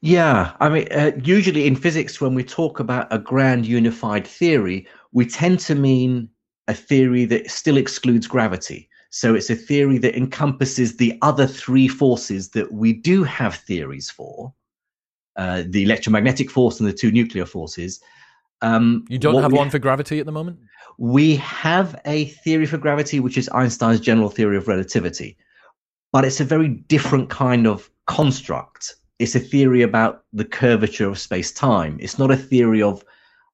Yeah, 0.05 0.53
I 0.61 0.69
mean, 0.69 0.87
uh, 0.91 1.13
usually 1.23 1.67
in 1.67 1.77
physics, 1.77 2.21
when 2.21 2.35
we 2.35 2.45
talk 2.45 2.79
about 2.79 3.11
a 3.11 3.19
grand 3.19 3.65
unified 3.65 4.27
theory, 4.27 4.87
we 5.13 5.25
tend 5.25 5.61
to 5.61 5.75
mean 5.75 6.29
a 6.69 6.75
theory 6.75 7.25
that 7.25 7.51
still 7.51 7.79
excludes 7.79 8.27
gravity. 8.27 8.91
So 9.09 9.35
it's 9.35 9.49
a 9.49 9.55
theory 9.55 9.97
that 9.97 10.15
encompasses 10.15 10.99
the 10.99 11.19
other 11.23 11.47
three 11.47 11.89
forces 11.89 12.51
that 12.51 12.71
we 12.71 12.93
do 12.93 13.25
have 13.25 13.55
theories 13.55 14.11
for 14.11 14.53
uh, 15.37 15.63
the 15.67 15.85
electromagnetic 15.85 16.51
force 16.51 16.81
and 16.81 16.87
the 16.87 16.93
two 16.93 17.11
nuclear 17.11 17.47
forces. 17.47 17.99
Um, 18.61 19.07
you 19.09 19.19
don't 19.19 19.41
have 19.41 19.53
one 19.53 19.71
for 19.71 19.79
gravity 19.79 20.21
at 20.21 20.27
the 20.27 20.33
moment? 20.33 20.59
We 20.99 21.37
have 21.37 21.99
a 22.05 22.27
theory 22.27 22.67
for 22.67 22.77
gravity, 22.77 23.21
which 23.21 23.39
is 23.39 23.49
Einstein's 23.55 24.01
general 24.01 24.29
theory 24.29 24.59
of 24.59 24.69
relativity, 24.69 25.39
but 26.13 26.27
it's 26.27 26.41
a 26.41 26.45
very 26.45 26.69
different 26.69 27.31
kind 27.31 27.67
of 27.67 27.89
construct. 28.07 28.97
It's 29.19 29.35
a 29.35 29.41
theory 29.41 29.83
about 29.83 30.25
the 30.33 30.45
curvature 30.45 31.09
of 31.09 31.19
space 31.19 31.53
time. 31.53 31.99
It's 32.01 32.19
not 32.19 32.31
a 32.31 32.37
theory 32.37 32.83
of, 32.83 33.05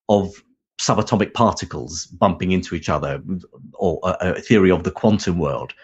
of 0.09 0.33
subatomic 0.81 1.35
particles 1.35 2.07
bumping 2.07 2.53
into 2.53 2.75
each 2.75 2.89
other 2.89 3.23
or 3.75 4.01
a, 4.03 4.35
a 4.37 4.41
theory 4.41 4.71
of 4.71 4.85
the 4.85 4.91
quantum 4.91 5.39
world. 5.39 5.75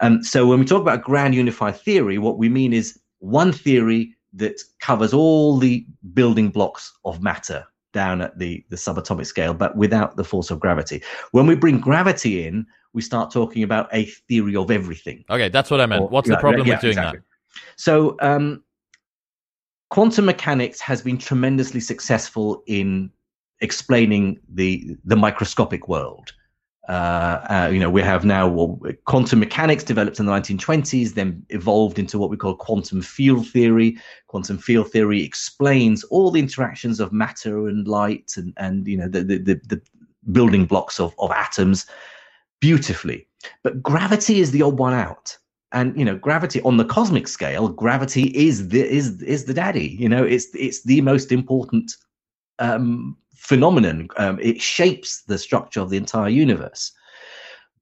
And 0.00 0.16
um, 0.16 0.22
so 0.24 0.46
when 0.46 0.58
we 0.58 0.64
talk 0.64 0.82
about 0.82 1.02
grand 1.02 1.34
unified 1.34 1.76
theory, 1.76 2.18
what 2.18 2.38
we 2.38 2.48
mean 2.48 2.72
is 2.72 2.98
one 3.20 3.52
theory 3.52 4.16
that 4.32 4.60
covers 4.80 5.14
all 5.14 5.56
the 5.56 5.86
building 6.12 6.50
blocks 6.50 6.92
of 7.04 7.22
matter 7.22 7.64
down 7.92 8.20
at 8.20 8.36
the, 8.36 8.64
the 8.70 8.76
subatomic 8.76 9.26
scale, 9.26 9.54
but 9.54 9.76
without 9.76 10.16
the 10.16 10.24
force 10.24 10.50
of 10.50 10.58
gravity. 10.58 11.00
When 11.30 11.46
we 11.46 11.54
bring 11.54 11.78
gravity 11.78 12.44
in, 12.44 12.66
we 12.92 13.02
start 13.02 13.32
talking 13.32 13.62
about 13.62 13.88
a 13.92 14.06
theory 14.28 14.56
of 14.56 14.72
everything. 14.72 15.24
Okay, 15.30 15.48
that's 15.48 15.70
what 15.70 15.80
I 15.80 15.86
meant. 15.86 16.02
Or, 16.02 16.08
What's 16.08 16.28
the 16.28 16.36
problem 16.38 16.66
yeah, 16.66 16.74
with 16.74 16.80
doing 16.80 16.98
exactly. 16.98 17.20
that? 17.20 17.60
So, 17.76 18.16
um, 18.20 18.63
quantum 19.94 20.24
mechanics 20.24 20.80
has 20.80 21.02
been 21.02 21.16
tremendously 21.16 21.78
successful 21.78 22.64
in 22.66 23.08
explaining 23.60 24.40
the 24.48 24.96
the 25.04 25.14
microscopic 25.14 25.86
world. 25.86 26.32
Uh, 26.88 27.38
uh, 27.48 27.70
you 27.72 27.78
know, 27.78 27.88
we 27.88 28.02
have 28.02 28.24
now 28.24 28.48
well, 28.48 28.76
quantum 29.04 29.38
mechanics 29.38 29.84
developed 29.84 30.18
in 30.18 30.26
the 30.26 30.32
1920s, 30.32 31.14
then 31.14 31.46
evolved 31.50 32.00
into 32.00 32.18
what 32.18 32.28
we 32.28 32.36
call 32.36 32.56
quantum 32.56 33.00
field 33.02 33.46
theory. 33.46 33.96
Quantum 34.26 34.58
field 34.58 34.90
theory 34.90 35.22
explains 35.22 36.02
all 36.04 36.32
the 36.32 36.40
interactions 36.40 36.98
of 36.98 37.12
matter 37.12 37.68
and 37.68 37.86
light 37.86 38.32
and, 38.36 38.52
and 38.56 38.88
you 38.88 38.96
know, 38.96 39.06
the, 39.06 39.22
the, 39.22 39.38
the, 39.38 39.54
the 39.68 39.80
building 40.32 40.66
blocks 40.66 40.98
of, 40.98 41.14
of 41.20 41.30
atoms 41.30 41.86
beautifully. 42.60 43.28
But 43.62 43.80
gravity 43.80 44.40
is 44.40 44.50
the 44.50 44.62
odd 44.62 44.76
one 44.76 44.92
out. 44.92 45.38
And 45.74 45.98
you 45.98 46.04
know, 46.04 46.16
gravity 46.16 46.62
on 46.62 46.76
the 46.76 46.84
cosmic 46.84 47.28
scale, 47.28 47.68
gravity 47.68 48.26
is 48.28 48.68
the 48.68 48.82
is 48.88 49.20
is 49.22 49.44
the 49.44 49.54
daddy. 49.54 49.96
You 49.98 50.08
know, 50.08 50.24
it's 50.24 50.46
it's 50.54 50.84
the 50.84 51.00
most 51.00 51.32
important 51.32 51.96
um, 52.60 53.16
phenomenon. 53.34 54.08
Um, 54.16 54.38
it 54.40 54.62
shapes 54.62 55.22
the 55.22 55.36
structure 55.36 55.80
of 55.80 55.90
the 55.90 55.96
entire 55.96 56.28
universe. 56.28 56.92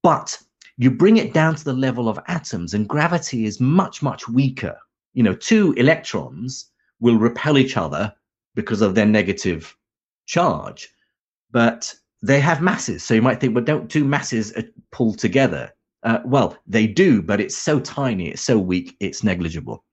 But 0.02 0.36
you 0.78 0.90
bring 0.90 1.18
it 1.18 1.32
down 1.32 1.54
to 1.54 1.64
the 1.64 1.72
level 1.72 2.08
of 2.08 2.18
atoms, 2.26 2.74
and 2.74 2.88
gravity 2.88 3.44
is 3.44 3.60
much, 3.60 4.02
much 4.02 4.28
weaker. 4.28 4.76
You 5.12 5.22
know, 5.22 5.34
two 5.34 5.74
electrons 5.74 6.70
will 7.00 7.18
repel 7.18 7.58
each 7.58 7.76
other 7.76 8.12
because 8.54 8.80
of 8.80 8.94
their 8.94 9.06
negative 9.06 9.76
charge, 10.26 10.88
but 11.50 11.94
they 12.22 12.40
have 12.40 12.62
masses. 12.62 13.04
So 13.04 13.14
you 13.14 13.22
might 13.22 13.40
think, 13.40 13.54
well, 13.54 13.64
don't 13.64 13.90
two 13.90 14.04
masses 14.04 14.52
uh, 14.54 14.62
pull 14.90 15.14
together? 15.14 15.72
Uh, 16.02 16.18
well, 16.24 16.56
they 16.66 16.86
do, 16.86 17.22
but 17.22 17.40
it's 17.40 17.56
so 17.56 17.78
tiny, 17.78 18.28
it's 18.30 18.42
so 18.42 18.58
weak, 18.58 18.96
it's 18.98 19.22
negligible. 19.22 19.84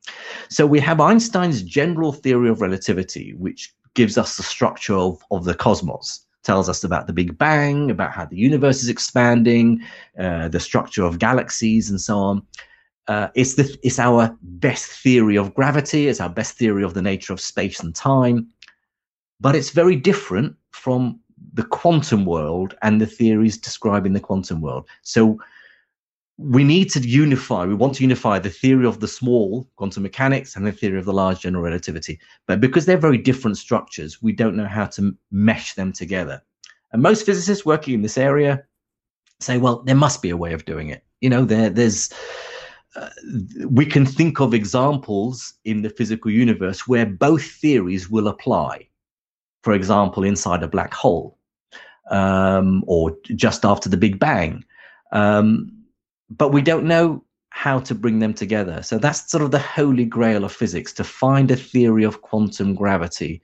So 0.50 0.66
we 0.66 0.80
have 0.80 1.00
Einstein's 1.00 1.62
general 1.62 2.12
theory 2.14 2.50
of 2.50 2.62
relativity, 2.62 3.36
which 3.36 3.74
gives 3.94 4.18
us 4.18 4.38
the 4.38 4.44
structure 4.44 4.96
of, 4.96 5.22
of 5.30 5.46
the 5.46 5.54
cosmos 5.54 6.26
tells 6.44 6.70
us 6.70 6.84
about 6.84 7.06
the 7.08 7.14
big 7.14 7.38
bang 7.38 7.92
about 7.92 8.12
how 8.12 8.26
the 8.26 8.38
universe 8.38 8.82
is 8.82 8.90
expanding 8.90 9.82
uh, 10.18 10.48
the 10.48 10.60
structure 10.60 11.04
of 11.04 11.20
galaxies 11.20 11.90
and 11.90 12.00
so 12.00 12.18
on 12.18 12.42
uh, 13.08 13.28
it's 13.36 13.56
the 13.56 13.78
it's 13.84 14.00
our 14.00 14.36
best 14.42 14.86
theory 15.04 15.38
of 15.38 15.54
gravity 15.54 16.08
it's 16.08 16.22
our 16.22 16.30
best 16.30 16.58
theory 16.58 16.84
of 16.84 16.94
the 16.94 17.02
nature 17.02 17.34
of 17.34 17.42
space 17.42 17.82
and 17.82 17.94
time 17.94 18.48
but 19.42 19.56
it's 19.56 19.72
very 19.72 19.96
different 19.96 20.56
from 20.72 21.20
the 21.54 21.64
quantum 21.64 22.26
world 22.26 22.76
and 22.82 23.02
the 23.02 23.06
theories 23.06 23.58
describing 23.58 24.14
the 24.14 24.20
quantum 24.20 24.62
world 24.62 24.88
so 25.02 25.38
we 26.42 26.64
need 26.64 26.90
to 26.90 27.02
unify, 27.02 27.66
we 27.66 27.74
want 27.74 27.96
to 27.96 28.04
unify 28.04 28.40
the 28.40 28.50
theory 28.50 28.86
of 28.86 29.02
the 29.02 29.08
small 29.10 29.70
quantum 29.76 30.04
mechanics 30.04 30.56
and 30.56 30.66
the 30.66 30.72
theory 30.72 30.98
of 30.98 31.04
the 31.04 31.14
large 31.14 31.42
general 31.42 31.62
relativity. 31.62 32.18
But 32.48 32.62
because 32.62 32.86
they're 32.86 32.98
very 32.98 33.18
different 33.18 33.58
structures, 33.58 34.22
we 34.22 34.32
don't 34.32 34.56
know 34.56 34.66
how 34.66 34.86
to 34.86 35.14
mesh 35.32 35.74
them 35.74 35.92
together. 35.92 36.42
And 36.94 37.02
most 37.02 37.26
physicists 37.26 37.66
working 37.66 37.94
in 37.94 38.02
this 38.02 38.18
area 38.18 38.64
say, 39.42 39.58
well, 39.58 39.84
there 39.84 39.96
must 39.96 40.22
be 40.22 40.30
a 40.30 40.38
way 40.38 40.54
of 40.54 40.64
doing 40.64 40.88
it. 40.88 41.04
You 41.20 41.30
know, 41.30 41.44
there, 41.44 41.70
there's, 41.70 42.10
uh, 42.96 43.10
we 43.68 43.86
can 43.86 44.06
think 44.06 44.40
of 44.40 44.54
examples 44.54 45.56
in 45.66 45.82
the 45.82 45.90
physical 45.90 46.32
universe 46.32 46.88
where 46.88 47.06
both 47.06 47.44
theories 47.44 48.10
will 48.10 48.30
apply. 48.30 48.88
For 49.64 49.74
example, 49.74 50.24
inside 50.24 50.64
a 50.64 50.70
black 50.70 50.94
hole, 50.94 51.38
um, 52.10 52.82
or 52.88 53.18
just 53.36 53.66
after 53.66 53.90
the 53.90 53.98
Big 53.98 54.20
Bang. 54.20 54.64
Um, 55.12 55.79
but 56.30 56.54
we 56.54 56.62
don't 56.62 56.86
know 56.86 57.24
how 57.50 57.80
to 57.80 57.96
bring 57.96 58.20
them 58.20 58.34
together. 58.34 58.82
So 58.84 58.98
that's 58.98 59.30
sort 59.30 59.44
of 59.44 59.52
the 59.52 59.60
holy 59.60 60.06
grail 60.06 60.44
of 60.44 60.52
physics 60.52 60.94
to 60.94 61.04
find 61.04 61.50
a 61.50 61.56
theory 61.56 62.04
of 62.04 62.22
quantum 62.22 62.76
gravity. 62.76 63.42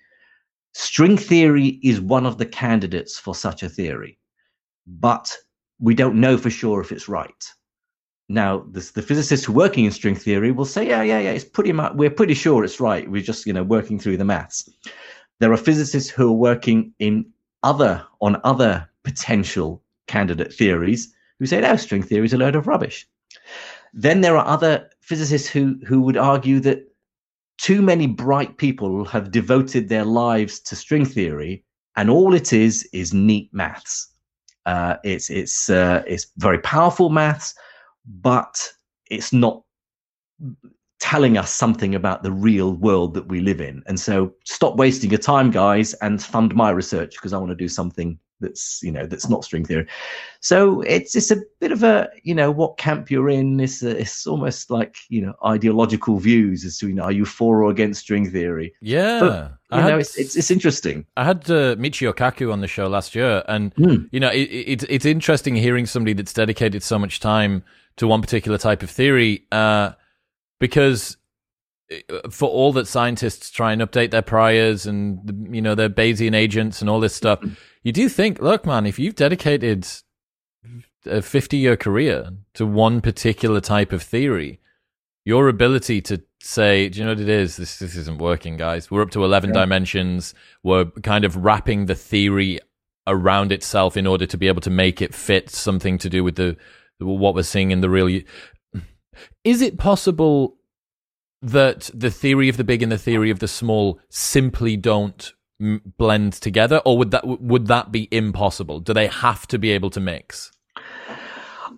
String 0.73 1.17
theory 1.17 1.79
is 1.83 1.99
one 1.99 2.25
of 2.25 2.37
the 2.37 2.45
candidates 2.45 3.17
for 3.17 3.33
such 3.33 3.63
a 3.63 3.69
theory, 3.69 4.19
but 4.85 5.35
we 5.79 5.95
don't 5.95 6.19
know 6.19 6.37
for 6.37 6.49
sure 6.49 6.81
if 6.81 6.91
it's 6.91 7.09
right. 7.09 7.51
Now, 8.27 8.65
the, 8.71 8.91
the 8.93 9.01
physicists 9.01 9.47
working 9.47 9.85
in 9.85 9.91
string 9.91 10.15
theory 10.15 10.51
will 10.51 10.65
say, 10.65 10.87
yeah, 10.87 11.03
yeah, 11.03 11.19
yeah, 11.19 11.31
it's 11.31 11.45
pretty 11.45 11.71
much, 11.71 11.93
we're 11.93 12.09
pretty 12.09 12.33
sure 12.33 12.63
it's 12.63 12.79
right. 12.79 13.09
We're 13.09 13.21
just, 13.21 13.45
you 13.45 13.53
know, 13.53 13.63
working 13.63 13.99
through 13.99 14.17
the 14.17 14.25
maths. 14.25 14.67
There 15.39 15.51
are 15.51 15.57
physicists 15.57 16.09
who 16.09 16.29
are 16.29 16.33
working 16.37 16.93
in 16.99 17.25
other, 17.63 18.05
on 18.21 18.41
other 18.43 18.89
potential 19.03 19.83
candidate 20.07 20.53
theories 20.53 21.13
who 21.39 21.45
say, 21.45 21.61
no, 21.61 21.75
string 21.75 22.03
theory 22.03 22.25
is 22.25 22.33
a 22.33 22.37
load 22.37 22.55
of 22.55 22.67
rubbish. 22.67 23.07
Then 23.93 24.21
there 24.21 24.37
are 24.37 24.45
other 24.45 24.89
physicists 25.01 25.47
who, 25.47 25.79
who 25.85 26.01
would 26.01 26.17
argue 26.17 26.59
that 26.61 26.87
too 27.57 27.81
many 27.81 28.07
bright 28.07 28.57
people 28.57 29.05
have 29.05 29.31
devoted 29.31 29.87
their 29.89 30.05
lives 30.05 30.59
to 30.61 30.75
string 30.75 31.05
theory, 31.05 31.63
and 31.95 32.09
all 32.09 32.33
it 32.33 32.53
is 32.53 32.87
is 32.91 33.13
neat 33.13 33.49
maths. 33.53 34.11
Uh, 34.65 34.95
it's 35.03 35.29
it's 35.29 35.69
uh, 35.69 36.03
it's 36.05 36.27
very 36.37 36.59
powerful 36.59 37.09
maths, 37.09 37.55
but 38.21 38.71
it's 39.09 39.31
not 39.31 39.63
telling 40.99 41.37
us 41.37 41.53
something 41.53 41.95
about 41.95 42.23
the 42.23 42.31
real 42.31 42.73
world 42.73 43.13
that 43.13 43.27
we 43.27 43.39
live 43.39 43.61
in. 43.61 43.83
And 43.85 43.99
so, 43.99 44.33
stop 44.43 44.75
wasting 44.75 45.11
your 45.11 45.19
time, 45.19 45.51
guys, 45.51 45.93
and 45.95 46.21
fund 46.21 46.55
my 46.55 46.71
research 46.71 47.15
because 47.15 47.31
I 47.31 47.37
want 47.37 47.51
to 47.51 47.55
do 47.55 47.69
something 47.69 48.19
that's 48.39 48.81
you 48.83 48.91
know 48.91 49.05
that's 49.05 49.29
not 49.29 49.43
string 49.43 49.65
theory. 49.65 49.87
So 50.39 50.81
it's 50.81 51.15
it's 51.15 51.31
a 51.31 51.37
bit 51.59 51.71
of 51.71 51.83
a 51.83 52.09
you 52.23 52.35
know 52.35 52.51
what 52.51 52.77
camp 52.77 53.09
you're 53.09 53.29
in 53.29 53.59
it's 53.59 53.81
a, 53.81 53.97
it's 53.97 54.27
almost 54.27 54.69
like 54.69 54.97
you 55.09 55.21
know 55.21 55.33
ideological 55.45 56.19
views 56.19 56.65
as 56.65 56.77
to 56.79 56.87
you 56.87 56.93
know 56.93 57.03
are 57.03 57.11
you 57.11 57.25
for 57.25 57.63
or 57.63 57.71
against 57.71 58.01
string 58.01 58.29
theory? 58.29 58.73
Yeah. 58.81 59.19
But, 59.19 59.51
you 59.71 59.81
know 59.81 59.97
it's, 59.97 60.17
it's, 60.17 60.35
it's 60.35 60.51
interesting. 60.51 61.05
I 61.17 61.25
had 61.25 61.49
uh, 61.49 61.75
michio 61.75 62.13
kaku 62.13 62.51
on 62.51 62.61
the 62.61 62.67
show 62.67 62.87
last 62.87 63.15
year 63.15 63.43
and 63.47 63.73
mm. 63.75 64.07
you 64.11 64.19
know 64.19 64.29
it, 64.29 64.49
it, 64.49 64.83
it's 64.89 65.05
interesting 65.05 65.55
hearing 65.55 65.85
somebody 65.85 66.13
that's 66.13 66.33
dedicated 66.33 66.83
so 66.83 66.99
much 66.99 67.19
time 67.19 67.63
to 67.97 68.07
one 68.07 68.21
particular 68.21 68.57
type 68.57 68.83
of 68.83 68.89
theory 68.89 69.45
uh, 69.51 69.91
because 70.59 71.13
uh, 71.13 71.17
Uh, 71.91 72.29
for 72.31 72.49
all 72.49 72.73
that 72.73 72.87
scientists 72.87 73.51
try 73.51 73.71
and 73.71 73.81
update 73.81 74.09
their 74.09 74.23
priors 74.23 74.87
and 74.87 75.49
you 75.53 75.61
know 75.61 75.75
their 75.75 75.89
Bayesian 75.89 76.33
agents 76.33 76.81
and 76.81 76.89
all 76.89 76.99
this 76.99 77.15
stuff, 77.15 77.39
mm-hmm. 77.39 77.53
you 77.83 77.91
do 77.91 78.09
think, 78.09 78.41
look, 78.41 78.65
man, 78.65 78.85
if 78.85 78.97
you've 78.97 79.15
dedicated 79.15 79.87
a 81.05 81.21
fifty-year 81.21 81.77
career 81.77 82.31
to 82.55 82.65
one 82.65 83.01
particular 83.01 83.61
type 83.61 83.91
of 83.91 84.01
theory, 84.01 84.59
your 85.25 85.47
ability 85.47 86.01
to 86.01 86.23
say, 86.41 86.89
do 86.89 86.99
you 86.99 87.05
know 87.05 87.11
what 87.11 87.19
it 87.19 87.29
is? 87.29 87.57
This 87.57 87.77
this 87.77 87.95
isn't 87.95 88.17
working, 88.17 88.57
guys. 88.57 88.89
We're 88.89 89.03
up 89.03 89.11
to 89.11 89.23
eleven 89.23 89.51
yeah. 89.51 89.61
dimensions. 89.61 90.33
We're 90.63 90.85
kind 90.85 91.23
of 91.23 91.35
wrapping 91.35 91.85
the 91.85 91.95
theory 91.95 92.59
around 93.05 93.51
itself 93.51 93.95
in 93.95 94.07
order 94.07 94.25
to 94.25 94.37
be 94.37 94.47
able 94.47 94.61
to 94.61 94.71
make 94.71 95.01
it 95.01 95.13
fit 95.13 95.51
something 95.51 95.99
to 95.99 96.09
do 96.09 96.23
with 96.23 96.35
the 96.35 96.57
what 96.97 97.35
we're 97.35 97.43
seeing 97.43 97.69
in 97.69 97.81
the 97.81 97.89
real. 97.89 98.21
Is 99.43 99.61
it 99.61 99.77
possible 99.77 100.54
that 101.41 101.89
the 101.93 102.11
theory 102.11 102.49
of 102.49 102.57
the 102.57 102.63
big 102.63 102.81
and 102.81 102.91
the 102.91 102.97
theory 102.97 103.29
of 103.29 103.39
the 103.39 103.47
small 103.47 103.99
simply 104.09 104.77
don't 104.77 105.33
m- 105.59 105.81
blend 105.97 106.33
together, 106.33 106.81
or 106.85 106.97
would 106.97 107.11
that 107.11 107.25
would 107.25 107.67
that 107.67 107.91
be 107.91 108.07
impossible? 108.11 108.79
Do 108.79 108.93
they 108.93 109.07
have 109.07 109.47
to 109.47 109.59
be 109.59 109.71
able 109.71 109.89
to 109.91 109.99
mix? 109.99 110.51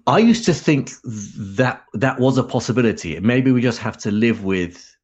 I 0.05 0.19
used 0.19 0.45
to 0.45 0.53
think 0.53 0.91
that 1.03 1.83
that 1.93 2.19
was 2.19 2.37
a 2.37 2.43
possibility. 2.43 3.19
Maybe 3.19 3.51
we 3.51 3.61
just 3.61 3.79
have 3.79 3.97
to 3.97 4.11
live 4.11 4.43
with, 4.43 4.95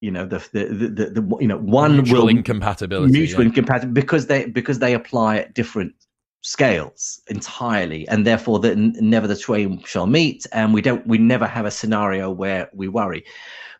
you 0.00 0.10
know, 0.10 0.26
the 0.26 0.38
the 0.52 0.64
the, 0.64 0.88
the, 0.88 1.20
the 1.20 1.36
you 1.40 1.46
know 1.46 1.58
one 1.58 1.96
mutual 1.96 2.28
incompatibility, 2.28 3.12
mutual 3.12 3.42
yeah. 3.42 3.48
incompatibility, 3.48 4.00
because 4.00 4.26
they 4.26 4.46
because 4.46 4.80
they 4.80 4.94
apply 4.94 5.36
at 5.38 5.54
different 5.54 5.94
scales 6.42 7.20
entirely, 7.28 8.08
and 8.08 8.26
therefore 8.26 8.58
that 8.58 8.76
never 8.76 9.28
the 9.28 9.36
twain 9.36 9.80
shall 9.84 10.06
meet, 10.06 10.46
and 10.52 10.74
we 10.74 10.82
don't 10.82 11.06
we 11.06 11.16
never 11.16 11.46
have 11.46 11.64
a 11.64 11.70
scenario 11.70 12.30
where 12.30 12.68
we 12.74 12.88
worry. 12.88 13.24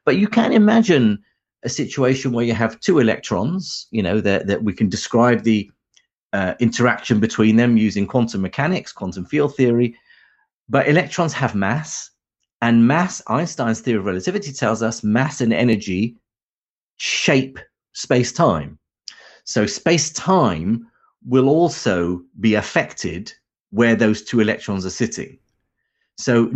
But 0.05 0.17
you 0.17 0.29
can 0.29 0.53
imagine 0.53 1.23
a 1.65 1.69
situation 1.69 2.33
where 2.33 2.45
you 2.45 2.55
have 2.55 2.81
two 2.81 2.99
electrons, 2.99 3.87
you 3.91 4.03
know, 4.03 4.21
that, 4.21 4.47
that 4.47 4.63
we 4.63 4.73
can 4.73 4.89
describe 4.89 5.43
the 5.43 5.71
uh, 6.33 6.55
interaction 6.59 7.21
between 7.21 7.57
them 7.57 7.77
using 7.77 8.07
quantum 8.07 8.43
mechanics, 8.43 8.93
quantum 8.93 9.25
field 9.25 9.57
theory. 9.57 9.97
But 10.69 10.89
electrons 10.89 11.33
have 11.33 11.55
mass, 11.55 12.11
and 12.61 12.87
mass, 12.87 13.23
Einstein's 13.27 13.81
theory 13.81 13.99
of 13.99 14.07
relativity 14.07 14.53
tells 14.53 14.83
us 14.83 15.05
mass 15.05 15.41
and 15.41 15.53
energy 15.53 16.17
shape 16.97 17.59
space 17.93 18.33
time. 18.33 18.79
So 19.45 19.67
space 19.67 20.11
time 20.13 20.87
will 21.27 21.49
also 21.49 22.23
be 22.41 22.55
affected 22.55 23.33
where 23.71 23.95
those 23.95 24.23
two 24.23 24.41
electrons 24.41 24.87
are 24.87 24.91
sitting. 24.91 25.39
So 26.17 26.51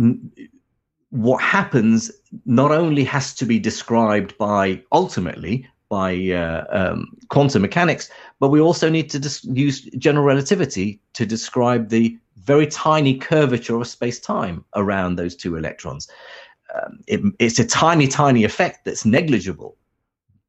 what 1.11 1.41
happens 1.41 2.11
not 2.45 2.71
only 2.71 3.03
has 3.03 3.33
to 3.35 3.45
be 3.45 3.59
described 3.59 4.37
by 4.37 4.81
ultimately 4.91 5.67
by 5.89 6.13
uh, 6.29 6.65
um, 6.69 7.07
quantum 7.29 7.63
mechanics, 7.63 8.11
but 8.39 8.49
we 8.49 8.61
also 8.61 8.89
need 8.89 9.09
to 9.09 9.17
dis- 9.17 9.43
use 9.43 9.81
general 9.97 10.23
relativity 10.23 11.01
to 11.13 11.25
describe 11.25 11.89
the 11.89 12.15
very 12.37 12.67
tiny 12.67 13.17
curvature 13.17 13.81
of 13.81 13.87
space 13.87 14.19
time 14.19 14.63
around 14.75 15.15
those 15.15 15.35
two 15.35 15.55
electrons. 15.55 16.07
Um, 16.75 16.99
it, 17.07 17.21
it's 17.39 17.57
a 17.57 17.65
tiny, 17.65 18.07
tiny 18.07 18.43
effect 18.43 18.85
that's 18.85 19.03
negligible, 19.03 19.77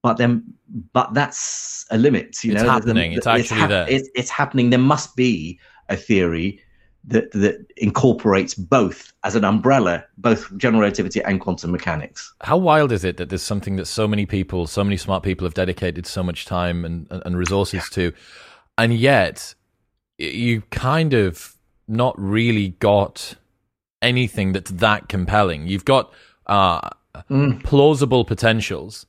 but 0.03 0.19
then, 0.19 0.45
but 0.93 1.15
that's 1.15 1.87
a 1.91 1.97
limit. 1.97 2.45
You 2.45 2.53
it's 2.53 2.63
know, 2.63 2.71
happening. 2.71 3.13
The, 3.13 3.17
it's 3.17 3.27
actually 3.27 3.61
it's 3.63 3.69
there. 3.69 3.87
It's, 3.89 4.11
it's 4.15 4.31
happening. 4.31 4.69
There 4.69 4.79
must 4.79 5.17
be 5.17 5.59
a 5.89 5.97
theory 5.97 6.61
that 7.05 7.31
that 7.33 7.67
incorporates 7.77 8.55
both 8.55 9.13
as 9.25 9.35
an 9.35 9.45
umbrella, 9.45 10.05
both 10.19 10.57
general 10.57 10.83
relativity 10.83 11.23
and 11.23 11.41
quantum 11.41 11.73
mechanics. 11.73 12.33
How 12.43 12.57
wild 12.57 12.93
is 12.93 13.05
it 13.05 13.17
that 13.17 13.29
there's 13.29 13.43
something 13.43 13.77
that 13.77 13.87
so 13.87 14.07
many 14.07 14.27
people, 14.27 14.67
so 14.67 14.85
many 14.85 14.97
smart 14.97 15.23
people 15.23 15.47
have 15.47 15.55
dedicated 15.55 16.07
so 16.07 16.23
much 16.23 16.45
time 16.45 16.85
and, 16.85 17.07
and 17.11 17.37
resources 17.37 17.85
yeah. 17.91 17.95
to, 17.95 18.13
and 18.77 18.95
yet 18.95 19.55
you 20.19 20.63
kind 20.71 21.15
of 21.15 21.55
not 21.89 22.15
really 22.19 22.71
got 22.81 23.35
anything 24.03 24.53
that's 24.53 24.71
that 24.71 25.09
compelling. 25.09 25.67
You've 25.67 25.85
got 25.85 26.13
uh, 26.47 26.91
mm. 27.31 27.63
plausible 27.65 28.25
potentials, 28.25 29.07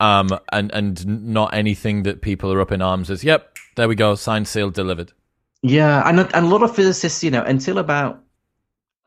um, 0.00 0.30
and 0.52 0.72
and 0.72 1.06
not 1.06 1.54
anything 1.54 2.02
that 2.04 2.22
people 2.22 2.52
are 2.52 2.60
up 2.60 2.72
in 2.72 2.82
arms 2.82 3.10
as. 3.10 3.22
Yep, 3.22 3.58
there 3.76 3.88
we 3.88 3.94
go, 3.94 4.14
signed, 4.14 4.48
sealed, 4.48 4.74
delivered. 4.74 5.12
Yeah, 5.62 6.08
and, 6.08 6.20
and 6.20 6.34
a 6.34 6.48
lot 6.48 6.62
of 6.62 6.74
physicists, 6.74 7.24
you 7.24 7.30
know, 7.30 7.42
until 7.42 7.78
about 7.78 8.22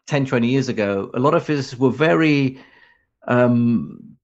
10, 0.07 0.25
20 0.25 0.47
years 0.47 0.69
ago, 0.69 1.11
a 1.13 1.19
lot 1.19 1.33
of 1.33 1.45
physicists 1.45 1.79
were 1.79 1.91
very 1.91 2.59
um, 3.27 4.17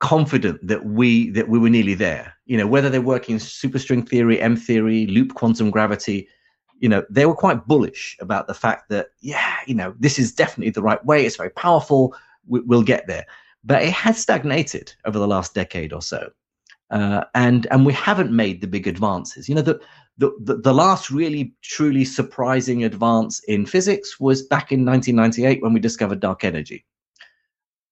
confident 0.00 0.66
that 0.66 0.84
we 0.84 1.30
that 1.30 1.48
we 1.48 1.58
were 1.58 1.70
nearly 1.70 1.94
there. 1.94 2.34
You 2.46 2.58
know, 2.58 2.66
whether 2.66 2.90
they're 2.90 3.00
working 3.00 3.38
superstring 3.38 4.06
theory, 4.06 4.40
M 4.40 4.56
theory, 4.56 5.06
loop 5.06 5.34
quantum 5.34 5.70
gravity, 5.70 6.28
you 6.80 6.88
know, 6.88 7.04
they 7.08 7.24
were 7.24 7.36
quite 7.36 7.68
bullish 7.68 8.16
about 8.20 8.48
the 8.48 8.54
fact 8.54 8.88
that, 8.88 9.10
yeah, 9.20 9.58
you 9.66 9.74
know, 9.74 9.94
this 10.00 10.18
is 10.18 10.32
definitely 10.32 10.70
the 10.70 10.82
right 10.82 11.02
way. 11.06 11.24
It's 11.24 11.36
very 11.36 11.50
powerful. 11.50 12.14
We, 12.48 12.60
will 12.60 12.82
get 12.82 13.06
there. 13.06 13.24
But 13.62 13.84
it 13.84 13.92
has 13.92 14.18
stagnated 14.18 14.92
over 15.04 15.20
the 15.20 15.28
last 15.28 15.54
decade 15.54 15.92
or 15.92 16.02
so. 16.02 16.32
Uh, 16.92 17.24
and 17.34 17.66
and 17.70 17.86
we 17.86 17.92
haven't 17.94 18.30
made 18.30 18.60
the 18.60 18.66
big 18.66 18.86
advances. 18.86 19.48
You 19.48 19.54
know, 19.54 19.62
the, 19.62 19.80
the, 20.18 20.60
the, 20.62 20.74
last 20.74 21.10
really 21.10 21.54
truly 21.62 22.04
surprising 22.04 22.84
advance 22.84 23.42
in 23.44 23.64
physics 23.64 24.20
was 24.20 24.42
back 24.42 24.72
in 24.72 24.84
1998 24.84 25.62
when 25.62 25.72
we 25.72 25.80
discovered 25.80 26.20
dark 26.20 26.44
energy. 26.44 26.84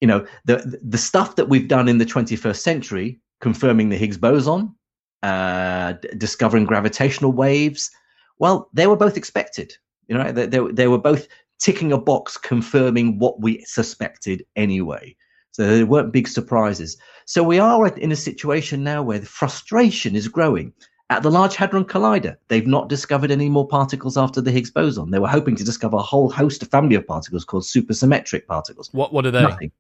You 0.03 0.09
know, 0.09 0.27
the 0.45 0.79
the 0.83 0.99
stuff 0.99 1.37
that 1.37 1.49
we've 1.49 1.67
done 1.67 1.89
in 1.89 1.97
the 1.97 2.05
21st 2.05 2.59
century, 2.59 3.19
confirming 3.41 3.89
the 3.89 3.97
Higgs 3.97 4.19
boson, 4.19 4.75
uh, 5.23 5.93
d- 5.93 6.09
discovering 6.19 6.67
gravitational 6.67 7.33
waves, 7.33 7.91
well, 8.39 8.69
they 8.75 8.87
were 8.87 8.97
both 8.97 9.17
expected. 9.17 9.73
You 10.09 10.19
know, 10.19 10.31
they, 10.31 10.45
they, 10.45 10.61
they 10.73 10.89
were 10.89 10.99
both 10.99 11.27
ticking 11.59 11.93
a 11.93 11.99
box 11.99 12.37
confirming 12.37 13.19
what 13.19 13.41
we 13.41 13.65
suspected 13.65 14.45
anyway. 14.57 15.17
So 15.53 15.67
there 15.67 15.87
weren't 15.87 16.13
big 16.13 16.29
surprises. 16.29 16.97
So 17.27 17.43
we 17.43 17.59
are 17.59 17.87
in 17.89 18.13
a 18.13 18.17
situation 18.17 18.85
now 18.85 19.03
where 19.03 19.19
the 19.19 19.27
frustration 19.27 20.15
is 20.17 20.29
growing. 20.29 20.73
At 21.11 21.25
the 21.25 21.31
Large 21.31 21.57
Hadron 21.57 21.85
Collider, 21.85 22.37
they've 22.47 22.67
not 22.67 22.89
discovered 22.89 23.33
any 23.33 23.49
more 23.49 23.67
particles 23.67 24.17
after 24.17 24.41
the 24.41 24.53
Higgs 24.53 24.71
boson. 24.71 25.11
They 25.11 25.19
were 25.19 25.27
hoping 25.27 25.57
to 25.57 25.65
discover 25.65 25.97
a 25.97 26.03
whole 26.03 26.31
host 26.31 26.63
of 26.63 26.71
family 26.71 26.95
of 26.95 27.05
particles 27.05 27.45
called 27.45 27.65
supersymmetric 27.65 28.47
particles. 28.47 28.91
What 28.93 29.13
what 29.13 29.27
are 29.27 29.33
they? 29.33 29.43
Nothing. 29.43 29.73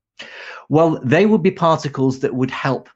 Well, 0.68 0.99
they 1.05 1.27
would 1.27 1.43
be 1.43 1.53
particles 1.53 2.18
that 2.21 2.35
would 2.35 2.51
help 2.51 2.89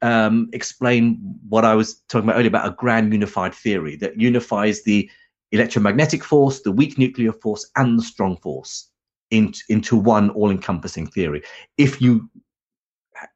um, 0.00 0.48
explain 0.52 1.18
what 1.48 1.64
I 1.64 1.74
was 1.74 1.96
talking 2.08 2.28
about 2.28 2.36
earlier 2.36 2.48
about 2.48 2.68
a 2.68 2.76
grand 2.76 3.12
unified 3.12 3.52
theory 3.52 3.96
that 3.96 4.20
unifies 4.20 4.84
the 4.84 5.10
electromagnetic 5.50 6.22
force, 6.22 6.60
the 6.60 6.72
weak 6.72 6.98
nuclear 6.98 7.32
force, 7.32 7.68
and 7.74 7.98
the 7.98 8.04
strong 8.04 8.36
force 8.36 8.91
into, 9.32 9.60
into 9.68 9.96
one 9.96 10.30
all 10.30 10.50
encompassing 10.50 11.06
theory. 11.06 11.42
If 11.78 12.00
you 12.00 12.30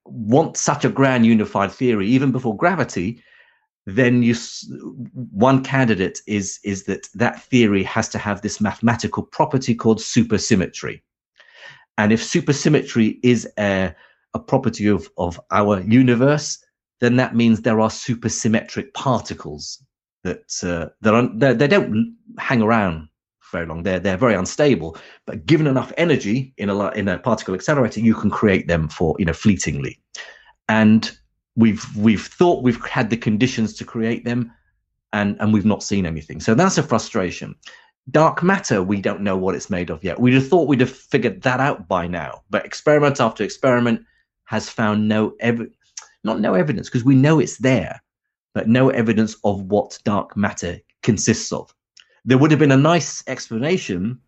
want 0.05 0.57
such 0.57 0.85
a 0.85 0.89
grand 0.89 1.27
unified 1.27 1.73
theory, 1.73 2.07
even 2.09 2.31
before 2.31 2.57
gravity, 2.57 3.23
then 3.87 4.23
you 4.23 4.35
one 5.31 5.63
candidate 5.63 6.21
is 6.27 6.59
is 6.65 6.85
that 6.85 7.09
that 7.15 7.41
theory 7.43 7.85
has 7.85 8.09
to 8.09 8.19
have 8.19 8.43
this 8.43 8.61
mathematical 8.61 9.23
property 9.23 9.75
called 9.75 9.99
supersymmetry 9.99 11.01
and 11.97 12.13
if 12.13 12.21
supersymmetry 12.21 13.19
is 13.23 13.49
a, 13.59 13.95
a 14.35 14.41
property 14.41 14.89
of 14.89 15.09
of 15.19 15.41
our 15.53 15.81
universe 15.83 16.59
then 16.99 17.15
that 17.15 17.37
means 17.37 17.61
there 17.61 17.81
are 17.81 17.89
supersymmetric 17.89 18.93
particles 18.93 19.81
that 20.25 20.51
uh, 20.65 20.89
that 21.01 21.15
are, 21.15 21.55
they 21.55 21.69
don't 21.69 22.17
hang 22.39 22.63
around 22.63 23.09
very 23.51 23.67
long. 23.67 23.83
They're 23.83 24.01
they're 24.01 24.17
very 24.17 24.35
unstable 24.35 24.97
but 25.27 25.47
given 25.47 25.67
enough 25.67 25.93
energy 25.97 26.55
in 26.57 26.71
a 26.71 26.89
in 26.91 27.09
a 27.09 27.19
particle 27.19 27.55
accelerator 27.55 28.01
you 28.01 28.15
can 28.15 28.31
create 28.31 28.69
them 28.69 28.89
for 28.89 29.17
you 29.19 29.25
know 29.25 29.33
fleetingly. 29.33 29.99
And 30.69 31.11
we've 31.55 31.85
we've 31.97 32.27
thought 32.27 32.63
we've 32.63 32.85
had 32.85 33.11
the 33.11 33.17
conditions 33.17 33.75
to 33.75 33.85
create 33.85 34.25
them 34.25 34.53
and 35.13 35.37
and 35.41 35.53
we've 35.53 35.65
not 35.65 35.83
seen 35.83 36.07
anything. 36.07 36.41
So 36.41 36.55
that's 36.55 36.79
a 36.79 36.83
frustration. 36.83 37.55
Dark 38.11 38.43
matter 38.43 38.83
we 38.83 39.01
don't 39.01 39.23
know 39.23 39.37
what 39.37 39.55
it's 39.55 39.71
made 39.71 39.91
of 39.91 40.05
yet. 40.05 40.21
We'd 40.21 40.35
have 40.35 40.49
thought 40.49 40.69
we'd 40.69 40.81
have 40.81 40.91
figured 40.91 41.43
that 41.43 41.61
out 41.61 41.89
by 41.89 42.07
now 42.07 42.43
but 42.51 42.65
experiment 42.65 43.21
after 43.21 43.45
experiment 43.45 44.03
has 44.45 44.69
found 44.69 45.09
no 45.09 45.35
ev- 45.41 45.69
not 46.25 46.41
no 46.41 46.55
evidence 46.55 46.89
because 46.89 47.05
we 47.05 47.15
know 47.15 47.39
it's 47.41 47.59
there 47.59 48.01
but 48.55 48.69
no 48.69 48.89
evidence 48.89 49.37
of 49.45 49.61
what 49.65 49.99
dark 50.05 50.35
matter 50.35 50.79
consists 51.03 51.53
of 51.53 51.75
there 52.27 52.37
would 52.37 52.51
have 52.51 52.61
been 52.61 52.73
a 52.73 52.77
nice 52.77 53.23
explanation 53.27 54.21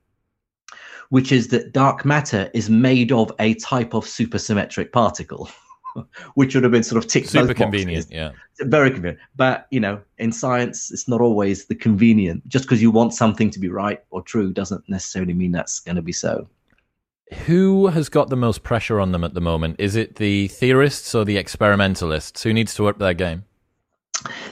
which 1.11 1.33
is 1.33 1.49
that 1.49 1.73
dark 1.73 2.05
matter 2.05 2.51
is 2.55 2.71
made 2.71 3.13
of 3.13 3.33
a 3.39 3.55
type 3.55 3.95
of 3.95 4.05
supersymmetric 4.05 4.93
particle 4.93 5.51
which 6.35 6.55
would 6.55 6.63
have 6.63 6.73
been 6.73 6.83
sort 6.83 7.03
of 7.03 7.11
ticked 7.11 7.29
super 7.29 7.53
convenient 7.55 8.07
yeah. 8.11 8.31
Very 8.61 8.91
convenient. 8.91 9.21
But 9.37 9.67
you 9.71 9.81
know 9.81 10.01
in 10.19 10.33
science 10.33 10.91
it's 10.91 11.09
not 11.09 11.21
always 11.21 11.67
the 11.67 11.75
convenient. 11.75 12.47
Just 12.49 12.65
because 12.65 12.83
you 12.83 12.91
want 12.91 13.15
something 13.15 13.51
to 13.51 13.59
be 13.59 13.69
right 13.69 14.03
or 14.11 14.23
true 14.23 14.53
doesn't 14.53 14.89
necessarily 14.89 15.35
mean 15.35 15.53
that's 15.53 15.81
going 15.81 15.97
to 15.97 16.03
be 16.03 16.13
so. 16.13 16.49
Who 17.47 17.89
has 17.89 18.09
got 18.09 18.31
the 18.31 18.37
most 18.37 18.63
pressure 18.63 19.01
on 19.01 19.13
them 19.13 19.23
at 19.23 19.35
the 19.35 19.41
moment? 19.41 19.77
Is 19.79 19.97
it 19.97 20.17
the 20.17 20.49
theorists 20.49 21.15
or 21.15 21.25
the 21.25 21.37
experimentalists? 21.37 22.43
Who 22.43 22.55
needs 22.55 22.75
to 22.77 22.87
up 22.87 22.99
their 22.99 23.13
game? 23.13 23.45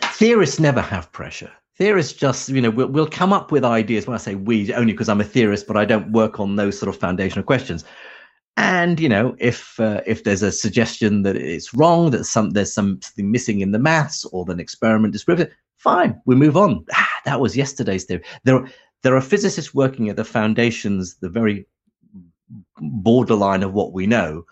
Theorists 0.03 0.61
never 0.61 0.83
have 0.83 1.11
pressure 1.11 1.51
theorists 1.79 2.13
just 2.13 2.49
you 2.49 2.61
know 2.61 2.71
we'll, 2.71 2.89
we'll 2.89 3.09
come 3.09 3.33
up 3.33 3.53
with 3.53 3.65
ideas 3.65 4.07
when 4.07 4.15
i 4.15 4.19
say 4.19 4.35
we 4.35 4.73
only 4.75 4.93
because 4.93 5.09
i'm 5.09 5.21
a 5.21 5.25
theorist 5.25 5.67
but 5.67 5.77
i 5.77 5.85
don't 5.85 6.13
work 6.13 6.41
on 6.41 6.57
those 6.57 6.79
sort 6.79 6.89
of 6.89 7.01
foundational 7.01 7.45
questions 7.45 7.85
and 8.57 8.99
you 8.99 9.09
know, 9.09 9.37
if 9.39 9.79
uh, 9.79 10.01
if 10.07 10.25
there's 10.25 10.43
a 10.43 10.51
suggestion 10.51 11.23
that 11.23 11.37
it's 11.37 11.75
wrong, 11.75 12.11
that 12.11 12.25
some 12.25 12.51
there's 12.51 12.73
something 12.73 13.31
missing 13.31 13.61
in 13.61 13.73
the 13.73 13.79
maths 13.79 14.25
or 14.27 14.51
an 14.51 14.61
experiment 14.61 15.13
disproves 15.13 15.43
it, 15.43 15.53
fine, 15.77 16.21
we 16.25 16.35
move 16.35 16.57
on. 16.57 16.85
Ah, 16.93 17.21
that 17.27 17.41
was 17.41 17.57
yesterday's 17.57 18.05
theory. 18.05 18.25
There 18.45 18.67
there 19.03 19.15
are 19.15 19.21
physicists 19.21 19.75
working 19.75 20.09
at 20.09 20.17
the 20.17 20.25
foundations, 20.25 21.17
the 21.17 21.29
very 21.29 21.67
borderline 22.79 23.63
of 23.63 23.75
what 23.75 23.93
we 23.93 24.07
know, 24.07 24.47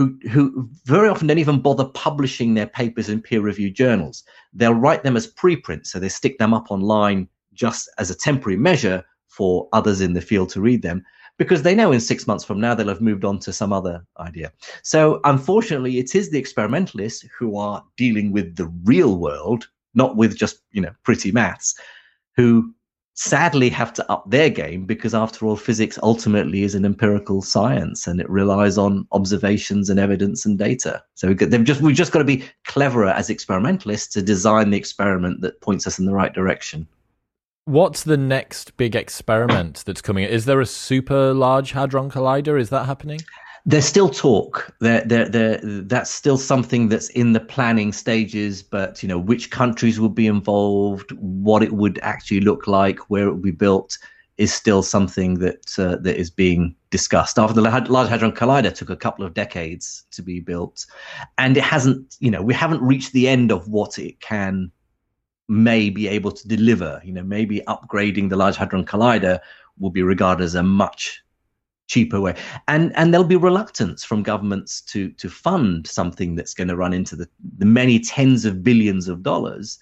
who 0.00 0.18
who 0.30 0.66
very 0.86 1.10
often 1.10 1.26
don't 1.26 1.38
even 1.38 1.60
bother 1.60 1.84
publishing 1.84 2.54
their 2.54 2.68
papers 2.68 3.10
in 3.10 3.20
peer-reviewed 3.20 3.74
journals. 3.74 4.24
They'll 4.54 4.72
write 4.72 5.02
them 5.02 5.14
as 5.14 5.26
preprints, 5.26 5.92
so 5.92 5.98
they 5.98 6.08
stick 6.08 6.38
them 6.38 6.54
up 6.54 6.70
online 6.70 7.28
just 7.52 7.90
as 7.98 8.10
a 8.10 8.14
temporary 8.16 8.56
measure 8.56 9.04
for 9.28 9.68
others 9.74 10.00
in 10.00 10.14
the 10.14 10.22
field 10.22 10.48
to 10.50 10.60
read 10.62 10.80
them 10.80 11.04
because 11.36 11.62
they 11.62 11.74
know 11.74 11.92
in 11.92 12.00
six 12.00 12.26
months 12.26 12.44
from 12.44 12.58
now 12.58 12.74
they'll 12.74 12.88
have 12.88 13.02
moved 13.02 13.26
on 13.26 13.38
to 13.40 13.52
some 13.52 13.74
other 13.74 14.02
idea. 14.18 14.50
So, 14.82 15.20
unfortunately, 15.24 15.98
it 15.98 16.14
is 16.14 16.30
the 16.30 16.38
experimentalists 16.38 17.26
who 17.38 17.58
are 17.58 17.84
dealing 17.98 18.32
with 18.32 18.56
the 18.56 18.72
real 18.84 19.18
world, 19.18 19.68
not 19.92 20.16
with 20.16 20.34
just 20.34 20.62
you 20.72 20.80
know 20.80 20.92
pretty 21.02 21.30
maths, 21.30 21.74
who 22.36 22.74
sadly 23.20 23.68
have 23.68 23.92
to 23.92 24.10
up 24.10 24.28
their 24.30 24.48
game 24.48 24.86
because, 24.86 25.14
after 25.14 25.44
all, 25.44 25.54
physics 25.54 25.98
ultimately 26.02 26.62
is 26.62 26.74
an 26.74 26.86
empirical 26.86 27.42
science 27.42 28.06
and 28.06 28.18
it 28.18 28.30
relies 28.30 28.78
on 28.78 29.06
observations 29.12 29.90
and 29.90 30.00
evidence 30.00 30.46
and 30.46 30.58
data. 30.58 31.02
So 31.16 31.34
they've 31.34 31.62
just 31.62 31.82
we've 31.82 31.94
just 31.94 32.12
got 32.12 32.20
to 32.20 32.24
be 32.24 32.44
cleverer 32.64 33.08
as 33.10 33.28
experimentalists 33.28 34.14
to 34.14 34.22
design 34.22 34.70
the 34.70 34.78
experiment 34.78 35.42
that 35.42 35.60
points 35.60 35.86
us 35.86 35.98
in 35.98 36.06
the 36.06 36.14
right 36.14 36.32
direction. 36.32 36.88
What's 37.66 38.04
the 38.04 38.16
next 38.16 38.74
big 38.78 38.96
experiment 38.96 39.84
that's 39.84 40.00
coming? 40.00 40.24
Is 40.24 40.46
there 40.46 40.60
a 40.62 40.66
super 40.66 41.34
large 41.34 41.72
hadron 41.72 42.10
collider? 42.10 42.58
Is 42.58 42.70
that 42.70 42.86
happening? 42.86 43.20
There's 43.66 43.84
still 43.84 44.08
talk. 44.08 44.74
There, 44.80 45.02
there, 45.02 45.28
there. 45.28 45.60
That's 45.62 46.10
still 46.10 46.38
something 46.38 46.88
that's 46.88 47.10
in 47.10 47.32
the 47.32 47.40
planning 47.40 47.92
stages. 47.92 48.62
But 48.62 49.02
you 49.02 49.08
know, 49.08 49.18
which 49.18 49.50
countries 49.50 50.00
will 50.00 50.08
be 50.08 50.26
involved, 50.26 51.12
what 51.12 51.62
it 51.62 51.72
would 51.72 51.98
actually 52.02 52.40
look 52.40 52.66
like, 52.66 52.98
where 53.10 53.28
it 53.28 53.32
will 53.32 53.42
be 53.42 53.50
built, 53.50 53.98
is 54.38 54.52
still 54.52 54.82
something 54.82 55.34
that 55.34 55.78
uh, 55.78 55.96
that 55.96 56.18
is 56.18 56.30
being 56.30 56.74
discussed. 56.88 57.38
After 57.38 57.54
the 57.54 57.60
Large 57.60 58.08
Hadron 58.08 58.32
Collider 58.32 58.74
took 58.74 58.88
a 58.88 58.96
couple 58.96 59.24
of 59.24 59.34
decades 59.34 60.04
to 60.12 60.22
be 60.22 60.40
built, 60.40 60.86
and 61.36 61.56
it 61.56 61.62
hasn't, 61.62 62.16
you 62.20 62.30
know, 62.30 62.42
we 62.42 62.54
haven't 62.54 62.82
reached 62.82 63.12
the 63.12 63.28
end 63.28 63.52
of 63.52 63.68
what 63.68 63.98
it 63.98 64.20
can 64.20 64.72
may 65.48 65.90
be 65.90 66.08
able 66.08 66.32
to 66.32 66.48
deliver. 66.48 67.02
You 67.04 67.12
know, 67.12 67.22
maybe 67.24 67.60
upgrading 67.68 68.30
the 68.30 68.36
Large 68.36 68.56
Hadron 68.56 68.86
Collider 68.86 69.40
will 69.78 69.90
be 69.90 70.02
regarded 70.02 70.44
as 70.44 70.54
a 70.54 70.62
much 70.62 71.22
cheaper 71.90 72.20
way 72.20 72.32
and 72.68 72.96
and 72.96 73.12
there'll 73.12 73.26
be 73.26 73.34
reluctance 73.34 74.04
from 74.04 74.22
governments 74.22 74.80
to 74.80 75.10
to 75.10 75.28
fund 75.28 75.88
something 75.88 76.36
that's 76.36 76.54
going 76.54 76.68
to 76.68 76.76
run 76.76 76.92
into 76.92 77.16
the, 77.16 77.28
the 77.58 77.66
many 77.66 77.98
tens 77.98 78.44
of 78.44 78.62
billions 78.62 79.08
of 79.08 79.24
dollars 79.24 79.76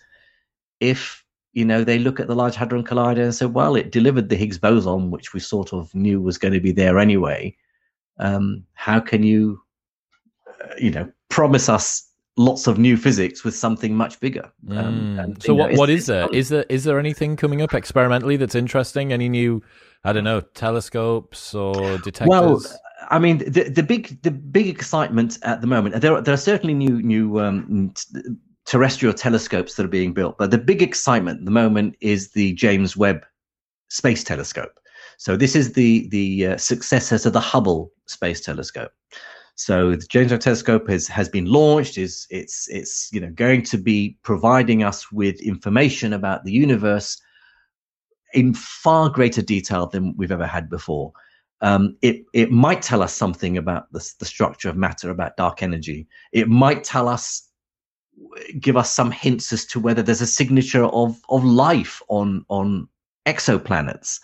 if 0.80 1.22
you 1.52 1.66
know 1.66 1.84
they 1.84 1.98
look 1.98 2.18
at 2.18 2.26
the 2.26 2.34
large 2.34 2.56
hadron 2.56 2.82
collider 2.82 3.22
and 3.22 3.34
say 3.34 3.44
well 3.44 3.76
it 3.76 3.92
delivered 3.92 4.30
the 4.30 4.36
higgs 4.36 4.56
boson 4.56 5.10
which 5.10 5.34
we 5.34 5.40
sort 5.40 5.74
of 5.74 5.94
knew 5.94 6.18
was 6.18 6.38
going 6.38 6.54
to 6.54 6.60
be 6.60 6.72
there 6.72 6.98
anyway 6.98 7.54
um, 8.20 8.64
how 8.72 8.98
can 8.98 9.22
you 9.22 9.60
uh, 10.64 10.74
you 10.78 10.90
know 10.90 11.06
promise 11.28 11.68
us 11.68 12.08
lots 12.38 12.66
of 12.66 12.78
new 12.78 12.96
physics 12.96 13.44
with 13.44 13.54
something 13.54 13.94
much 13.94 14.18
bigger. 14.20 14.50
Um, 14.70 15.16
mm. 15.16 15.24
and, 15.24 15.42
so 15.42 15.54
what, 15.54 15.72
know, 15.72 15.78
what 15.78 15.90
is 15.90 16.06
there? 16.06 16.28
Is 16.32 16.48
there 16.48 16.64
is 16.68 16.84
there 16.84 16.98
anything 16.98 17.36
coming 17.36 17.60
up 17.60 17.74
experimentally 17.74 18.36
that's 18.36 18.54
interesting? 18.54 19.12
Any 19.12 19.28
new 19.28 19.60
I 20.04 20.12
don't 20.12 20.24
know 20.24 20.40
telescopes 20.40 21.54
or 21.54 21.98
detectors? 21.98 22.28
Well, 22.28 22.62
I 23.10 23.18
mean 23.18 23.38
the 23.38 23.68
the 23.68 23.82
big 23.82 24.20
the 24.22 24.30
big 24.30 24.68
excitement 24.68 25.38
at 25.42 25.60
the 25.60 25.66
moment 25.66 26.00
there 26.00 26.20
there 26.20 26.34
are 26.34 26.38
certainly 26.38 26.74
new 26.74 27.02
new 27.02 27.40
um, 27.40 27.92
terrestrial 28.64 29.14
telescopes 29.14 29.74
that 29.74 29.84
are 29.84 29.88
being 29.88 30.12
built, 30.12 30.36
but 30.38 30.50
the 30.50 30.58
big 30.58 30.82
excitement 30.82 31.40
at 31.40 31.44
the 31.44 31.50
moment 31.50 31.96
is 32.00 32.30
the 32.32 32.52
James 32.52 32.96
Webb 32.96 33.24
Space 33.88 34.22
Telescope. 34.22 34.78
So 35.16 35.36
this 35.36 35.56
is 35.56 35.72
the 35.72 36.08
the 36.10 36.46
uh, 36.48 36.56
successor 36.58 37.18
to 37.18 37.30
the 37.30 37.40
Hubble 37.40 37.92
Space 38.06 38.40
Telescope. 38.40 38.92
So 39.56 39.96
the 39.96 40.06
James 40.08 40.30
Webb 40.30 40.40
Telescope 40.40 40.88
has 40.88 41.08
has 41.08 41.28
been 41.28 41.46
launched. 41.46 41.98
is 41.98 42.26
It's 42.30 42.68
it's 42.68 43.10
you 43.12 43.20
know 43.20 43.30
going 43.30 43.62
to 43.64 43.78
be 43.78 44.16
providing 44.22 44.82
us 44.84 45.10
with 45.10 45.40
information 45.40 46.12
about 46.12 46.44
the 46.44 46.52
universe 46.52 47.20
in 48.34 48.54
far 48.54 49.08
greater 49.08 49.42
detail 49.42 49.86
than 49.86 50.16
we've 50.16 50.32
ever 50.32 50.46
had 50.46 50.68
before. 50.68 51.12
Um, 51.60 51.96
it 52.02 52.24
it 52.32 52.50
might 52.50 52.82
tell 52.82 53.02
us 53.02 53.12
something 53.12 53.58
about 53.58 53.92
the, 53.92 54.06
the 54.18 54.24
structure 54.24 54.68
of 54.68 54.76
matter, 54.76 55.10
about 55.10 55.36
dark 55.36 55.62
energy. 55.62 56.06
It 56.32 56.48
might 56.48 56.84
tell 56.84 57.08
us, 57.08 57.48
give 58.60 58.76
us 58.76 58.94
some 58.94 59.10
hints 59.10 59.52
as 59.52 59.64
to 59.66 59.80
whether 59.80 60.02
there's 60.02 60.20
a 60.20 60.26
signature 60.26 60.84
of 60.84 61.20
of 61.28 61.44
life 61.44 62.00
on 62.08 62.44
on 62.48 62.88
exoplanets. 63.26 64.20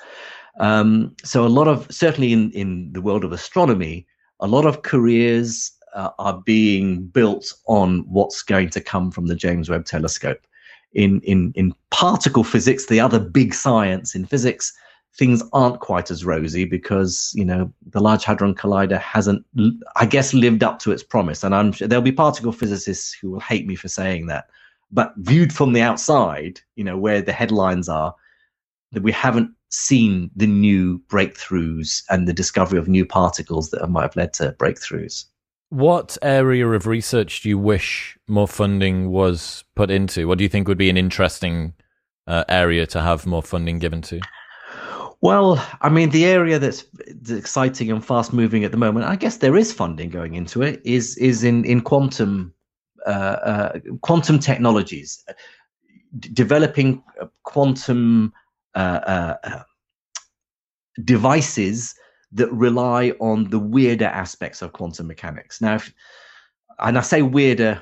Um, 0.61 1.17
so 1.25 1.45
a 1.45 1.49
lot 1.49 1.67
of 1.67 1.87
certainly 1.91 2.33
in 2.33 2.53
in 2.53 2.93
the 2.93 3.03
world 3.03 3.25
of 3.25 3.33
astronomy, 3.33 4.07
a 4.39 4.47
lot 4.47 4.65
of 4.65 4.83
careers 4.83 5.73
uh, 5.95 6.11
are 6.19 6.43
being 6.45 7.07
built 7.07 7.53
on 7.67 8.05
what's 8.09 8.43
going 8.43 8.71
to 8.71 8.81
come 8.81 9.11
from 9.11 9.27
the 9.27 9.35
James 9.35 9.69
Webb 9.69 9.87
Telescope. 9.87 10.47
In, 10.95 11.21
in, 11.23 11.53
in 11.57 11.75
particle 11.91 12.45
physics, 12.45 12.87
the 12.87 13.01
other 13.01 13.19
big 13.19 13.53
science 13.53 14.15
in 14.15 14.27
physics, 14.27 14.73
things 15.17 15.43
aren't 15.53 15.81
quite 15.81 16.11
as 16.11 16.25
rosy 16.25 16.65
because 16.65 17.33
you 17.35 17.45
know 17.45 17.73
the 17.91 18.01
Large 18.01 18.25
Hadron 18.25 18.55
Collider 18.55 19.01
hasn't, 19.01 19.45
I 19.97 20.07
guess, 20.07 20.35
lived 20.35 20.63
up 20.63 20.79
to 20.81 20.93
its 20.93 21.03
promise. 21.03 21.45
And 21.45 21.55
I'm 21.55 21.73
sure 21.73 21.89
there'll 21.89 22.03
be 22.03 22.13
particle 22.13 22.53
physicists 22.53 23.13
who 23.13 23.31
will 23.31 23.41
hate 23.41 23.67
me 23.67 23.77
for 23.77 23.89
saying 23.89 24.27
that, 24.27 24.49
but 24.91 25.15
viewed 25.19 25.53
from 25.53 25.73
the 25.73 25.83
outside, 25.83 26.61
you 26.77 26.85
know, 26.85 26.99
where 26.99 27.23
the 27.23 27.33
headlines 27.33 27.89
are, 27.89 28.15
that 28.93 29.03
we 29.03 29.13
haven't 29.13 29.51
seen 29.71 30.31
the 30.37 30.47
new 30.47 31.01
breakthroughs 31.09 32.03
and 32.11 32.29
the 32.29 32.33
discovery 32.33 32.79
of 32.79 32.89
new 32.89 33.05
particles 33.05 33.71
that 33.71 33.87
might 33.89 34.03
have 34.03 34.17
led 34.17 34.33
to 34.35 34.53
breakthroughs. 34.53 35.25
What 35.75 36.17
area 36.23 36.69
of 36.69 36.87
research 36.87 37.41
do 37.41 37.49
you 37.49 37.59
wish 37.59 38.17
more 38.29 38.47
funding 38.47 39.11
was 39.11 39.65
put 39.75 39.91
into? 39.91 40.29
What 40.29 40.39
do 40.39 40.45
you 40.45 40.49
think 40.49 40.69
would 40.69 40.79
be 40.79 40.89
an 40.89 40.97
interesting 40.97 41.75
uh, 42.29 42.45
area 42.49 42.87
to 42.87 43.01
have 43.01 43.27
more 43.27 43.43
funding 43.43 43.81
given 43.81 44.01
to? 44.03 44.21
Well, 45.21 45.61
I 45.81 45.89
mean, 45.89 46.11
the 46.11 46.27
area 46.27 46.61
that's, 46.61 46.85
exciting 47.29 47.91
and 47.91 48.05
fast 48.05 48.33
moving 48.33 48.63
at 48.63 48.71
the 48.71 48.77
moment, 48.77 49.07
I 49.07 49.17
guess 49.17 49.39
there 49.39 49.57
is 49.57 49.73
funding 49.73 50.11
going 50.11 50.37
into 50.37 50.63
it, 50.63 50.81
is 50.85 51.17
is 51.17 51.43
in 51.43 51.65
in 51.65 51.81
quantum 51.81 52.55
uh, 53.05 53.37
uh, 53.51 53.79
quantum 54.03 54.39
technologies, 54.39 55.25
D- 56.21 56.29
developing 56.29 57.03
quantum 57.43 58.33
uh, 58.77 59.01
uh, 59.09 59.37
uh, 59.43 59.63
devices 61.03 61.97
that 62.35 62.53
rely 62.53 63.11
on 63.21 63.49
the 63.51 63.59
weirder 63.59 64.07
aspects 64.07 64.63
of 64.63 64.73
quantum 64.73 65.07
mechanics. 65.07 65.61
Now, 65.61 65.77
if, 65.77 65.93
and 66.79 66.99
I 66.99 67.01
say 67.01 67.23
weirder 67.23 67.81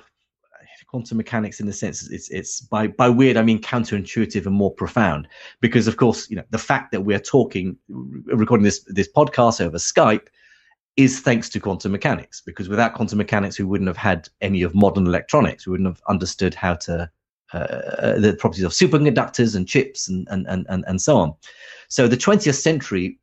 quantum 0.93 1.17
mechanics 1.17 1.59
in 1.59 1.65
the 1.65 1.73
sense 1.73 2.11
it's 2.11 2.29
it's 2.29 2.61
by 2.61 2.87
by 2.87 3.09
weird 3.09 3.39
I 3.39 3.43
mean 3.43 3.63
counterintuitive 3.63 4.45
and 4.45 4.55
more 4.55 4.71
profound 4.71 5.27
because 5.63 5.89
of 5.89 5.97
course 5.97 6.29
you 6.29 6.37
know 6.37 6.43
the 6.51 6.59
fact 6.59 6.93
that 6.93 7.01
we're 7.01 7.19
talking 7.19 7.79
recording 7.89 8.63
this 8.63 8.85
this 8.89 9.11
podcast 9.11 9.65
over 9.65 9.79
Skype 9.79 10.27
is 10.99 11.21
thanks 11.21 11.49
to 11.49 11.61
quantum 11.61 11.93
mechanics 11.93 12.43
because 12.43 12.69
without 12.69 12.93
quantum 12.93 13.17
mechanics 13.17 13.59
we 13.59 13.65
wouldn't 13.65 13.89
have 13.89 13.97
had 13.97 14.29
any 14.43 14.61
of 14.63 14.75
modern 14.75 15.07
electronics 15.07 15.67
we 15.67 15.71
wouldn't 15.71 15.89
have 15.89 16.03
understood 16.09 16.53
how 16.53 16.75
to 16.75 17.11
uh, 17.55 18.19
the 18.19 18.37
properties 18.39 18.65
of 18.65 18.73
superconductors 18.73 19.55
and 19.55 19.69
chips 19.69 20.09
and, 20.09 20.27
and, 20.31 20.47
and, 20.49 20.85
and 20.87 21.03
so 21.03 21.19
on. 21.19 21.35
So 21.89 22.09
the 22.09 22.17
20th 22.17 22.55
century 22.55 23.19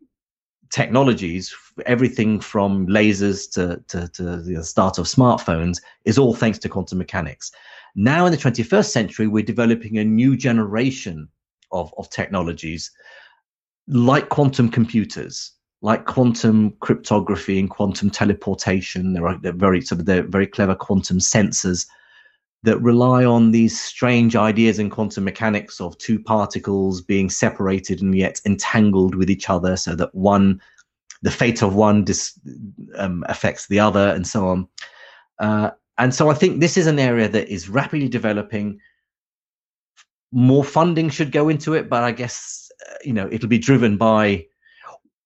technologies, 0.72 1.53
everything 1.86 2.39
from 2.39 2.88
lasers 2.88 3.51
to, 3.53 3.82
to, 3.88 4.07
to 4.09 4.38
the 4.38 4.63
start 4.63 4.97
of 4.97 5.05
smartphones, 5.05 5.82
is 6.05 6.17
all 6.17 6.34
thanks 6.34 6.59
to 6.59 6.70
quantum 6.70 6.97
mechanics. 6.97 7.51
Now 7.95 8.26
in 8.26 8.32
the 8.32 8.38
21st 8.38 8.89
century, 8.89 9.28
we're 9.28 9.43
developing 9.43 9.97
a 9.97 10.05
new 10.05 10.38
generation 10.38 11.28
of, 11.72 11.93
of 11.97 12.09
technologies 12.09 12.91
like 13.88 14.30
quantum 14.30 14.70
computers, 14.70 15.51
like 15.82 16.05
quantum 16.05 16.72
cryptography 16.80 17.59
and 17.59 17.70
quantum 17.70 18.09
teleportation. 18.09 19.13
There 19.13 19.28
are 19.28 19.39
very 19.41 19.82
sort 19.82 19.99
of 20.01 20.05
they're 20.05 20.24
very 20.24 20.47
clever 20.47 20.76
quantum 20.76 21.17
sensors 21.17 21.88
that 22.64 22.80
rely 22.80 23.24
on 23.24 23.51
these 23.51 23.80
strange 23.80 24.36
ideas 24.36 24.80
in 24.80 24.89
quantum 24.89 25.24
mechanics 25.24 25.80
of 25.80 25.97
two 25.97 26.20
particles 26.20 27.01
being 27.01 27.30
separated 27.30 28.01
and 28.01 28.16
yet 28.18 28.41
entangled 28.45 29.16
with 29.16 29.30
each 29.30 29.49
other 29.49 29.78
so 29.78 29.95
that 29.95 30.14
one 30.14 30.62
the 31.22 31.32
fate 31.32 31.62
of 31.62 31.76
one 31.76 32.05
dis, 32.05 32.39
um, 32.95 33.26
affects 33.28 33.68
the 33.68 33.80
other 33.80 34.10
and 34.10 34.26
so 34.26 34.47
on. 34.47 34.68
Uh, 35.39 35.72
and 35.97 36.14
so 36.16 36.30
i 36.30 36.34
think 36.34 36.60
this 36.60 36.78
is 36.78 36.88
an 36.88 36.99
area 36.99 37.28
that 37.28 37.47
is 37.49 37.70
rapidly 37.70 38.10
developing. 38.10 38.80
More 40.32 40.64
funding 40.64 41.10
should 41.10 41.32
go 41.32 41.49
into 41.49 41.74
it 41.74 41.89
but 41.89 42.03
i 42.03 42.12
guess 42.12 42.72
uh, 42.89 42.95
you 43.03 43.14
know 43.14 43.30
it'll 43.32 43.49
be 43.49 43.57
driven 43.57 43.97
by 43.97 44.45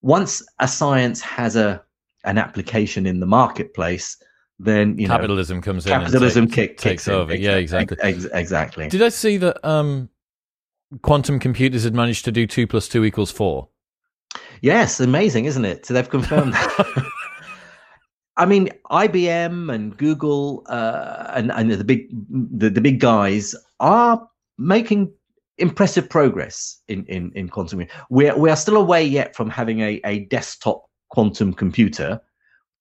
once 0.02 0.42
a 0.60 0.68
science 0.68 1.20
has 1.20 1.56
a 1.56 1.82
an 2.24 2.38
application 2.38 3.06
in 3.06 3.20
the 3.20 3.26
marketplace 3.26 4.16
then 4.58 4.98
you 4.98 5.08
capitalism 5.08 5.58
know, 5.58 5.62
comes 5.62 5.86
in. 5.86 5.90
Capitalism 5.90 6.46
take, 6.46 6.70
kick, 6.70 6.78
takes 6.78 7.08
over. 7.08 7.34
Yeah, 7.34 7.56
exactly. 7.56 7.96
Ex- 8.00 8.26
exactly. 8.32 8.88
Did 8.88 9.02
I 9.02 9.08
see 9.08 9.36
that 9.38 9.64
um, 9.66 10.08
quantum 11.02 11.38
computers 11.38 11.84
had 11.84 11.94
managed 11.94 12.24
to 12.26 12.32
do 12.32 12.46
two 12.46 12.66
plus 12.66 12.88
two 12.88 13.04
equals 13.04 13.30
four? 13.30 13.68
Yes, 14.60 15.00
amazing, 15.00 15.44
isn't 15.46 15.64
it? 15.64 15.86
So 15.86 15.94
they've 15.94 16.08
confirmed 16.08 16.54
that. 16.54 17.06
I 18.36 18.46
mean, 18.46 18.68
IBM 18.90 19.72
and 19.72 19.96
Google 19.96 20.64
uh, 20.68 21.30
and, 21.34 21.52
and 21.52 21.70
the 21.70 21.84
big 21.84 22.08
the, 22.30 22.70
the 22.70 22.80
big 22.80 23.00
guys 23.00 23.54
are 23.80 24.28
making 24.58 25.12
impressive 25.58 26.08
progress 26.08 26.80
in 26.88 27.04
in, 27.06 27.30
in 27.34 27.48
quantum. 27.48 27.86
We're 28.10 28.36
we 28.36 28.50
are 28.50 28.56
still 28.56 28.76
away 28.76 29.04
yet 29.04 29.36
from 29.36 29.50
having 29.50 29.80
a, 29.80 30.00
a 30.04 30.20
desktop 30.26 30.84
quantum 31.10 31.52
computer 31.52 32.20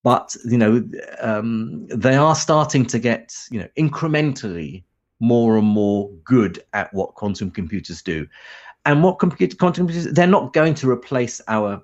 but 0.03 0.35
you 0.45 0.57
know 0.57 0.83
um, 1.19 1.87
they 1.87 2.15
are 2.15 2.35
starting 2.35 2.85
to 2.85 2.99
get 2.99 3.33
you 3.49 3.59
know 3.59 3.67
incrementally 3.77 4.83
more 5.19 5.57
and 5.57 5.67
more 5.67 6.11
good 6.25 6.61
at 6.73 6.93
what 6.93 7.15
quantum 7.15 7.49
computers 7.49 8.01
do. 8.01 8.27
And 8.85 9.01
what 9.01 9.19
computer 9.19 9.55
quantum 9.55 9.87
computers 9.87 10.13
they're 10.13 10.27
not 10.27 10.51
going 10.51 10.75
to 10.75 10.89
replace 10.89 11.39
our 11.47 11.81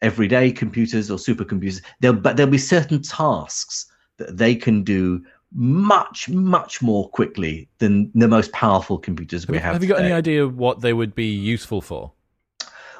everyday 0.00 0.52
computers 0.52 1.10
or 1.10 1.18
supercomputers. 1.18 1.82
They'll, 1.98 2.12
but 2.12 2.36
there'll 2.36 2.52
be 2.52 2.58
certain 2.58 3.02
tasks 3.02 3.86
that 4.18 4.36
they 4.36 4.54
can 4.54 4.84
do 4.84 5.24
much 5.52 6.28
much 6.28 6.80
more 6.80 7.08
quickly 7.10 7.68
than 7.78 8.08
the 8.14 8.28
most 8.28 8.52
powerful 8.52 8.96
computers 8.96 9.48
we 9.48 9.58
have 9.58 9.72
have 9.72 9.82
you 9.82 9.88
got 9.88 10.00
any 10.00 10.12
idea 10.12 10.46
what 10.46 10.80
they 10.80 10.92
would 10.92 11.12
be 11.12 11.26
useful 11.26 11.80
for? 11.80 12.12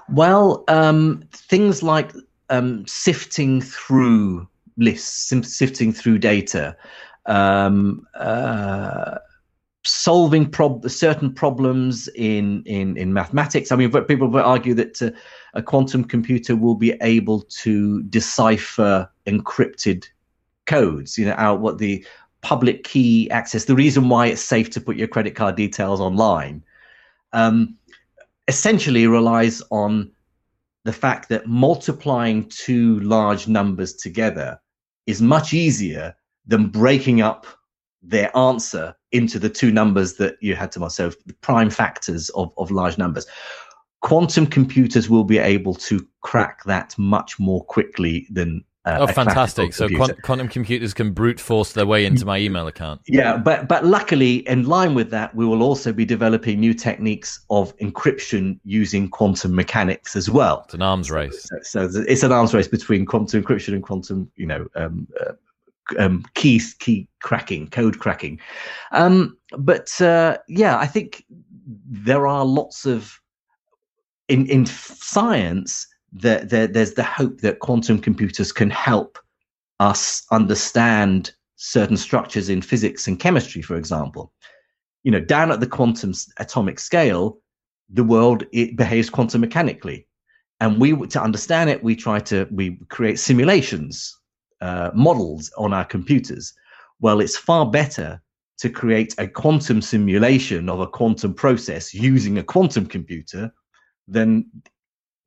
Well 0.09 0.65
um, 0.67 1.23
things 1.33 1.81
like 1.85 2.13
um, 2.51 2.87
sifting 2.87 3.61
through 3.61 4.47
lists, 4.77 5.33
sifting 5.43 5.93
through 5.93 6.19
data, 6.19 6.77
um, 7.27 8.07
uh, 8.15 9.19
solving 9.85 10.51
prob- 10.51 10.89
certain 10.91 11.33
problems 11.33 12.09
in, 12.09 12.63
in, 12.65 12.97
in 12.97 13.13
mathematics. 13.13 13.73
I 13.73 13.77
mean, 13.77 13.91
people 13.91 14.37
argue 14.37 14.75
that 14.75 15.01
uh, 15.01 15.11
a 15.55 15.63
quantum 15.63 16.05
computer 16.05 16.55
will 16.57 16.75
be 16.75 16.93
able 17.01 17.43
to 17.43 18.03
decipher 18.05 19.09
encrypted 19.27 20.07
codes. 20.67 21.17
You 21.17 21.27
know, 21.27 21.35
out 21.39 21.61
what 21.61 21.79
the 21.79 22.05
public 22.43 22.85
key 22.85 23.31
access. 23.31 23.65
The 23.65 23.75
reason 23.75 24.09
why 24.09 24.27
it's 24.27 24.43
safe 24.43 24.71
to 24.71 24.81
put 24.81 24.97
your 24.97 25.09
credit 25.09 25.35
card 25.35 25.57
details 25.57 26.01
online, 26.01 26.63
um, 27.33 27.77
essentially 28.49 29.07
relies 29.07 29.63
on 29.71 30.11
the 30.85 30.93
fact 30.93 31.29
that 31.29 31.47
multiplying 31.47 32.49
two 32.49 33.01
large 33.01 33.49
numbers 33.49 33.95
together 33.95 34.59
is 35.07 35.21
much 35.21 35.53
easier 35.53 36.15
than 36.47 36.69
breaking 36.69 37.21
up 37.21 37.47
their 38.03 38.35
answer 38.37 38.95
into 39.13 39.39
the 39.39 39.51
two 39.51 39.71
numbers 39.71 40.15
that 40.15 40.37
you 40.41 40.55
had 40.55 40.73
to 40.73 40.89
so 40.91 41.11
the 41.27 41.35
prime 41.43 41.69
factors 41.69 42.31
of, 42.31 42.53
of 42.57 42.71
large 42.71 42.97
numbers. 42.97 43.27
Quantum 44.01 44.47
computers 44.47 45.11
will 45.11 45.25
be 45.25 45.37
able 45.37 45.75
to 45.75 46.07
crack 46.23 46.65
that 46.65 46.97
much 46.97 47.39
more 47.39 47.63
quickly 47.65 48.27
than 48.31 48.65
oh, 48.87 49.07
fantastic! 49.07 49.73
So 49.73 49.89
quant- 49.89 50.23
quantum 50.23 50.49
computers 50.49 50.95
can 50.95 51.13
brute 51.13 51.39
force 51.39 51.73
their 51.73 51.87
way 51.87 52.05
into 52.07 52.25
my 52.25 52.39
email 52.39 52.67
account. 52.67 53.03
Yeah, 53.07 53.37
but 53.37 53.69
but 53.69 53.85
luckily, 53.85 54.49
in 54.49 54.67
line 54.67 54.95
with 54.95 55.11
that, 55.11 55.35
we 55.35 55.45
will 55.45 55.63
also 55.63 55.93
be 55.93 56.05
developing 56.05 56.61
new 56.61 56.75
techniques 56.75 57.41
of 57.51 57.77
encryption 57.79 58.59
using 58.65 59.09
quantum 59.09 59.55
mechanics 59.55 60.17
as 60.17 60.31
well. 60.31 60.63
It's 60.65 60.75
an 60.75 60.83
arms 60.83 61.11
race. 61.11 61.49
So, 61.63 61.89
so 61.89 62.03
it's 62.09 62.23
an 62.23 62.33
arms 62.33 62.55
race 62.55 62.69
between 62.69 63.05
quantum 63.07 63.43
encryption 63.43 63.75
and 63.75 63.83
quantum, 63.83 64.31
you 64.37 64.47
know, 64.47 64.67
um, 64.75 65.07
uh, 65.21 65.33
um, 65.99 66.25
key 66.35 66.61
key 66.79 67.09
cracking, 67.21 67.69
code 67.69 67.99
cracking. 67.99 68.41
Um, 68.93 69.37
but 69.59 70.01
uh, 70.01 70.39
yeah, 70.49 70.79
I 70.79 70.87
think 70.87 71.25
there 71.87 72.27
are 72.27 72.45
lots 72.45 72.87
of 72.87 73.21
in 74.29 74.47
in 74.47 74.65
science 74.65 75.87
that 76.13 76.51
there, 76.51 76.67
there's 76.67 76.95
the 76.95 77.03
hope 77.03 77.41
that 77.41 77.61
quantum 77.61 77.99
computers 77.99 78.53
can 78.53 78.71
help 78.71 79.19
us 79.79 80.27
understand 80.31 81.33
certain 81.57 81.97
structures 81.97 82.49
in 82.49 82.63
physics 82.63 83.07
and 83.07 83.21
chemistry, 83.21 83.63
for 83.63 83.77
example. 83.77 84.33
You 85.03 85.13
know, 85.13 85.21
down 85.21 85.51
at 85.51 85.61
the 85.61 85.67
quantum 85.67 86.13
atomic 86.39 86.79
scale, 86.79 87.39
the 87.89 88.05
world 88.05 88.45
it 88.53 88.77
behaves 88.77 89.11
quantum 89.11 89.41
mechanically, 89.41 90.07
and 90.61 90.81
we 90.81 90.95
to 91.09 91.23
understand 91.23 91.71
it, 91.71 91.83
we 91.83 91.97
try 91.97 92.21
to 92.21 92.47
we 92.51 92.79
create 92.89 93.19
simulations, 93.19 94.19
uh, 94.61 94.91
models 94.95 95.51
on 95.57 95.73
our 95.73 95.85
computers. 95.85 96.53
Well, 97.01 97.21
it's 97.21 97.37
far 97.37 97.71
better 97.71 98.21
to 98.59 98.69
create 98.69 99.15
a 99.17 99.27
quantum 99.27 99.81
simulation 99.81 100.69
of 100.69 100.81
a 100.81 100.87
quantum 100.87 101.33
process 101.33 101.95
using 101.95 102.37
a 102.37 102.43
quantum 102.43 102.85
computer 102.85 103.51
than 104.07 104.45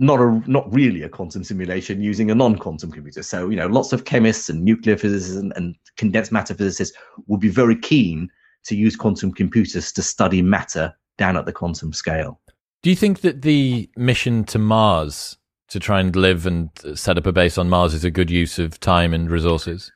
not 0.04 0.20
a 0.20 0.42
not 0.48 0.72
really 0.74 1.02
a 1.02 1.10
quantum 1.10 1.44
simulation 1.44 2.02
using 2.02 2.30
a 2.30 2.36
non-quantum 2.36 2.92
computer. 2.92 3.24
So 3.24 3.50
you 3.50 3.56
know, 3.56 3.68
lots 3.68 3.94
of 3.94 4.06
chemists 4.06 4.50
and 4.50 4.64
nuclear 4.64 4.98
physicists 4.98 5.38
and, 5.38 5.54
and 5.56 5.76
condensed 5.96 6.32
matter 6.32 6.54
physicists 6.54 6.98
would 7.28 7.40
be 7.40 7.50
very 7.50 7.76
keen 7.76 8.30
to 8.66 8.76
use 8.76 8.96
quantum 8.96 9.32
computers 9.32 9.92
to 9.94 10.02
study 10.02 10.42
matter 10.42 10.94
down 11.18 11.38
at 11.38 11.46
the 11.46 11.54
quantum 11.54 11.94
scale. 11.94 12.40
Do 12.82 12.90
you 12.90 12.96
think 12.96 13.22
that 13.22 13.44
the 13.44 13.90
mission 13.96 14.44
to 14.46 14.60
Mars 14.60 15.38
to 15.70 15.80
try 15.80 16.02
and 16.02 16.14
live 16.16 16.46
and 16.46 16.70
set 16.96 17.18
up 17.18 17.26
a 17.26 17.32
base 17.32 17.58
on 17.58 17.70
Mars 17.70 17.94
is 17.94 18.04
a 18.04 18.12
good 18.12 18.30
use 18.30 18.60
of 18.60 18.80
time 18.80 19.14
and 19.14 19.32
resources? 19.32 19.92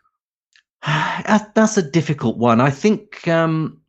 That's 0.86 1.78
a 1.78 1.84
difficult 1.84 2.38
one. 2.38 2.62
I 2.62 2.70
think 2.70 3.28
um, 3.28 3.82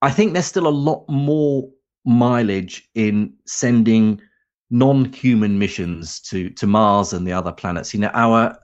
I 0.00 0.10
think 0.10 0.32
there's 0.32 0.46
still 0.46 0.66
a 0.66 0.80
lot 0.90 1.04
more 1.08 1.68
mileage 2.04 2.88
in 2.96 3.34
sending 3.46 4.20
non-human 4.72 5.58
missions 5.58 6.18
to 6.18 6.50
to 6.50 6.66
Mars 6.66 7.12
and 7.12 7.26
the 7.26 7.32
other 7.32 7.52
planets. 7.52 7.94
You 7.94 8.00
know, 8.00 8.10
our 8.14 8.58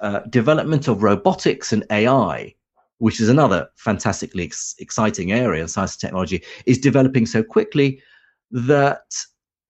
uh, 0.00 0.20
development 0.30 0.88
of 0.88 1.02
robotics 1.02 1.72
and 1.72 1.84
AI, 1.90 2.54
which 2.98 3.20
is 3.20 3.28
another 3.28 3.68
fantastically 3.76 4.44
ex- 4.44 4.74
exciting 4.78 5.32
area 5.32 5.62
of 5.62 5.70
science 5.70 5.94
and 5.94 6.00
technology, 6.00 6.42
is 6.64 6.78
developing 6.78 7.26
so 7.26 7.42
quickly 7.42 8.02
that 8.50 9.14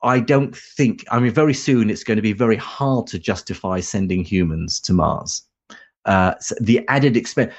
I 0.02 0.20
don't 0.20 0.56
think. 0.56 1.04
I 1.10 1.18
mean, 1.18 1.32
very 1.32 1.54
soon 1.54 1.90
it's 1.90 2.04
going 2.04 2.16
to 2.16 2.22
be 2.22 2.32
very 2.32 2.56
hard 2.56 3.08
to 3.08 3.18
justify 3.18 3.80
sending 3.80 4.24
humans 4.24 4.78
to 4.80 4.92
Mars. 4.92 5.42
Uh, 6.06 6.34
so 6.40 6.54
the 6.60 6.86
added 6.88 7.16
expense. 7.16 7.52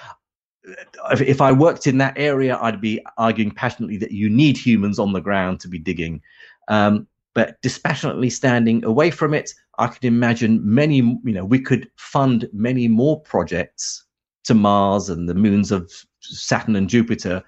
If, 1.12 1.22
if 1.22 1.42
I 1.42 1.52
worked 1.52 1.88
in 1.88 1.98
that 1.98 2.14
area, 2.18 2.58
I'd 2.62 2.80
be 2.80 3.04
arguing 3.18 3.52
passionately 3.52 3.98
that 3.98 4.12
you 4.12 4.30
need 4.30 4.58
humans 4.58 5.00
on 5.00 5.12
the 5.12 5.20
ground 5.20 5.60
to 5.62 5.68
be 5.68 5.80
digging. 5.80 6.22
Um, 6.68 7.08
but 7.34 7.62
dispassionately 7.62 8.30
standing 8.30 8.84
away 8.84 9.12
from 9.12 9.34
it, 9.34 9.52
I 9.78 9.88
could 9.88 10.04
imagine 10.04 10.62
many, 10.64 10.98
you 10.98 11.34
know, 11.34 11.46
we 11.46 11.60
could 11.60 11.90
fund 11.96 12.48
many 12.54 12.88
more 12.88 13.20
projects 13.22 14.06
to 14.44 14.54
Mars 14.54 15.10
and 15.10 15.30
the 15.30 15.34
moons 15.34 15.72
of 15.72 15.92
Saturn 16.20 16.76
and 16.76 16.90
Jupiter 16.90 17.44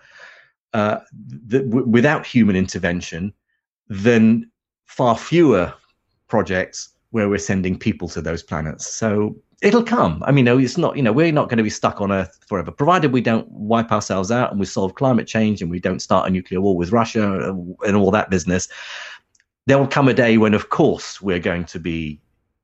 uh, 0.73 0.99
w- 1.47 1.85
without 1.87 2.25
human 2.25 2.55
intervention 2.55 3.33
than 3.87 4.49
far 4.85 5.17
fewer 5.17 5.73
projects 6.27 6.89
where 7.11 7.29
we're 7.29 7.37
sending 7.37 7.77
people 7.77 8.07
to 8.09 8.21
those 8.21 8.41
planets. 8.41 8.87
So 8.87 9.35
it'll 9.61 9.83
come. 9.83 10.23
I 10.25 10.31
mean, 10.31 10.45
no, 10.45 10.57
it's 10.57 10.77
not, 10.77 10.97
you 10.97 11.03
know, 11.03 11.13
we're 11.13 11.31
not 11.31 11.47
going 11.47 11.57
to 11.57 11.63
be 11.63 11.69
stuck 11.69 12.01
on 12.01 12.11
Earth 12.11 12.39
forever, 12.47 12.71
provided 12.71 13.13
we 13.13 13.21
don't 13.21 13.47
wipe 13.49 13.91
ourselves 13.91 14.31
out 14.31 14.51
and 14.51 14.59
we 14.59 14.65
solve 14.65 14.95
climate 14.95 15.27
change 15.27 15.61
and 15.61 15.69
we 15.69 15.79
don't 15.79 16.01
start 16.01 16.27
a 16.27 16.31
nuclear 16.31 16.59
war 16.59 16.75
with 16.75 16.91
Russia 16.91 17.53
and 17.85 17.95
all 17.95 18.11
that 18.11 18.29
business 18.29 18.67
there 19.65 19.77
will 19.77 19.87
come 19.87 20.07
a 20.07 20.13
day 20.13 20.37
when, 20.37 20.53
of 20.53 20.69
course, 20.69 21.21
we're 21.21 21.39
going 21.39 21.65
to 21.65 21.79
be, 21.79 22.19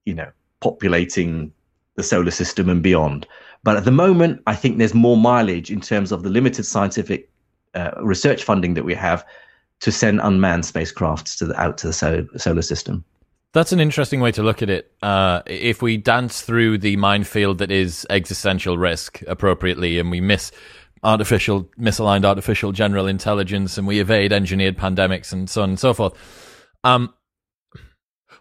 you 0.05 0.13
know, 0.13 0.29
populating 0.59 1.51
the 1.95 2.03
solar 2.03 2.31
system 2.31 2.69
and 2.69 2.83
beyond. 2.83 3.27
But 3.63 3.77
at 3.77 3.85
the 3.85 3.91
moment, 3.91 4.41
I 4.47 4.55
think 4.55 4.77
there's 4.77 4.93
more 4.93 5.17
mileage 5.17 5.71
in 5.71 5.81
terms 5.81 6.11
of 6.11 6.23
the 6.23 6.29
limited 6.29 6.63
scientific 6.65 7.29
uh, 7.73 7.91
research 8.01 8.43
funding 8.43 8.73
that 8.73 8.85
we 8.85 8.93
have 8.95 9.25
to 9.81 9.91
send 9.91 10.19
unmanned 10.21 10.63
spacecrafts 10.63 11.37
to 11.37 11.45
the, 11.45 11.59
out 11.59 11.77
to 11.79 11.87
the 11.87 11.93
so- 11.93 12.27
solar 12.37 12.61
system. 12.61 13.03
That's 13.53 13.71
an 13.71 13.79
interesting 13.79 14.19
way 14.19 14.31
to 14.33 14.43
look 14.43 14.61
at 14.61 14.69
it. 14.69 14.93
Uh, 15.01 15.41
if 15.47 15.81
we 15.81 15.97
dance 15.97 16.41
through 16.41 16.77
the 16.79 16.95
minefield 16.97 17.57
that 17.57 17.71
is 17.71 18.05
existential 18.09 18.77
risk 18.77 19.23
appropriately, 19.27 19.97
and 19.99 20.11
we 20.11 20.21
miss 20.21 20.51
artificial, 21.03 21.63
misaligned 21.79 22.25
artificial 22.25 22.71
general 22.71 23.07
intelligence, 23.07 23.77
and 23.77 23.87
we 23.87 23.99
evade 23.99 24.31
engineered 24.31 24.77
pandemics, 24.77 25.33
and 25.33 25.49
so 25.49 25.63
on 25.63 25.69
and 25.69 25.79
so 25.79 25.93
forth 25.93 26.48
um, 26.83 27.13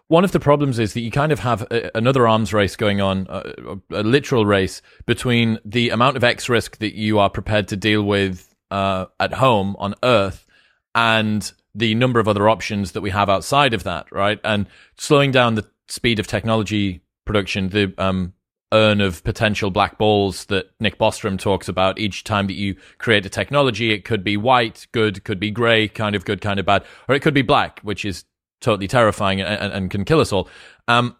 one 0.07 0.23
of 0.23 0.31
the 0.31 0.39
problems 0.39 0.79
is 0.79 0.93
that 0.93 1.01
you 1.01 1.11
kind 1.11 1.31
of 1.31 1.39
have 1.39 1.61
a, 1.71 1.95
another 1.95 2.27
arms 2.27 2.53
race 2.53 2.75
going 2.75 2.99
on, 2.99 3.27
a, 3.29 3.77
a, 3.91 4.03
literal 4.03 4.45
race 4.45 4.81
between 5.05 5.59
the 5.63 5.91
amount 5.91 6.17
of 6.17 6.23
X 6.23 6.49
risk 6.49 6.77
that 6.79 6.95
you 6.95 7.19
are 7.19 7.29
prepared 7.29 7.67
to 7.69 7.77
deal 7.77 8.03
with 8.03 8.55
uh, 8.71 9.05
at 9.19 9.33
home 9.33 9.75
on 9.77 9.93
Earth 10.03 10.47
and 10.95 11.51
the 11.75 11.93
number 11.95 12.19
of 12.19 12.27
other 12.27 12.49
options 12.49 12.93
that 12.93 13.01
we 13.01 13.11
have 13.11 13.29
outside 13.29 13.73
of 13.73 13.83
that, 13.83 14.11
right? 14.11 14.39
And 14.43 14.65
slowing 14.97 15.31
down 15.31 15.55
the 15.55 15.69
speed 15.87 16.19
of 16.19 16.25
technology 16.25 17.01
production, 17.25 17.69
the 17.69 17.93
um, 17.99 18.33
urn 18.71 19.01
of 19.01 19.23
potential 19.23 19.71
black 19.71 19.97
balls 19.97 20.45
that 20.45 20.69
Nick 20.79 20.99
Bostrom 20.99 21.39
talks 21.39 21.67
about 21.67 21.97
each 21.97 22.23
time 22.23 22.47
that 22.47 22.53
you 22.53 22.75
create 22.99 23.25
a 23.25 23.29
technology. 23.29 23.91
It 23.91 24.05
could 24.05 24.23
be 24.23 24.37
white, 24.37 24.87
good, 24.91 25.23
could 25.23 25.39
be 25.39 25.51
grey, 25.51 25.87
kind 25.87 26.15
of 26.15 26.25
good, 26.25 26.41
kind 26.41 26.59
of 26.59 26.65
bad, 26.65 26.83
or 27.07 27.15
it 27.15 27.21
could 27.21 27.33
be 27.33 27.41
black, 27.41 27.79
which 27.81 28.05
is 28.05 28.25
totally 28.61 28.87
terrifying 28.87 29.41
and, 29.41 29.73
and 29.73 29.89
can 29.89 30.05
kill 30.05 30.19
us 30.19 30.31
all. 30.31 30.49
Um, 30.87 31.15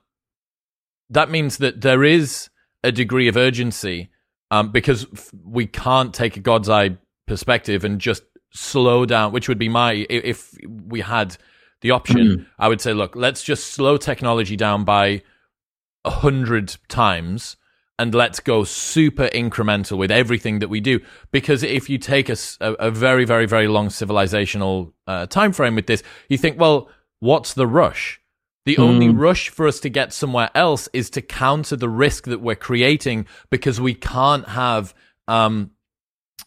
that 1.10 1.32
means 1.32 1.58
that 1.58 1.82
there 1.82 2.04
is 2.04 2.50
a 2.84 2.92
degree 2.92 3.28
of 3.28 3.36
urgency 3.36 4.10
um, 4.52 4.72
because 4.72 5.08
we 5.44 5.66
can't 5.66 6.14
take 6.14 6.38
a 6.38 6.42
God's 6.42 6.70
eye 6.70 6.98
perspective 7.28 7.84
and 7.84 8.00
just 8.00 8.24
slow 8.52 9.06
down, 9.06 9.32
which 9.32 9.48
would 9.48 9.60
be 9.60 9.70
my, 9.70 10.06
if 10.10 10.54
we 10.68 11.02
had 11.02 11.38
the 11.82 11.92
option, 11.92 12.28
mm. 12.28 12.46
I 12.58 12.68
would 12.68 12.82
say, 12.82 12.94
look, 12.94 13.16
let's 13.16 13.44
just 13.44 13.68
slow 13.68 13.98
technology 13.98 14.56
down 14.56 14.84
by 14.84 15.24
a 16.06 16.10
hundred 16.10 16.78
times 16.88 17.58
and 17.98 18.16
let's 18.16 18.40
go 18.40 18.64
super 18.64 19.28
incremental 19.28 19.98
with 19.98 20.10
everything 20.10 20.60
that 20.60 20.70
we 20.70 20.80
do. 20.80 21.02
Because 21.32 21.64
if 21.64 21.90
you 21.90 21.98
take 21.98 22.30
a, 22.30 22.38
a 22.62 22.90
very, 22.90 23.26
very, 23.26 23.46
very 23.46 23.68
long 23.68 23.90
civilizational 23.90 24.94
uh, 25.06 25.26
time 25.26 25.52
frame 25.52 25.76
with 25.76 25.88
this, 25.88 26.02
you 26.30 26.38
think, 26.38 26.58
well, 26.58 26.90
what's 27.20 27.54
the 27.54 27.68
rush? 27.68 28.22
The 28.66 28.78
mm. 28.78 28.84
only 28.84 29.10
rush 29.10 29.50
for 29.50 29.68
us 29.68 29.82
to 29.82 29.90
get 29.90 30.14
somewhere 30.14 30.50
else 30.56 30.88
is 30.94 31.10
to 31.12 31.22
counter 31.22 31.76
the 31.76 31.90
risk 31.90 32.26
that 32.26 32.40
we're 32.40 32.56
creating 32.56 33.26
because 33.50 33.82
we 33.82 33.94
can't 33.94 34.48
have 34.48 34.94
um, 35.28 35.72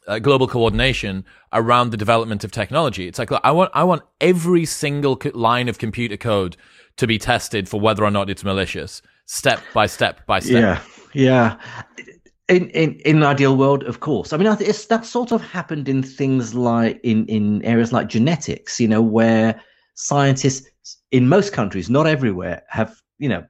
uh, 0.06 0.18
global 0.18 0.48
coordination 0.48 1.24
around 1.52 1.90
the 1.90 1.96
development 1.96 2.44
of 2.44 2.50
technology. 2.50 3.06
It's 3.08 3.18
like 3.18 3.30
look, 3.30 3.42
I 3.44 3.52
want 3.52 3.70
I 3.74 3.84
want 3.84 4.02
every 4.20 4.64
single 4.64 5.16
co- 5.16 5.30
line 5.34 5.68
of 5.68 5.78
computer 5.78 6.16
code 6.16 6.56
to 6.96 7.06
be 7.06 7.18
tested 7.18 7.68
for 7.68 7.80
whether 7.80 8.04
or 8.04 8.10
not 8.10 8.30
it's 8.30 8.44
malicious, 8.44 9.02
step 9.26 9.60
by 9.74 9.86
step 9.86 10.26
by 10.26 10.40
step. 10.40 10.82
Yeah, 11.14 11.56
yeah. 11.98 12.04
In, 12.48 12.68
in 12.70 12.94
in 13.04 13.16
an 13.18 13.22
ideal 13.22 13.56
world, 13.56 13.84
of 13.84 14.00
course. 14.00 14.32
I 14.32 14.36
mean, 14.36 14.46
I 14.46 14.56
it's 14.60 14.86
that 14.86 15.06
sort 15.06 15.32
of 15.32 15.40
happened 15.42 15.88
in 15.88 16.02
things 16.02 16.54
like 16.54 17.00
in 17.02 17.26
in 17.26 17.64
areas 17.64 17.92
like 17.92 18.08
genetics. 18.08 18.80
You 18.80 18.88
know, 18.88 19.02
where 19.02 19.60
scientists 19.94 20.68
in 21.10 21.28
most 21.28 21.52
countries, 21.52 21.88
not 21.88 22.06
everywhere, 22.06 22.62
have 22.68 23.00
you 23.18 23.28
know 23.28 23.44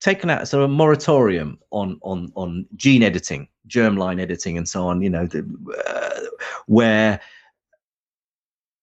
taken 0.00 0.28
out 0.28 0.46
sort 0.46 0.62
of 0.62 0.70
a 0.70 0.72
moratorium 0.72 1.58
on 1.70 1.98
on 2.02 2.30
on 2.34 2.66
gene 2.76 3.02
editing, 3.02 3.48
germline 3.68 4.20
editing, 4.20 4.58
and 4.58 4.68
so 4.68 4.86
on. 4.86 5.00
You 5.00 5.10
know, 5.10 5.26
the, 5.26 5.40
uh, 5.88 6.20
where 6.66 7.20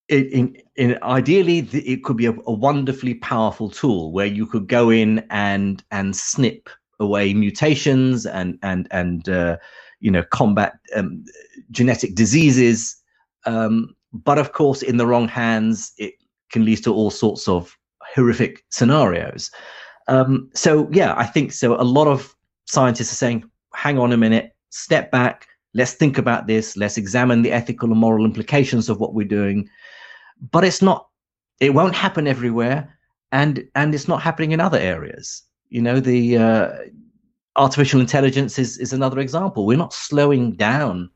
it, 0.08 0.26
in, 0.32 0.56
in 0.76 0.98
ideally 1.02 1.58
it 1.72 2.04
could 2.04 2.16
be 2.16 2.26
a, 2.26 2.32
a, 2.46 2.52
wonderfully 2.52 3.14
powerful 3.14 3.70
tool 3.70 4.12
where 4.12 4.26
you 4.26 4.46
could 4.46 4.66
go 4.66 4.90
in 4.90 5.24
and 5.30 5.82
and 5.90 6.16
snip 6.16 6.68
away 7.00 7.34
mutations 7.34 8.26
and 8.26 8.58
and 8.62 8.88
and 8.90 9.28
uh, 9.28 9.56
you 10.00 10.10
know 10.10 10.22
combat 10.24 10.78
um, 10.96 11.24
genetic 11.70 12.14
diseases. 12.14 12.96
Um, 13.46 13.94
but 14.12 14.38
of 14.38 14.52
course, 14.52 14.82
in 14.82 14.98
the 14.98 15.06
wrong 15.06 15.28
hands, 15.28 15.92
it 15.98 16.14
can 16.50 16.64
lead 16.64 16.84
to 16.84 16.92
all 16.92 17.10
sorts 17.10 17.48
of 17.48 17.76
horrific 18.14 18.64
scenarios. 18.70 19.50
Um, 20.08 20.50
so 20.54 20.88
yeah, 20.92 21.14
I 21.16 21.26
think 21.26 21.52
so. 21.52 21.80
A 21.80 21.82
lot 21.82 22.08
of 22.08 22.34
scientists 22.66 23.12
are 23.12 23.16
saying, 23.16 23.44
"Hang 23.74 23.98
on 23.98 24.12
a 24.12 24.16
minute, 24.16 24.54
step 24.70 25.10
back. 25.10 25.46
Let's 25.74 25.94
think 25.94 26.18
about 26.18 26.46
this. 26.46 26.76
Let's 26.76 26.98
examine 26.98 27.42
the 27.42 27.52
ethical 27.52 27.90
and 27.90 28.00
moral 28.00 28.24
implications 28.24 28.88
of 28.88 29.00
what 29.00 29.14
we're 29.14 29.26
doing." 29.26 29.68
But 30.50 30.64
it's 30.64 30.82
not. 30.82 31.08
It 31.60 31.74
won't 31.74 31.94
happen 31.94 32.26
everywhere, 32.26 32.96
and 33.30 33.66
and 33.74 33.94
it's 33.94 34.08
not 34.08 34.22
happening 34.22 34.52
in 34.52 34.60
other 34.60 34.78
areas. 34.78 35.42
You 35.68 35.82
know, 35.82 36.00
the 36.00 36.36
uh, 36.36 36.68
artificial 37.56 38.00
intelligence 38.00 38.58
is 38.58 38.78
is 38.78 38.92
another 38.92 39.20
example. 39.20 39.66
We're 39.66 39.78
not 39.78 39.94
slowing 39.94 40.52
down 40.52 41.10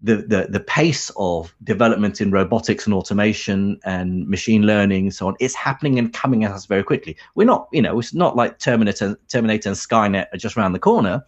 the, 0.00 0.16
the 0.16 0.46
the 0.48 0.60
pace 0.60 1.10
of 1.16 1.54
development 1.64 2.20
in 2.20 2.30
robotics 2.30 2.86
and 2.86 2.94
automation 2.94 3.80
and 3.84 4.28
machine 4.28 4.62
learning 4.62 5.06
and 5.06 5.14
so 5.14 5.26
on 5.26 5.34
it's 5.40 5.54
happening 5.54 5.98
and 5.98 6.12
coming 6.12 6.44
at 6.44 6.52
us 6.52 6.66
very 6.66 6.84
quickly 6.84 7.16
we're 7.34 7.44
not 7.44 7.68
you 7.72 7.82
know 7.82 7.98
it's 7.98 8.14
not 8.14 8.36
like 8.36 8.58
terminator 8.60 9.18
terminator 9.28 9.70
and 9.70 9.76
skynet 9.76 10.26
are 10.32 10.38
just 10.38 10.56
around 10.56 10.72
the 10.72 10.78
corner 10.78 11.20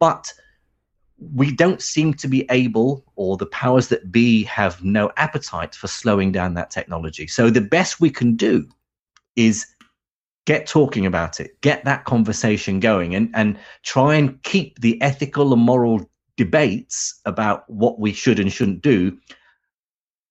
but 0.00 0.30
we 1.32 1.52
don't 1.52 1.80
seem 1.80 2.14
to 2.14 2.28
be 2.28 2.46
able 2.50 3.04
or 3.16 3.36
the 3.36 3.46
powers 3.46 3.88
that 3.88 4.10
be 4.10 4.42
have 4.44 4.82
no 4.84 5.10
appetite 5.16 5.74
for 5.74 5.86
slowing 5.86 6.32
down 6.32 6.54
that 6.54 6.70
technology. 6.70 7.26
So 7.26 7.50
the 7.50 7.60
best 7.60 8.00
we 8.00 8.10
can 8.10 8.36
do 8.36 8.68
is 9.36 9.66
get 10.46 10.66
talking 10.66 11.06
about 11.06 11.40
it 11.40 11.58
get 11.62 11.84
that 11.84 12.04
conversation 12.04 12.78
going 12.78 13.14
and 13.14 13.30
and 13.34 13.58
try 13.82 14.14
and 14.14 14.42
keep 14.42 14.78
the 14.80 15.00
ethical 15.00 15.54
and 15.54 15.62
moral 15.62 16.08
debates 16.36 17.18
about 17.24 17.68
what 17.70 17.98
we 17.98 18.12
should 18.12 18.38
and 18.38 18.52
shouldn't 18.52 18.82
do 18.82 19.16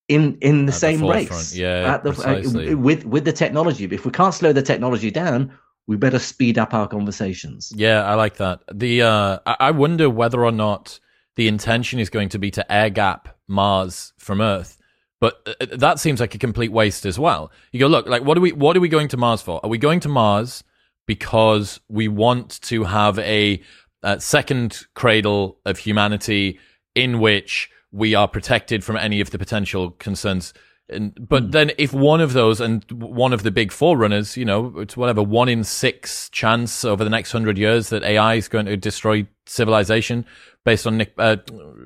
in 0.09 0.37
in 0.41 0.65
the 0.65 0.73
at 0.73 0.79
same 0.79 0.99
the 0.99 1.07
race. 1.07 1.55
yeah 1.55 1.97
the, 1.97 2.73
uh, 2.73 2.77
with 2.77 3.05
with 3.05 3.25
the 3.25 3.31
technology. 3.31 3.85
If 3.85 4.05
we 4.05 4.11
can't 4.11 4.33
slow 4.33 4.53
the 4.53 4.61
technology 4.61 5.09
down 5.09 5.57
we 5.87 5.97
better 5.97 6.19
speed 6.19 6.57
up 6.57 6.73
our 6.73 6.87
conversations. 6.87 7.71
Yeah 7.75 8.03
i 8.03 8.15
like 8.15 8.37
that. 8.37 8.61
The 8.71 9.01
uh 9.03 9.39
i 9.45 9.71
wonder 9.71 10.09
whether 10.09 10.43
or 10.43 10.51
not 10.51 10.99
the 11.35 11.47
intention 11.47 11.99
is 11.99 12.09
going 12.09 12.29
to 12.29 12.39
be 12.39 12.51
to 12.51 12.71
air 12.71 12.89
gap 12.89 13.37
mars 13.47 14.13
from 14.17 14.39
earth 14.41 14.77
but 15.19 15.41
uh, 15.47 15.53
uh, 15.61 15.77
that 15.77 15.99
seems 15.99 16.19
like 16.19 16.35
a 16.35 16.37
complete 16.37 16.71
waste 16.71 17.05
as 17.05 17.17
well. 17.17 17.49
You 17.71 17.79
go 17.79 17.87
look 17.87 18.07
like 18.07 18.23
what 18.23 18.37
are 18.37 18.41
we 18.41 18.51
what 18.51 18.75
are 18.75 18.81
we 18.81 18.89
going 18.89 19.07
to 19.09 19.17
mars 19.17 19.41
for? 19.41 19.61
Are 19.63 19.69
we 19.69 19.77
going 19.77 20.01
to 20.01 20.09
mars 20.09 20.63
because 21.05 21.79
we 21.89 22.07
want 22.07 22.61
to 22.61 22.83
have 22.83 23.19
a 23.19 23.61
uh, 24.03 24.19
second 24.19 24.85
cradle 24.95 25.59
of 25.65 25.77
humanity 25.79 26.59
in 26.95 27.19
which 27.19 27.69
we 27.91 28.15
are 28.15 28.27
protected 28.27 28.83
from 28.83 28.97
any 28.97 29.21
of 29.21 29.31
the 29.31 29.39
potential 29.39 29.91
concerns. 29.91 30.53
And, 30.89 31.17
but 31.27 31.47
mm. 31.47 31.51
then 31.51 31.71
if 31.77 31.93
one 31.93 32.21
of 32.21 32.33
those 32.33 32.59
and 32.59 32.83
one 32.91 33.33
of 33.33 33.43
the 33.43 33.51
big 33.51 33.71
forerunners, 33.71 34.35
you 34.35 34.45
know, 34.45 34.79
it's 34.79 34.97
whatever, 34.97 35.23
one 35.23 35.49
in 35.49 35.63
six 35.63 36.29
chance 36.29 36.83
over 36.83 37.03
the 37.03 37.09
next 37.09 37.31
hundred 37.31 37.57
years 37.57 37.89
that 37.89 38.03
AI 38.03 38.35
is 38.35 38.47
going 38.47 38.65
to 38.65 38.77
destroy 38.77 39.25
civilization 39.45 40.25
based 40.65 40.85
on 40.85 40.97
Nick, 40.97 41.13
uh, 41.17 41.37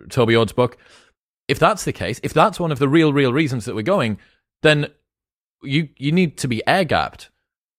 Toby 0.09 0.35
Ord's 0.35 0.53
book. 0.53 0.77
If 1.47 1.59
that's 1.59 1.85
the 1.85 1.93
case, 1.93 2.19
if 2.23 2.33
that's 2.33 2.59
one 2.59 2.71
of 2.71 2.79
the 2.79 2.89
real, 2.89 3.13
real 3.13 3.31
reasons 3.31 3.65
that 3.65 3.75
we're 3.75 3.83
going, 3.83 4.17
then 4.63 4.87
you, 5.63 5.89
you 5.97 6.11
need 6.11 6.37
to 6.39 6.47
be 6.47 6.65
air 6.67 6.83
gapped 6.83 7.29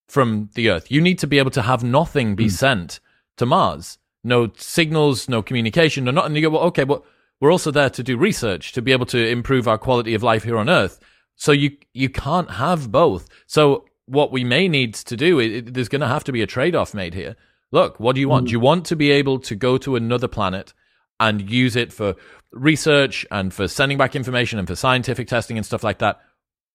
from 0.08 0.50
the 0.54 0.70
earth. 0.70 0.90
You 0.90 1.00
need 1.00 1.18
to 1.18 1.26
be 1.26 1.38
able 1.38 1.50
to 1.50 1.62
have 1.62 1.84
nothing 1.84 2.34
be 2.34 2.46
mm. 2.46 2.52
sent 2.52 3.00
to 3.36 3.44
Mars 3.44 3.98
no 4.24 4.50
signals, 4.56 5.28
no 5.28 5.42
communication, 5.42 6.04
no 6.04 6.10
nothing. 6.10 6.28
And 6.28 6.36
you 6.36 6.42
go, 6.42 6.50
well, 6.50 6.62
okay, 6.64 6.84
but 6.84 7.02
we're 7.40 7.52
also 7.52 7.70
there 7.70 7.90
to 7.90 8.02
do 8.02 8.16
research 8.16 8.72
to 8.72 8.82
be 8.82 8.92
able 8.92 9.06
to 9.06 9.28
improve 9.28 9.68
our 9.68 9.78
quality 9.78 10.14
of 10.14 10.22
life 10.22 10.44
here 10.44 10.56
on 10.56 10.68
Earth. 10.68 10.98
So 11.36 11.52
you 11.52 11.76
you 11.92 12.08
can't 12.08 12.50
have 12.52 12.90
both. 12.90 13.28
So 13.46 13.84
what 14.06 14.32
we 14.32 14.42
may 14.42 14.68
need 14.68 14.94
to 14.94 15.16
do, 15.16 15.38
it, 15.38 15.74
there's 15.74 15.88
going 15.88 16.00
to 16.00 16.08
have 16.08 16.24
to 16.24 16.32
be 16.32 16.42
a 16.42 16.46
trade 16.46 16.74
off 16.74 16.94
made 16.94 17.14
here. 17.14 17.36
Look, 17.70 18.00
what 18.00 18.14
do 18.14 18.20
you 18.20 18.28
want? 18.28 18.44
Mm. 18.44 18.48
Do 18.48 18.52
you 18.52 18.60
want 18.60 18.86
to 18.86 18.96
be 18.96 19.10
able 19.10 19.38
to 19.40 19.54
go 19.54 19.78
to 19.78 19.96
another 19.96 20.28
planet 20.28 20.72
and 21.20 21.50
use 21.50 21.76
it 21.76 21.92
for 21.92 22.14
research 22.52 23.26
and 23.30 23.52
for 23.52 23.68
sending 23.68 23.98
back 23.98 24.16
information 24.16 24.58
and 24.58 24.66
for 24.66 24.74
scientific 24.74 25.28
testing 25.28 25.56
and 25.58 25.66
stuff 25.66 25.84
like 25.84 25.98
that? 25.98 26.20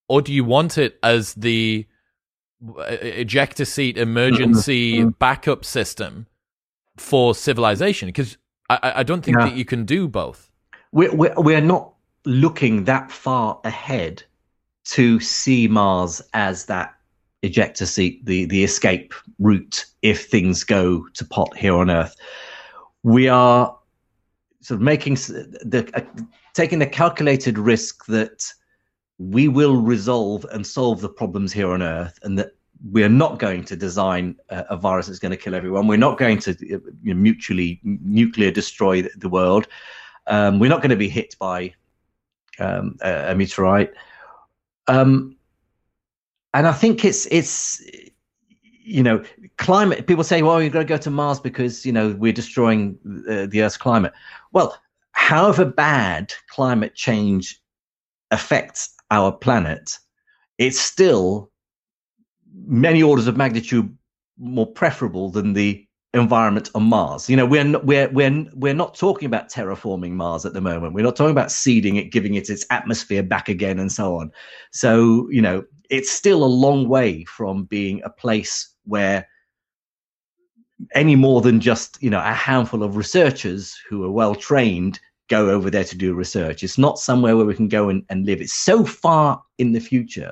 Or 0.07 0.21
do 0.21 0.31
you 0.31 0.43
want 0.43 0.77
it 0.77 0.99
as 1.01 1.33
the 1.33 1.87
ejector 2.77 3.65
seat 3.65 3.97
emergency 3.97 4.99
mm-hmm. 4.99 5.09
backup 5.19 5.65
system 5.65 6.27
for 6.97 7.35
civilization 7.35 8.07
because 8.07 8.37
I, 8.69 8.93
I, 8.97 9.03
don't 9.03 9.23
think 9.23 9.37
yeah. 9.37 9.49
that 9.49 9.57
you 9.57 9.65
can 9.65 9.85
do 9.85 10.07
both. 10.07 10.49
We're, 10.93 11.13
we're, 11.13 11.33
we're 11.37 11.61
not 11.61 11.93
looking 12.25 12.85
that 12.85 13.11
far 13.11 13.59
ahead 13.65 14.23
to 14.85 15.19
see 15.19 15.67
Mars 15.67 16.21
as 16.33 16.65
that 16.65 16.93
ejector 17.41 17.85
seat, 17.85 18.25
the, 18.25 18.45
the 18.45 18.63
escape 18.63 19.13
route 19.39 19.85
if 20.01 20.27
things 20.27 20.63
go 20.63 21.05
to 21.13 21.25
pot 21.25 21.57
here 21.57 21.75
on 21.75 21.89
Earth. 21.89 22.15
We 23.01 23.27
are 23.27 23.77
sort 24.61 24.77
of 24.79 24.81
making 24.81 25.15
the 25.15 25.89
uh, 25.93 26.23
taking 26.53 26.79
the 26.79 26.87
calculated 26.87 27.57
risk 27.57 28.05
that 28.05 28.45
we 29.17 29.47
will 29.47 29.77
resolve 29.77 30.45
and 30.51 30.65
solve 30.65 31.01
the 31.01 31.09
problems 31.09 31.51
here 31.51 31.71
on 31.71 31.81
Earth, 31.81 32.17
and 32.23 32.37
that 32.39 32.51
we're 32.91 33.09
not 33.09 33.39
going 33.39 33.63
to 33.65 33.75
design 33.75 34.35
a, 34.49 34.65
a, 34.69 34.77
virus 34.77 35.07
that's 35.07 35.19
going 35.19 35.31
to 35.31 35.37
kill 35.37 35.55
everyone. 35.55 35.87
We're 35.87 35.97
not 35.97 36.17
going 36.17 36.39
to 36.39 36.55
you 36.59 36.81
know, 37.03 37.13
mutually 37.13 37.79
nuclear 37.83 38.51
destroy 38.51 39.01
the, 39.17 39.29
world. 39.29 39.67
Um, 40.27 40.59
we're 40.59 40.69
not 40.69 40.81
going 40.81 40.91
to 40.91 40.95
be 40.95 41.09
hit 41.09 41.35
by 41.39 41.73
um, 42.59 42.97
a, 43.01 43.31
a, 43.31 43.35
meteorite. 43.35 43.93
Um, 44.87 45.35
and 46.53 46.67
I 46.67 46.71
think 46.71 47.03
it's 47.03 47.25
it's 47.27 47.81
you 48.83 49.03
know 49.03 49.23
climate. 49.57 50.07
People 50.07 50.23
say, 50.23 50.41
"Well, 50.41 50.61
you're 50.61 50.69
going 50.69 50.85
to 50.85 50.89
go 50.89 50.97
to 50.97 51.09
Mars 51.09 51.39
because 51.39 51.85
you 51.85 51.91
know 51.91 52.15
we're 52.17 52.33
destroying 52.33 52.97
the, 53.03 53.47
the 53.47 53.63
Earth's 53.63 53.77
climate." 53.77 54.13
Well, 54.51 54.77
however 55.11 55.65
bad 55.65 56.33
climate 56.49 56.95
change 56.95 57.59
affects 58.31 58.93
our 59.11 59.31
planet, 59.31 59.97
it's 60.57 60.79
still 60.79 61.51
many 62.65 63.01
orders 63.01 63.27
of 63.27 63.35
magnitude 63.35 63.95
more 64.37 64.67
preferable 64.67 65.29
than 65.29 65.53
the 65.53 65.87
environment 66.13 66.69
on 66.75 66.83
Mars. 66.83 67.29
You 67.29 67.35
know, 67.35 67.45
we're 67.45 67.77
we're 67.79 68.09
we're 68.09 68.45
we're 68.53 68.73
not 68.73 68.95
talking 68.95 69.25
about 69.25 69.49
terraforming 69.49 70.11
Mars 70.11 70.45
at 70.45 70.53
the 70.53 70.61
moment. 70.61 70.93
We're 70.93 71.03
not 71.03 71.15
talking 71.15 71.31
about 71.31 71.51
seeding 71.51 71.95
it, 71.95 72.11
giving 72.11 72.35
it 72.35 72.49
its 72.49 72.65
atmosphere 72.69 73.23
back 73.23 73.49
again, 73.49 73.79
and 73.79 73.91
so 73.91 74.17
on. 74.17 74.31
So 74.71 75.27
you 75.31 75.41
know, 75.41 75.63
it's 75.89 76.11
still 76.11 76.43
a 76.43 76.45
long 76.45 76.87
way 76.87 77.23
from 77.25 77.65
being 77.65 78.01
a 78.03 78.09
place 78.09 78.73
where 78.85 79.27
any 80.93 81.15
more 81.15 81.41
than 81.41 81.59
just 81.59 82.01
you 82.01 82.09
know 82.09 82.19
a 82.19 82.33
handful 82.33 82.83
of 82.83 82.95
researchers 82.95 83.77
who 83.89 84.03
are 84.03 84.11
well 84.11 84.35
trained 84.35 84.99
go 85.29 85.49
over 85.49 85.69
there 85.69 85.85
to 85.85 85.97
do 85.97 86.13
research. 86.13 86.63
It's 86.63 86.77
not 86.77 86.99
somewhere 86.99 87.37
where 87.37 87.45
we 87.45 87.55
can 87.55 87.69
go 87.69 87.89
and, 87.89 88.03
and 88.09 88.25
live. 88.25 88.41
It's 88.41 88.53
so 88.53 88.85
far 88.85 89.41
in 89.57 89.71
the 89.71 89.79
future 89.79 90.31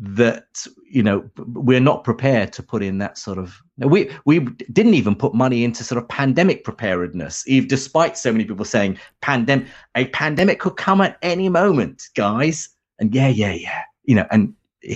that 0.00 0.66
you 0.90 1.02
know 1.02 1.28
we're 1.36 1.78
not 1.80 2.04
prepared 2.04 2.52
to 2.54 2.62
put 2.62 2.82
in 2.82 2.98
that 2.98 3.18
sort 3.18 3.38
of 3.38 3.60
we 3.88 4.10
we 4.26 4.40
didn't 4.72 4.94
even 4.94 5.14
put 5.14 5.34
money 5.34 5.64
into 5.64 5.82
sort 5.84 6.02
of 6.02 6.08
pandemic 6.08 6.64
preparedness 6.64 7.44
even 7.46 7.68
despite 7.68 8.16
so 8.16 8.30
many 8.30 8.44
people 8.44 8.64
saying 8.64 8.98
pandemic 9.22 9.66
a 9.94 10.06
pandemic 10.06 10.60
could 10.60 10.76
come 10.76 11.00
at 11.00 11.18
any 11.22 11.48
moment 11.48 12.08
guys. 12.14 12.68
And 12.98 13.14
yeah 13.14 13.28
yeah 13.28 13.52
yeah. 13.52 13.82
You 14.04 14.16
know 14.16 14.26
and 14.30 14.54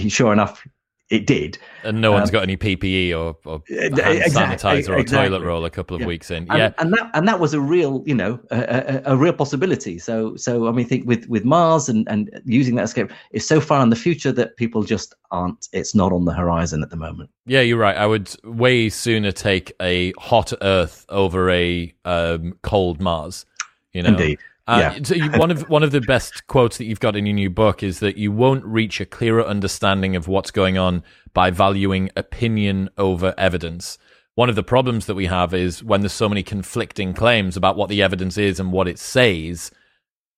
sure 0.08 0.32
enough 0.32 0.66
it 1.10 1.26
did. 1.26 1.58
And 1.82 2.00
no 2.00 2.12
one's 2.12 2.30
um, 2.30 2.32
got 2.32 2.42
any 2.44 2.56
PPE 2.56 3.10
or, 3.10 3.36
or 3.44 3.62
hand 3.68 3.98
exactly, 3.98 4.20
sanitizer 4.20 4.88
or 4.88 4.98
exactly. 4.98 5.28
toilet 5.28 5.44
roll 5.44 5.64
a 5.64 5.70
couple 5.70 5.94
of 5.94 6.00
yeah. 6.00 6.06
weeks 6.06 6.30
in. 6.30 6.46
And, 6.50 6.58
yeah, 6.58 6.72
and 6.78 6.92
that 6.94 7.10
and 7.12 7.28
that 7.28 7.40
was 7.40 7.52
a 7.52 7.60
real, 7.60 8.02
you 8.06 8.14
know, 8.14 8.40
a, 8.50 9.02
a, 9.06 9.12
a, 9.12 9.16
real 9.16 9.34
possibility. 9.34 9.98
So 9.98 10.34
so 10.36 10.66
I 10.66 10.72
mean, 10.72 10.86
think 10.86 11.06
with 11.06 11.26
with 11.28 11.44
Mars 11.44 11.88
and 11.88 12.08
and 12.08 12.30
using 12.46 12.76
that 12.76 12.84
escape 12.84 13.10
is 13.32 13.46
so 13.46 13.60
far 13.60 13.82
in 13.82 13.90
the 13.90 13.96
future 13.96 14.32
that 14.32 14.56
people 14.56 14.82
just 14.82 15.14
aren't. 15.30 15.68
It's 15.72 15.94
not 15.94 16.12
on 16.12 16.24
the 16.24 16.32
horizon 16.32 16.82
at 16.82 16.88
the 16.88 16.96
moment. 16.96 17.30
Yeah, 17.44 17.60
you're 17.60 17.78
right. 17.78 17.96
I 17.96 18.06
would 18.06 18.34
way 18.44 18.88
sooner 18.88 19.30
take 19.30 19.72
a 19.82 20.12
hot 20.18 20.52
Earth 20.62 21.04
over 21.10 21.50
a 21.50 21.94
um, 22.06 22.58
cold 22.62 23.00
Mars. 23.00 23.44
You 23.92 24.02
know, 24.02 24.08
indeed. 24.08 24.38
Uh, 24.66 24.94
yeah. 24.96 25.02
so 25.02 25.14
you, 25.14 25.30
one 25.32 25.50
of 25.50 25.68
one 25.68 25.82
of 25.82 25.90
the 25.90 26.00
best 26.00 26.46
quotes 26.46 26.78
that 26.78 26.84
you've 26.84 27.00
got 27.00 27.16
in 27.16 27.26
your 27.26 27.34
new 27.34 27.50
book 27.50 27.82
is 27.82 28.00
that 28.00 28.16
you 28.16 28.32
won't 28.32 28.64
reach 28.64 28.98
a 28.98 29.04
clearer 29.04 29.44
understanding 29.44 30.16
of 30.16 30.26
what's 30.26 30.50
going 30.50 30.78
on 30.78 31.02
by 31.34 31.50
valuing 31.50 32.10
opinion 32.16 32.88
over 32.96 33.34
evidence. 33.36 33.98
One 34.36 34.48
of 34.48 34.56
the 34.56 34.62
problems 34.62 35.06
that 35.06 35.14
we 35.14 35.26
have 35.26 35.52
is 35.52 35.84
when 35.84 36.00
there's 36.00 36.12
so 36.12 36.28
many 36.28 36.42
conflicting 36.42 37.12
claims 37.12 37.56
about 37.56 37.76
what 37.76 37.88
the 37.88 38.02
evidence 38.02 38.38
is 38.38 38.58
and 38.58 38.72
what 38.72 38.88
it 38.88 38.98
says, 38.98 39.70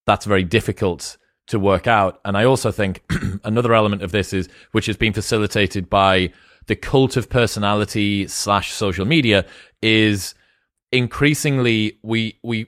that's 0.07 0.27
very 0.27 0.45
difficult 0.45 1.17
to 1.47 1.59
work 1.59 1.87
out. 1.87 2.21
And 2.25 2.37
I 2.37 2.45
also 2.45 2.71
think 2.71 3.05
another 3.45 3.75
element 3.75 4.03
of 4.03 4.13
this 4.13 4.33
is, 4.33 4.49
which 4.73 4.87
has 4.87 4.97
been 4.97 5.13
facilitated 5.13 5.89
by 5.89 6.33
the 6.67 6.77
cult 6.77 7.17
of 7.17 7.31
personality 7.31 8.27
slash 8.27 8.73
social 8.73 9.07
media, 9.07 9.47
is 9.81 10.35
increasingly 10.93 11.99
we 12.03 12.39
we 12.43 12.67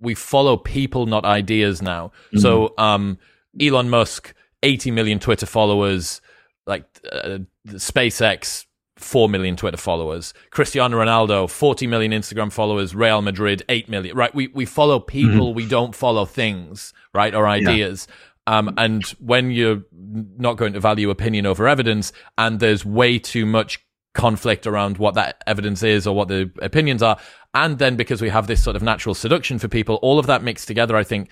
we 0.00 0.14
follow 0.14 0.56
people, 0.56 1.06
not 1.06 1.24
ideas 1.24 1.82
now. 1.82 2.12
Mm-hmm. 2.28 2.38
So, 2.38 2.74
um, 2.78 3.18
Elon 3.60 3.90
Musk, 3.90 4.34
80 4.62 4.90
million 4.90 5.18
Twitter 5.18 5.46
followers, 5.46 6.20
like 6.66 6.84
uh, 7.10 7.38
SpaceX, 7.68 8.66
4 8.96 9.28
million 9.28 9.56
Twitter 9.56 9.76
followers, 9.76 10.34
Cristiano 10.50 10.98
Ronaldo, 10.98 11.48
40 11.48 11.86
million 11.86 12.12
Instagram 12.12 12.52
followers, 12.52 12.94
Real 12.94 13.22
Madrid, 13.22 13.62
8 13.68 13.88
million, 13.88 14.16
right? 14.16 14.34
We, 14.34 14.48
we 14.48 14.64
follow 14.64 15.00
people, 15.00 15.48
mm-hmm. 15.48 15.56
we 15.56 15.66
don't 15.66 15.94
follow 15.94 16.24
things, 16.24 16.92
right? 17.14 17.34
Or 17.34 17.46
ideas. 17.46 18.06
Yeah. 18.08 18.14
Um, 18.58 18.74
and 18.78 19.04
when 19.20 19.50
you're 19.50 19.82
not 19.92 20.56
going 20.56 20.72
to 20.72 20.80
value 20.80 21.10
opinion 21.10 21.44
over 21.44 21.68
evidence 21.68 22.12
and 22.38 22.60
there's 22.60 22.84
way 22.84 23.18
too 23.18 23.44
much 23.44 23.84
conflict 24.18 24.66
around 24.66 24.98
what 24.98 25.14
that 25.14 25.42
evidence 25.46 25.82
is 25.82 26.06
or 26.06 26.14
what 26.14 26.28
the 26.28 26.50
opinions 26.60 27.02
are, 27.02 27.16
and 27.54 27.78
then 27.78 27.96
because 27.96 28.20
we 28.20 28.28
have 28.28 28.46
this 28.46 28.62
sort 28.62 28.76
of 28.76 28.82
natural 28.82 29.14
seduction 29.14 29.58
for 29.58 29.68
people, 29.68 29.94
all 30.02 30.18
of 30.18 30.26
that 30.26 30.42
mixed 30.42 30.68
together, 30.68 30.96
I 30.96 31.04
think 31.04 31.30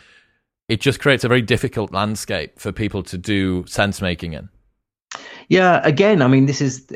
it 0.68 0.80
just 0.80 1.00
creates 1.00 1.24
a 1.24 1.28
very 1.28 1.42
difficult 1.42 1.92
landscape 1.92 2.58
for 2.58 2.72
people 2.72 3.02
to 3.02 3.18
do 3.18 3.66
sense 3.66 4.00
making 4.00 4.32
in. 4.32 4.48
Yeah, 5.48 5.80
again, 5.84 6.22
I 6.22 6.28
mean, 6.28 6.46
this 6.46 6.60
is 6.60 6.86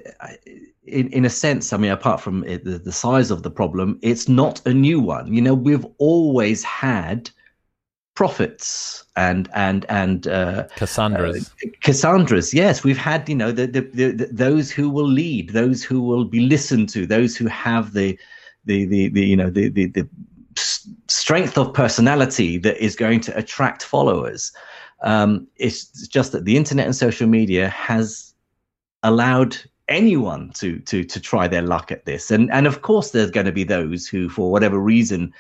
in 0.85 1.09
in 1.09 1.25
a 1.25 1.31
sense. 1.31 1.73
I 1.73 1.77
mean, 1.77 1.91
apart 1.91 2.21
from 2.21 2.45
it, 2.45 2.65
the, 2.65 2.79
the 2.79 2.93
size 2.93 3.31
of 3.31 3.43
the 3.43 3.51
problem, 3.51 3.99
it's 4.03 4.29
not 4.29 4.65
a 4.67 4.75
new 4.75 5.01
one. 5.01 5.33
You 5.33 5.43
know, 5.43 5.55
we've 5.55 5.87
always 5.99 6.65
had 6.65 7.31
prophets 8.15 9.05
and 9.17 9.49
and 9.55 9.87
and 9.89 10.27
uh, 10.27 10.67
Cassandras. 10.77 11.51
Uh, 11.65 11.69
Cassandras, 11.81 12.53
yes, 12.53 12.85
we've 12.85 12.99
had 12.99 13.29
you 13.29 13.35
know 13.35 13.53
the, 13.53 13.67
the, 13.67 13.81
the, 13.81 14.29
those 14.31 14.71
who 14.71 14.91
will 14.91 15.09
lead, 15.09 15.51
those 15.51 15.83
who 15.83 16.03
will 16.03 16.25
be 16.25 16.41
listened 16.41 16.89
to, 16.91 17.07
those 17.07 17.37
who 17.37 17.47
have 17.47 17.93
the 17.93 18.19
the 18.65 18.85
the, 18.87 19.09
the 19.09 19.25
you 19.25 19.37
know 19.37 19.51
the, 19.51 19.69
the 19.69 19.87
the 19.87 20.09
strength 21.09 21.57
of 21.57 21.73
personality 21.73 22.59
that 22.59 22.77
is 22.83 22.97
going 22.97 23.21
to 23.21 23.37
attract 23.37 23.83
followers. 23.83 24.53
Um, 25.03 25.47
it's 25.57 25.87
just 26.09 26.33
that 26.33 26.45
the 26.45 26.57
internet 26.57 26.87
and 26.87 26.97
social 26.97 27.27
media 27.27 27.69
has 27.71 28.35
allowed 29.03 29.57
anyone 29.89 30.51
to 30.55 30.79
to 30.81 31.05
to 31.05 31.21
try 31.21 31.49
their 31.49 31.63
luck 31.63 31.91
at 31.91 32.05
this, 32.05 32.31
and 32.31 32.51
and 32.51 32.67
of 32.67 32.83
course 32.83 33.11
there's 33.13 33.31
going 33.31 33.47
to 33.47 33.53
be 33.53 33.65
those 33.65 34.07
who, 34.07 34.29
for 34.29 34.51
whatever 34.51 34.79
reason, 34.79 35.33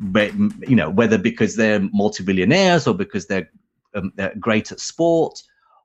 you 0.00 0.76
know 0.76 0.88
whether 0.88 1.18
because 1.18 1.56
they're 1.56 1.80
multi-billionaires 1.92 2.86
or 2.86 2.94
because 2.94 3.26
they're, 3.26 3.50
um, 3.94 4.12
they're 4.16 4.34
great 4.40 4.72
at 4.72 4.80
sport 4.80 5.42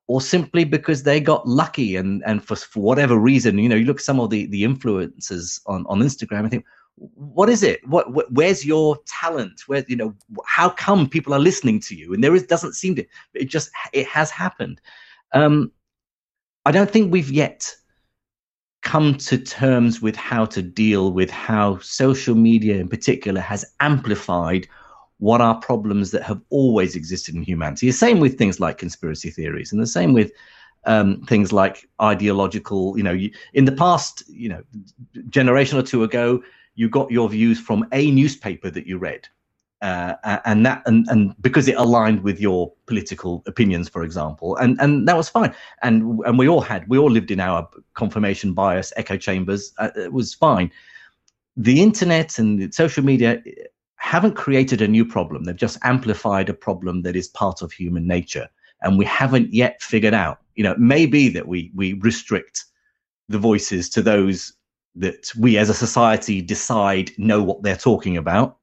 or 0.08 0.22
simply 0.22 0.64
because 0.64 1.04
they 1.04 1.20
got 1.20 1.48
lucky 1.48 1.96
and 1.96 2.24
and 2.26 2.44
for, 2.44 2.56
for 2.56 2.82
whatever 2.82 3.18
reason 3.18 3.58
you 3.58 3.68
know 3.68 3.76
you 3.76 3.86
look 3.86 3.98
at 3.98 4.06
some 4.06 4.20
of 4.20 4.30
the 4.30 4.46
the 4.48 4.64
influencers 4.64 5.60
on 5.66 5.86
on 5.88 6.00
instagram 6.00 6.40
and 6.40 6.52
think 6.52 6.66
what 6.98 7.50
is 7.50 7.62
it? 7.62 7.86
What, 7.88 8.14
what, 8.14 8.32
where's 8.32 8.66
your 8.66 8.98
talent? 9.06 9.64
Where 9.68 9.84
you 9.88 9.98
know 9.98 10.16
how 10.46 10.70
come 10.70 11.10
people 11.10 11.34
are 11.34 11.40
listening 11.40 11.82
to 11.82 11.96
you? 11.96 12.14
And 12.14 12.24
there 12.24 12.34
is 12.36 12.44
doesn't 12.44 12.74
seem 12.74 12.96
to 12.96 13.06
it 13.34 13.46
just 13.46 13.70
it 13.92 14.08
has 14.08 14.32
happened. 14.32 14.80
Um 15.34 15.72
i 16.68 16.72
don't 16.72 16.90
think 16.90 17.12
we've 17.12 17.32
yet 17.32 17.76
come 18.86 19.16
to 19.16 19.38
terms 19.38 20.00
with 20.02 20.16
how 20.16 20.46
to 20.46 20.62
deal 20.62 21.12
with 21.12 21.30
how 21.30 21.80
social 21.80 22.36
media 22.36 22.76
in 22.76 22.88
particular 22.88 23.42
has 23.42 23.66
amplified 23.80 24.68
what 25.18 25.42
are 25.42 25.56
problems 25.56 26.12
that 26.12 26.22
have 26.22 26.40
always 26.52 26.96
existed 26.96 27.34
in 27.36 27.42
humanity. 27.42 27.88
The 27.88 27.94
same 27.94 28.20
with 28.20 28.38
things 28.38 28.60
like 28.60 28.78
conspiracy 28.78 29.32
theories, 29.32 29.74
and 29.74 29.82
the 29.82 29.88
same 29.88 30.14
with 30.14 30.32
um, 30.86 31.22
things 31.24 31.52
like 31.52 31.90
ideological. 32.00 32.96
You 32.96 33.04
know, 33.04 33.18
in 33.54 33.66
the 33.66 33.72
past, 33.72 34.24
you 34.28 34.50
know, 34.50 34.64
generation 35.30 35.80
or 35.80 35.84
two 35.84 36.04
ago, 36.04 36.44
you 36.76 36.88
got 36.88 37.10
your 37.10 37.28
views 37.28 37.60
from 37.60 37.88
a 37.92 38.12
newspaper 38.12 38.70
that 38.70 38.86
you 38.86 39.00
read, 39.00 39.28
uh, 39.86 40.40
and 40.46 40.66
that 40.66 40.82
and 40.86 41.06
and 41.10 41.36
because 41.42 41.68
it 41.68 41.76
aligned 41.76 42.24
with 42.24 42.40
your 42.40 42.72
political 42.88 43.44
opinions, 43.46 43.90
for 43.90 44.04
example, 44.04 44.56
and 44.58 44.80
and 44.82 45.08
that 45.08 45.18
was 45.18 45.30
fine. 45.30 45.54
And 45.82 46.20
and 46.26 46.40
we 46.40 46.48
all 46.48 46.62
had 46.62 46.88
we 46.88 46.98
all 46.98 47.12
lived 47.12 47.32
in 47.32 47.40
our 47.40 47.70
confirmation 47.94 48.54
bias 48.54 48.94
echo 48.96 49.18
chambers. 49.18 49.74
Uh, 49.78 49.90
it 49.96 50.14
was 50.14 50.34
fine. 50.34 50.72
The 51.58 51.82
internet 51.82 52.40
and 52.40 52.74
social 52.74 53.04
media 53.04 53.42
haven't 53.98 54.36
created 54.36 54.82
a 54.82 54.88
new 54.88 55.06
problem. 55.06 55.44
They've 55.44 55.56
just 55.56 55.80
amplified 55.84 56.50
a 56.50 56.54
problem 56.54 57.02
that 57.04 57.16
is 57.16 57.28
part 57.28 57.62
of 57.62 57.72
human 57.72 58.08
nature. 58.08 58.48
And 58.82 59.00
we 59.00 59.06
haven't 59.06 59.54
yet 59.54 59.82
figured 59.82 60.14
out, 60.14 60.42
you 60.56 60.64
know, 60.64 60.76
maybe 60.78 61.30
that 61.30 61.48
we, 61.48 61.72
we 61.74 61.94
restrict 61.94 62.66
the 63.30 63.40
voices 63.40 63.90
to 63.90 64.02
those 64.02 64.54
that 64.96 65.32
we 65.40 65.58
as 65.58 65.70
a 65.70 65.74
society 65.74 66.42
decide 66.42 67.12
know 67.18 67.42
what 67.42 67.64
they're 67.64 67.76
talking 67.76 68.16
about. 68.16 68.58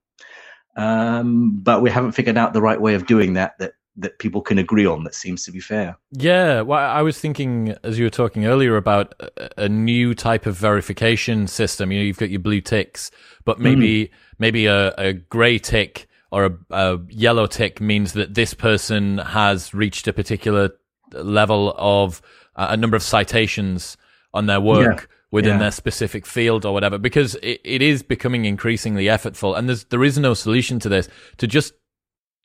Um, 0.77 1.61
but 1.63 1.83
we 1.83 1.91
haven't 1.91 2.13
figured 2.13 2.39
out 2.39 2.53
the 2.53 2.63
right 2.63 2.81
way 2.81 2.95
of 2.95 3.07
doing 3.07 3.35
that, 3.35 3.59
that 3.59 3.73
that 3.97 4.19
people 4.19 4.41
can 4.41 4.59
agree 4.59 4.87
on 4.87 5.05
that 5.05 5.15
seems 5.15 5.45
to 5.45 5.53
be 5.53 5.61
fair. 5.61 5.99
Yeah, 6.13 6.63
well, 6.63 6.79
I 6.79 7.03
was 7.03 7.19
thinking 7.19 7.75
as 7.83 7.99
you 7.99 8.07
were 8.07 8.11
talking 8.11 8.47
earlier 8.47 8.77
about 8.77 9.15
a, 9.21 9.65
a 9.65 9.69
new 9.69 10.15
type 10.15 10.47
of 10.47 10.57
verification 10.57 11.47
system. 11.47 11.93
You 11.93 11.99
know, 11.99 12.05
you've 12.05 12.17
got 12.17 12.31
your 12.31 12.41
blue 12.41 12.63
ticks, 12.63 13.11
but 13.45 13.59
maybe 13.59 14.07
mm 14.07 14.11
maybe 14.39 14.67
a, 14.67 14.93
a 14.99 15.13
grey 15.13 15.57
tick 15.57 16.09
or 16.33 16.47
a, 16.47 16.59
a, 16.71 16.99
yellow 17.09 17.47
tick 17.47 17.81
means 17.81 18.15
that 18.15 18.35
this 18.35 18.55
person 18.55 19.19
has 19.19 19.73
reached 19.73 20.09
a 20.09 20.13
particular 20.13 20.71
level 21.13 21.73
of 21.79 22.21
uh, 22.57 22.67
a 22.71 22.77
number 22.77 22.97
of 22.97 23.05
citations 23.05 23.97
on 24.35 24.47
their 24.47 24.61
work 24.61 25.01
yeah. 25.03 25.17
Within 25.33 25.55
yeah. 25.55 25.59
their 25.59 25.71
specific 25.73 26.25
field 26.25 26.65
or 26.65 26.73
whatever 26.73 26.99
because 26.99 27.35
it, 27.43 27.61
it 27.65 27.83
is 27.83 28.05
becoming 28.05 28.45
increasingly 28.45 29.07
effortful 29.07 29.59
and 29.59 29.69
there's 29.69 29.85
there 29.85 30.05
is 30.05 30.17
no 30.19 30.35
solution 30.35 30.79
to 30.79 30.89
this 30.89 31.09
to 31.39 31.49
just 31.49 31.75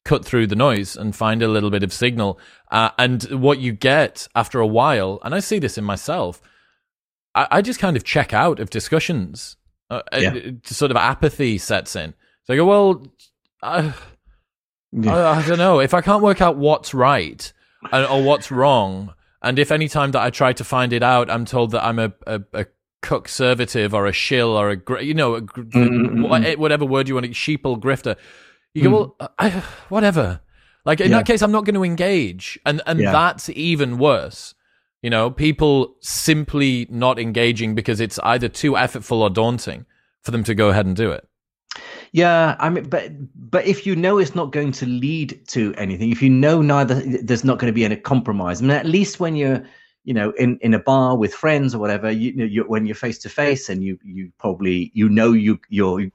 cut 0.03 0.25
through 0.25 0.47
the 0.47 0.55
noise 0.55 0.95
and 0.95 1.15
find 1.15 1.43
a 1.43 1.47
little 1.47 1.69
bit 1.69 1.83
of 1.83 1.93
signal 1.93 2.39
uh, 2.71 2.89
and 2.97 3.23
what 3.23 3.59
you 3.59 3.73
get 3.73 4.27
after 4.33 4.59
a 4.59 4.65
while 4.65 5.19
and 5.23 5.35
i 5.35 5.39
see 5.39 5.59
this 5.59 5.77
in 5.77 5.83
myself 5.83 6.41
I, 7.37 7.47
I 7.51 7.61
just 7.61 7.79
kind 7.79 7.95
of 7.95 8.03
check 8.03 8.33
out 8.33 8.59
of 8.59 8.69
discussions 8.71 9.57
uh, 9.89 10.01
yeah. 10.17 10.33
sort 10.65 10.91
of 10.91 10.97
apathy 10.97 11.57
sets 11.57 11.95
in. 11.95 12.13
So 12.43 12.53
I 12.53 12.57
go, 12.57 12.65
well, 12.65 13.07
I, 13.61 13.93
yeah. 14.91 15.15
I, 15.15 15.39
I, 15.39 15.47
don't 15.47 15.57
know. 15.57 15.79
If 15.79 15.93
I 15.93 16.01
can't 16.01 16.23
work 16.23 16.41
out 16.41 16.57
what's 16.57 16.93
right 16.93 17.51
or 17.93 18.23
what's 18.23 18.51
wrong, 18.51 19.13
and 19.41 19.59
if 19.59 19.71
any 19.71 19.87
time 19.87 20.11
that 20.11 20.21
I 20.21 20.29
try 20.29 20.53
to 20.53 20.63
find 20.63 20.91
it 20.93 21.03
out, 21.03 21.29
I'm 21.29 21.45
told 21.45 21.71
that 21.71 21.85
I'm 21.85 21.99
a, 21.99 22.11
a, 22.25 22.41
a 22.53 22.65
conservative 23.01 23.93
or 23.93 24.07
a 24.07 24.13
shill 24.13 24.57
or 24.57 24.71
a, 24.71 25.03
you 25.03 25.13
know, 25.13 25.35
a, 25.35 25.41
mm-hmm. 25.41 26.57
whatever 26.57 26.85
word 26.85 27.07
you 27.07 27.15
want, 27.15 27.25
a 27.25 27.29
sheeple 27.29 27.79
grifter, 27.79 28.15
you 28.73 28.83
go, 28.83 28.89
mm. 28.89 28.93
well, 29.19 29.31
I, 29.39 29.49
whatever. 29.89 30.41
Like 30.85 31.01
in 31.01 31.11
yeah. 31.11 31.17
that 31.17 31.27
case, 31.27 31.41
I'm 31.41 31.51
not 31.51 31.65
going 31.65 31.75
to 31.75 31.83
engage, 31.83 32.57
and 32.65 32.81
and 32.85 32.99
that's 32.99 33.49
even 33.49 33.97
worse 33.97 34.55
you 35.01 35.09
know, 35.09 35.29
people 35.29 35.95
simply 36.01 36.87
not 36.89 37.19
engaging 37.19 37.75
because 37.75 37.99
it's 37.99 38.19
either 38.19 38.49
too 38.49 38.73
effortful 38.73 39.19
or 39.19 39.29
daunting 39.29 39.85
for 40.21 40.31
them 40.31 40.43
to 40.43 40.55
go 40.55 40.69
ahead 40.69 40.85
and 40.85 40.95
do 40.95 41.11
it. 41.11 41.27
Yeah, 42.11 42.55
I 42.59 42.69
mean, 42.69 42.89
but 42.89 43.11
but 43.35 43.65
if 43.65 43.85
you 43.85 43.95
know 43.95 44.17
it's 44.17 44.33
not 44.33 44.51
going 44.51 44.71
to 44.73 44.85
lead 44.85 45.47
to 45.49 45.73
anything, 45.77 46.11
if 46.11 46.21
you 46.21 46.29
know 46.29 46.61
neither 46.61 46.95
there's 47.21 47.43
not 47.43 47.59
going 47.59 47.71
to 47.71 47.75
be 47.75 47.85
any 47.85 47.97
compromise, 47.97 48.61
I 48.61 48.65
mean, 48.65 48.71
at 48.71 48.85
least 48.85 49.19
when 49.19 49.35
you're 49.35 49.63
you 50.07 50.13
know 50.13 50.31
in 50.31 50.57
in 50.61 50.73
a 50.73 50.79
bar 50.79 51.17
with 51.17 51.33
friends 51.33 51.75
or 51.75 51.79
whatever, 51.79 52.09
you, 52.09 52.31
you 52.45 52.63
when 52.63 52.85
you're 52.85 52.95
face 52.95 53.19
to 53.19 53.29
face 53.29 53.67
and 53.67 53.83
you 53.83 53.99
you 54.03 54.31
probably 54.39 54.89
you 54.93 55.09
know 55.09 55.33
you 55.33 55.59
you're 55.67 56.09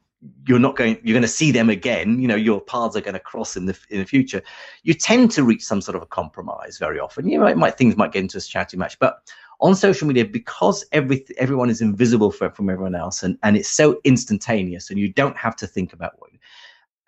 you're 0.46 0.58
not 0.58 0.76
going 0.76 0.98
you're 1.02 1.12
going 1.12 1.20
to 1.20 1.28
see 1.28 1.50
them 1.50 1.68
again 1.68 2.20
you 2.20 2.28
know 2.28 2.36
your 2.36 2.60
paths 2.60 2.96
are 2.96 3.00
going 3.00 3.12
to 3.12 3.20
cross 3.20 3.56
in 3.56 3.66
the 3.66 3.76
in 3.90 3.98
the 3.98 4.06
future 4.06 4.40
you 4.84 4.94
tend 4.94 5.32
to 5.32 5.42
reach 5.42 5.64
some 5.64 5.80
sort 5.80 5.96
of 5.96 6.02
a 6.02 6.06
compromise 6.06 6.78
very 6.78 7.00
often. 7.00 7.28
You 7.28 7.40
might, 7.40 7.56
might 7.56 7.76
things 7.76 7.96
might 7.96 8.12
get 8.12 8.22
into 8.22 8.38
a 8.38 8.40
shouting 8.40 8.78
match 8.78 8.98
but 8.98 9.18
on 9.60 9.74
social 9.74 10.08
media 10.08 10.24
because 10.24 10.86
every 10.92 11.26
everyone 11.36 11.68
is 11.70 11.80
invisible 11.82 12.30
for, 12.30 12.50
from 12.50 12.70
everyone 12.70 12.94
else 12.94 13.22
and 13.22 13.36
and 13.42 13.56
it's 13.56 13.68
so 13.68 14.00
instantaneous 14.04 14.88
and 14.88 14.98
you 14.98 15.12
don't 15.12 15.36
have 15.36 15.56
to 15.56 15.66
think 15.66 15.92
about 15.92 16.12
what 16.18 16.30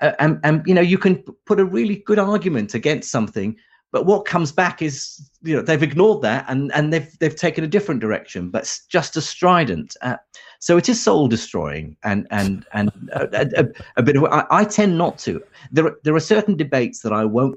uh, 0.03 0.13
and 0.19 0.39
and 0.43 0.67
you 0.67 0.75
know 0.75 0.83
you 0.83 0.99
can 0.99 1.17
put 1.47 1.59
a 1.59 1.65
really 1.65 1.97
good 1.97 2.19
argument 2.19 2.75
against 2.75 3.11
something 3.11 3.57
but 3.95 4.07
what 4.07 4.25
comes 4.25 4.51
back 4.51 4.83
is 4.83 5.31
you 5.43 5.55
know 5.55 5.63
they've 5.63 5.85
ignored 5.85 6.21
that 6.21 6.45
and 6.49 6.73
and 6.75 6.93
they've 6.93 7.17
they've 7.21 7.37
taken 7.37 7.63
a 7.63 7.69
different 7.69 8.01
direction 8.01 8.51
but 8.51 8.79
just 8.89 9.17
as 9.17 9.25
strident. 9.25 9.97
Uh, 10.03 10.17
so 10.59 10.77
it 10.77 10.89
is 10.89 11.01
soul 11.01 11.29
destroying 11.29 11.97
and 12.03 12.27
and 12.33 12.67
and 12.73 12.91
a, 13.13 13.47
a, 13.57 13.67
a 13.97 14.03
bit 14.03 14.17
of 14.17 14.25
I, 14.25 14.45
I, 14.51 14.65
tend 14.65 14.99
not 14.99 15.19
to. 15.19 15.41
There 15.71 15.97
there 16.03 16.15
are 16.17 16.21
certain 16.35 16.57
debates 16.57 17.01
that 17.01 17.13
i 17.13 17.25
won't 17.25 17.57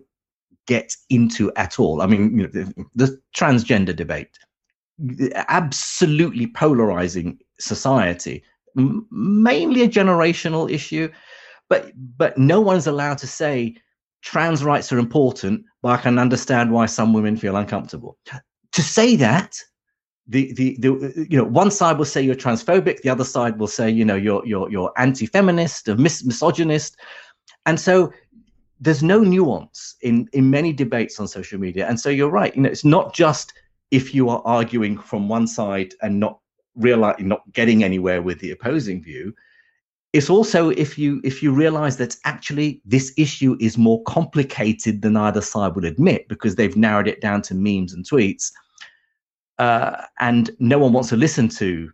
get 0.67 0.95
into 1.09 1.51
at 1.55 1.79
all. 1.79 2.03
I 2.03 2.05
mean 2.05 2.37
you 2.37 2.43
know, 2.43 2.49
the, 2.53 2.85
the 2.93 3.19
transgender 3.35 3.95
debate 3.95 4.37
absolutely 5.47 6.45
polarizing 6.45 7.39
society 7.59 8.43
M- 8.77 9.07
mainly 9.09 9.81
a 9.81 9.87
generational 9.87 10.71
issue 10.71 11.11
but 11.67 11.91
but 12.17 12.37
no 12.37 12.61
one's 12.61 12.87
allowed 12.87 13.17
to 13.19 13.27
say 13.27 13.75
trans 14.27 14.61
rights 14.61 14.91
are 14.91 14.99
important, 14.99 15.63
but 15.81 15.89
I 15.89 15.97
can 15.97 16.19
understand 16.19 16.69
why 16.69 16.85
some 16.85 17.13
women 17.13 17.37
feel 17.37 17.55
uncomfortable. 17.55 18.17
To 18.73 18.81
say 18.81 19.15
that, 19.15 19.57
the, 20.27 20.51
the, 20.53 20.75
the 20.79 21.27
you 21.29 21.37
know 21.37 21.45
one 21.45 21.71
side 21.71 21.97
will 21.97 22.03
say 22.13 22.21
you're 22.21 22.35
transphobic, 22.35 23.01
the 23.01 23.09
other 23.09 23.23
side 23.23 23.57
will 23.57 23.67
say 23.67 23.89
you 23.89 24.03
know 24.03 24.17
you're 24.17 24.45
you're 24.45 24.69
you're 24.69 24.91
anti-feminist, 24.97 25.87
mis- 25.87 26.25
misogynist, 26.25 26.97
and 27.65 27.79
so 27.79 28.11
there's 28.81 29.01
no 29.01 29.19
nuance 29.21 29.95
in 30.01 30.27
in 30.33 30.49
many 30.49 30.73
debates 30.73 31.21
on 31.21 31.27
social 31.29 31.57
media. 31.57 31.87
And 31.87 31.97
so 31.97 32.09
you're 32.09 32.29
right, 32.29 32.53
you 32.53 32.61
know 32.63 32.69
it's 32.69 32.83
not 32.83 33.13
just 33.13 33.53
if 33.91 34.13
you 34.13 34.27
are 34.27 34.41
arguing 34.43 34.97
from 34.97 35.29
one 35.29 35.47
side 35.47 35.93
and 36.01 36.19
not 36.19 36.39
realizing 36.75 37.29
not 37.29 37.43
getting 37.53 37.85
anywhere 37.85 38.21
with 38.21 38.39
the 38.41 38.51
opposing 38.51 39.01
view 39.01 39.33
it's 40.13 40.29
also 40.29 40.69
if 40.69 40.97
you 40.97 41.19
if 41.23 41.43
you 41.43 41.51
realize 41.51 41.97
that 41.97 42.15
actually 42.25 42.81
this 42.85 43.13
issue 43.17 43.57
is 43.59 43.77
more 43.77 44.01
complicated 44.03 45.01
than 45.01 45.17
either 45.17 45.41
side 45.41 45.75
would 45.75 45.85
admit 45.85 46.27
because 46.29 46.55
they've 46.55 46.77
narrowed 46.77 47.07
it 47.07 47.21
down 47.21 47.41
to 47.41 47.53
memes 47.53 47.93
and 47.93 48.05
tweets 48.05 48.51
uh, 49.59 50.03
and 50.19 50.51
no 50.59 50.77
one 50.77 50.93
wants 50.93 51.09
to 51.09 51.17
listen 51.17 51.49
to 51.49 51.91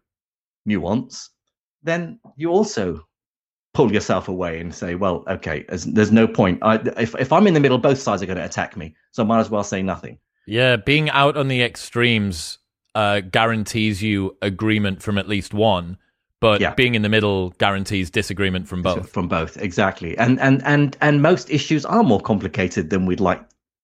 nuance 0.65 1.29
then 1.81 2.19
you 2.37 2.49
also 2.49 3.05
pull 3.73 3.91
yourself 3.91 4.27
away 4.27 4.59
and 4.59 4.73
say 4.73 4.95
well 4.95 5.23
okay 5.27 5.65
there's, 5.67 5.85
there's 5.85 6.11
no 6.11 6.27
point. 6.27 6.59
I, 6.61 6.75
if, 6.97 7.15
if 7.15 7.33
i'm 7.33 7.47
in 7.47 7.53
the 7.53 7.59
middle 7.59 7.79
both 7.79 7.99
sides 7.99 8.21
are 8.21 8.27
going 8.27 8.37
to 8.37 8.45
attack 8.45 8.77
me 8.77 8.95
so 9.11 9.23
i 9.23 9.25
might 9.25 9.39
as 9.39 9.49
well 9.49 9.63
say 9.63 9.81
nothing. 9.81 10.19
Yeah 10.45 10.75
being 10.75 11.09
out 11.09 11.35
on 11.35 11.47
the 11.47 11.63
extremes 11.63 12.59
uh, 12.95 13.21
guarantees 13.21 14.03
you 14.03 14.37
agreement 14.43 15.01
from 15.01 15.17
at 15.17 15.27
least 15.27 15.51
one 15.53 15.97
but 16.43 16.59
yeah. 16.59 16.73
being 16.73 16.93
in 16.93 17.03
the 17.03 17.09
middle 17.09 17.51
guarantees 17.51 18.09
disagreement 18.09 18.67
from 18.67 18.81
both. 18.81 19.09
From 19.09 19.29
both, 19.29 19.55
exactly. 19.55 20.17
And 20.17 20.37
and 20.41 20.61
and 20.65 20.97
and 20.99 21.21
most 21.21 21.49
issues 21.49 21.85
are 21.85 22.03
more 22.03 22.19
complicated 22.19 22.89
than 22.89 23.05
we'd 23.05 23.21
like 23.21 23.41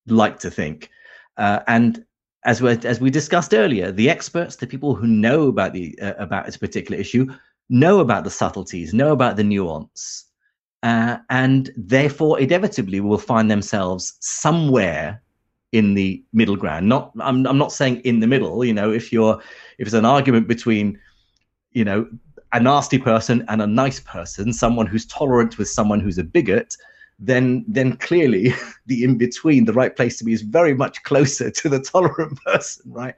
like 0.07 0.39
to 0.39 0.51
think. 0.51 0.89
Uh, 1.37 1.61
and 1.67 2.03
as 2.43 2.61
we 2.61 2.71
as 2.71 2.99
we 2.99 3.09
discussed 3.09 3.53
earlier, 3.53 3.93
the 3.93 4.09
experts, 4.09 4.57
the 4.57 4.67
people 4.67 4.93
who 4.93 5.07
know 5.07 5.47
about 5.47 5.71
the 5.71 5.97
uh, 6.01 6.15
about 6.17 6.47
this 6.47 6.57
particular 6.57 6.99
issue, 6.99 7.27
know 7.69 8.01
about 8.01 8.25
the 8.25 8.29
subtleties, 8.29 8.93
know 8.93 9.13
about 9.13 9.37
the 9.37 9.43
nuance, 9.45 10.25
uh, 10.83 11.15
and 11.29 11.71
therefore 11.77 12.41
inevitably 12.41 12.99
will 12.99 13.17
find 13.17 13.49
themselves 13.49 14.17
somewhere 14.19 15.21
in 15.71 15.93
the 15.93 16.21
middle 16.33 16.57
ground. 16.57 16.89
Not, 16.89 17.13
I'm 17.21 17.47
I'm 17.47 17.57
not 17.57 17.71
saying 17.71 18.01
in 18.01 18.19
the 18.19 18.27
middle. 18.27 18.65
You 18.65 18.73
know, 18.73 18.91
if 18.91 19.13
you're 19.13 19.39
if 19.77 19.87
it's 19.87 19.93
an 19.93 20.03
argument 20.03 20.49
between 20.49 20.99
you 21.71 21.85
know 21.85 22.07
a 22.51 22.59
nasty 22.59 22.97
person 22.97 23.45
and 23.47 23.61
a 23.61 23.67
nice 23.67 23.99
person, 23.99 24.53
someone 24.53 24.87
who's 24.87 25.05
tolerant 25.05 25.57
with 25.57 25.69
someone 25.69 25.99
who's 25.99 26.17
a 26.17 26.23
bigot, 26.23 26.75
then 27.19 27.65
then 27.67 27.97
clearly 27.97 28.53
the 28.85 29.03
in 29.03 29.17
between, 29.17 29.65
the 29.65 29.73
right 29.73 29.95
place 29.95 30.17
to 30.17 30.23
be, 30.23 30.33
is 30.33 30.41
very 30.41 30.73
much 30.73 31.03
closer 31.03 31.51
to 31.61 31.69
the 31.69 31.79
tolerant 31.79 32.39
person, 32.45 32.91
right? 32.91 33.15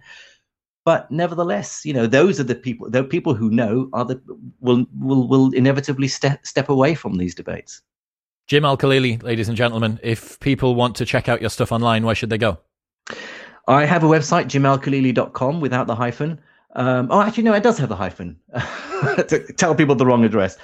But 0.84 1.12
nevertheless, 1.12 1.86
you 1.86 1.94
know, 1.94 2.08
those 2.08 2.40
are 2.40 2.44
the 2.44 2.56
people. 2.56 2.90
The 2.90 3.04
people 3.04 3.36
who 3.36 3.52
know 3.52 3.90
are 3.94 4.04
the 4.04 4.20
will 4.60 4.86
will 5.00 5.28
will 5.28 5.52
inevitably 5.52 6.08
step 6.08 6.46
step 6.46 6.70
away 6.70 6.96
from 6.96 7.18
these 7.18 7.36
debates. 7.36 7.82
Jim 8.48 8.66
Al 8.66 8.78
Khalili, 8.78 9.22
ladies 9.22 9.48
and 9.48 9.56
gentlemen, 9.56 10.00
if 10.04 10.40
people 10.40 10.76
want 10.76 10.96
to 10.96 11.06
check 11.06 11.30
out 11.30 11.40
your 11.40 11.52
stuff 11.52 11.72
online, 11.72 12.04
where 12.04 12.16
should 12.16 12.32
they 12.32 12.38
go? 12.38 12.58
I 13.68 13.86
have 13.86 14.04
a 14.04 14.08
website, 14.08 14.46
jimalkhalili.com, 14.46 15.62
without 15.62 15.88
the 15.88 15.96
hyphen. 15.96 16.42
Um, 16.76 17.08
oh, 17.12 17.22
actually, 17.22 17.44
no, 17.44 17.54
it 17.54 17.64
does 17.64 17.78
have 17.78 17.90
the 17.90 17.96
hyphen. 17.96 18.40
to 18.54 19.54
tell 19.58 19.76
people 19.76 19.96
the 19.96 20.06
wrong 20.06 20.24
address. 20.24 20.58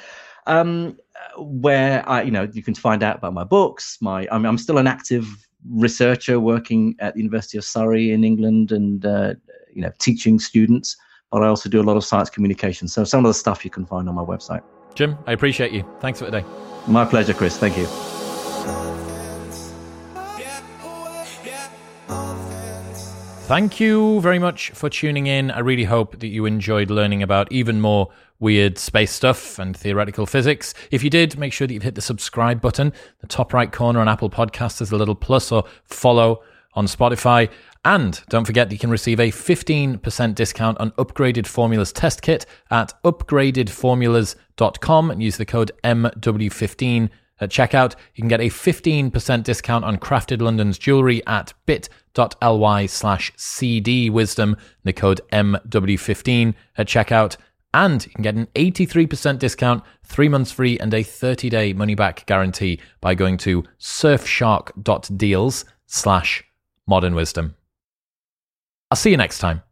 Um, 0.46 0.98
where 1.38 2.08
I, 2.08 2.22
you 2.22 2.32
know, 2.32 2.50
you 2.54 2.64
can 2.64 2.74
find 2.74 3.04
out 3.04 3.18
about 3.18 3.34
my 3.34 3.44
books. 3.44 3.98
My, 4.02 4.28
I'm, 4.32 4.46
I'm 4.46 4.58
still 4.58 4.78
an 4.78 4.88
active 4.88 5.28
researcher 5.70 6.40
working 6.40 6.96
at 7.00 7.14
the 7.14 7.20
University 7.20 7.58
of 7.58 7.66
Surrey 7.66 8.12
in 8.12 8.24
England, 8.24 8.72
and 8.72 9.06
uh, 9.06 9.34
you 9.74 9.82
know, 9.82 9.92
teaching 10.00 10.40
students. 10.40 10.96
But 11.32 11.44
I 11.44 11.48
also 11.48 11.70
do 11.70 11.82
a 11.82 11.84
lot 11.84 11.98
of 11.98 12.06
science 12.06 12.30
communication. 12.30 12.88
So 12.88 13.04
some 13.04 13.26
of 13.26 13.30
the 13.30 13.34
stuff 13.34 13.66
you 13.66 13.72
can 13.72 13.86
find 13.86 14.08
on 14.08 14.16
my 14.16 14.24
website. 14.24 14.62
Jim, 14.96 15.18
I 15.28 15.34
appreciate 15.34 15.72
you. 15.74 15.86
Thanks 16.00 16.20
for 16.20 16.26
today. 16.26 16.46
My 16.88 17.04
pleasure, 17.06 17.34
Chris. 17.34 17.58
Thank 17.58 17.78
you. 17.78 18.17
Thank 23.48 23.80
you 23.80 24.20
very 24.20 24.40
much 24.40 24.72
for 24.72 24.90
tuning 24.90 25.28
in. 25.28 25.52
I 25.52 25.60
really 25.60 25.86
hope 25.86 26.20
that 26.20 26.28
you 26.28 26.46
enjoyed 26.46 26.90
learning 26.90 27.24
about 27.24 27.50
even 27.50 27.80
more 27.80 28.10
weird 28.42 28.78
space 28.78 29.14
stuff 29.14 29.58
and 29.58 29.74
theoretical 29.76 30.26
physics. 30.26 30.74
If 30.92 31.02
you 31.02 31.10
did, 31.10 31.40
make 31.40 31.54
sure 31.54 31.66
that 31.66 31.74
you've 31.74 31.84
hit 31.84 31.96
the 31.96 32.02
subscribe 32.02 32.60
button. 32.60 32.92
The 33.22 33.28
top 33.28 33.54
right 33.54 33.72
corner 33.72 34.02
on 34.02 34.10
Apple 34.10 34.30
Podcasts 34.30 34.82
is 34.82 34.92
a 34.92 34.98
little 34.98 35.16
plus 35.16 35.50
or 35.50 35.64
follow 35.86 36.44
on 36.74 36.88
Spotify. 36.88 37.50
And 37.86 38.22
don't 38.28 38.44
forget 38.44 38.68
that 38.68 38.76
you 38.76 38.80
can 38.80 38.90
receive 38.90 39.22
a 39.22 39.32
15% 39.32 40.36
discount 40.36 40.78
on 40.82 40.92
Upgraded 40.92 41.48
Formulas 41.48 41.94
test 41.94 42.22
kit 42.22 42.46
at 42.70 42.94
upgradedformulas.com 43.06 45.10
and 45.10 45.24
use 45.24 45.38
the 45.38 45.46
code 45.46 45.72
MW15 45.86 47.10
at 47.40 47.50
checkout. 47.50 47.96
You 48.16 48.22
can 48.22 48.28
get 48.28 48.42
a 48.42 48.50
15% 48.50 49.44
discount 49.44 49.86
on 49.86 49.98
Crafted 49.98 50.42
London's 50.42 50.78
jewelry 50.78 51.26
at 51.28 51.54
bit.ly 51.66 52.86
slash 52.86 53.34
cdwisdom, 53.34 54.58
the 54.84 54.94
code 54.94 55.22
MW15 55.32 56.54
at 56.78 56.88
checkout. 56.88 57.38
And 57.74 58.06
you 58.06 58.12
can 58.12 58.24
get 58.24 58.36
an 58.36 58.48
83% 58.56 59.40
discount, 59.40 59.84
three 60.04 60.30
months 60.30 60.52
free, 60.52 60.80
and 60.80 60.94
a 60.94 61.04
30 61.04 61.50
day 61.50 61.74
money 61.74 61.96
back 61.96 62.26
guarantee 62.26 62.80
by 63.02 63.14
going 63.14 63.38
to 63.38 63.64
surfshark.deals 63.80 65.66
slash 65.86 66.44
modern 66.88 67.14
wisdom. 67.14 67.56
I'll 68.90 68.96
see 68.96 69.12
you 69.12 69.18
next 69.18 69.40
time. 69.40 69.64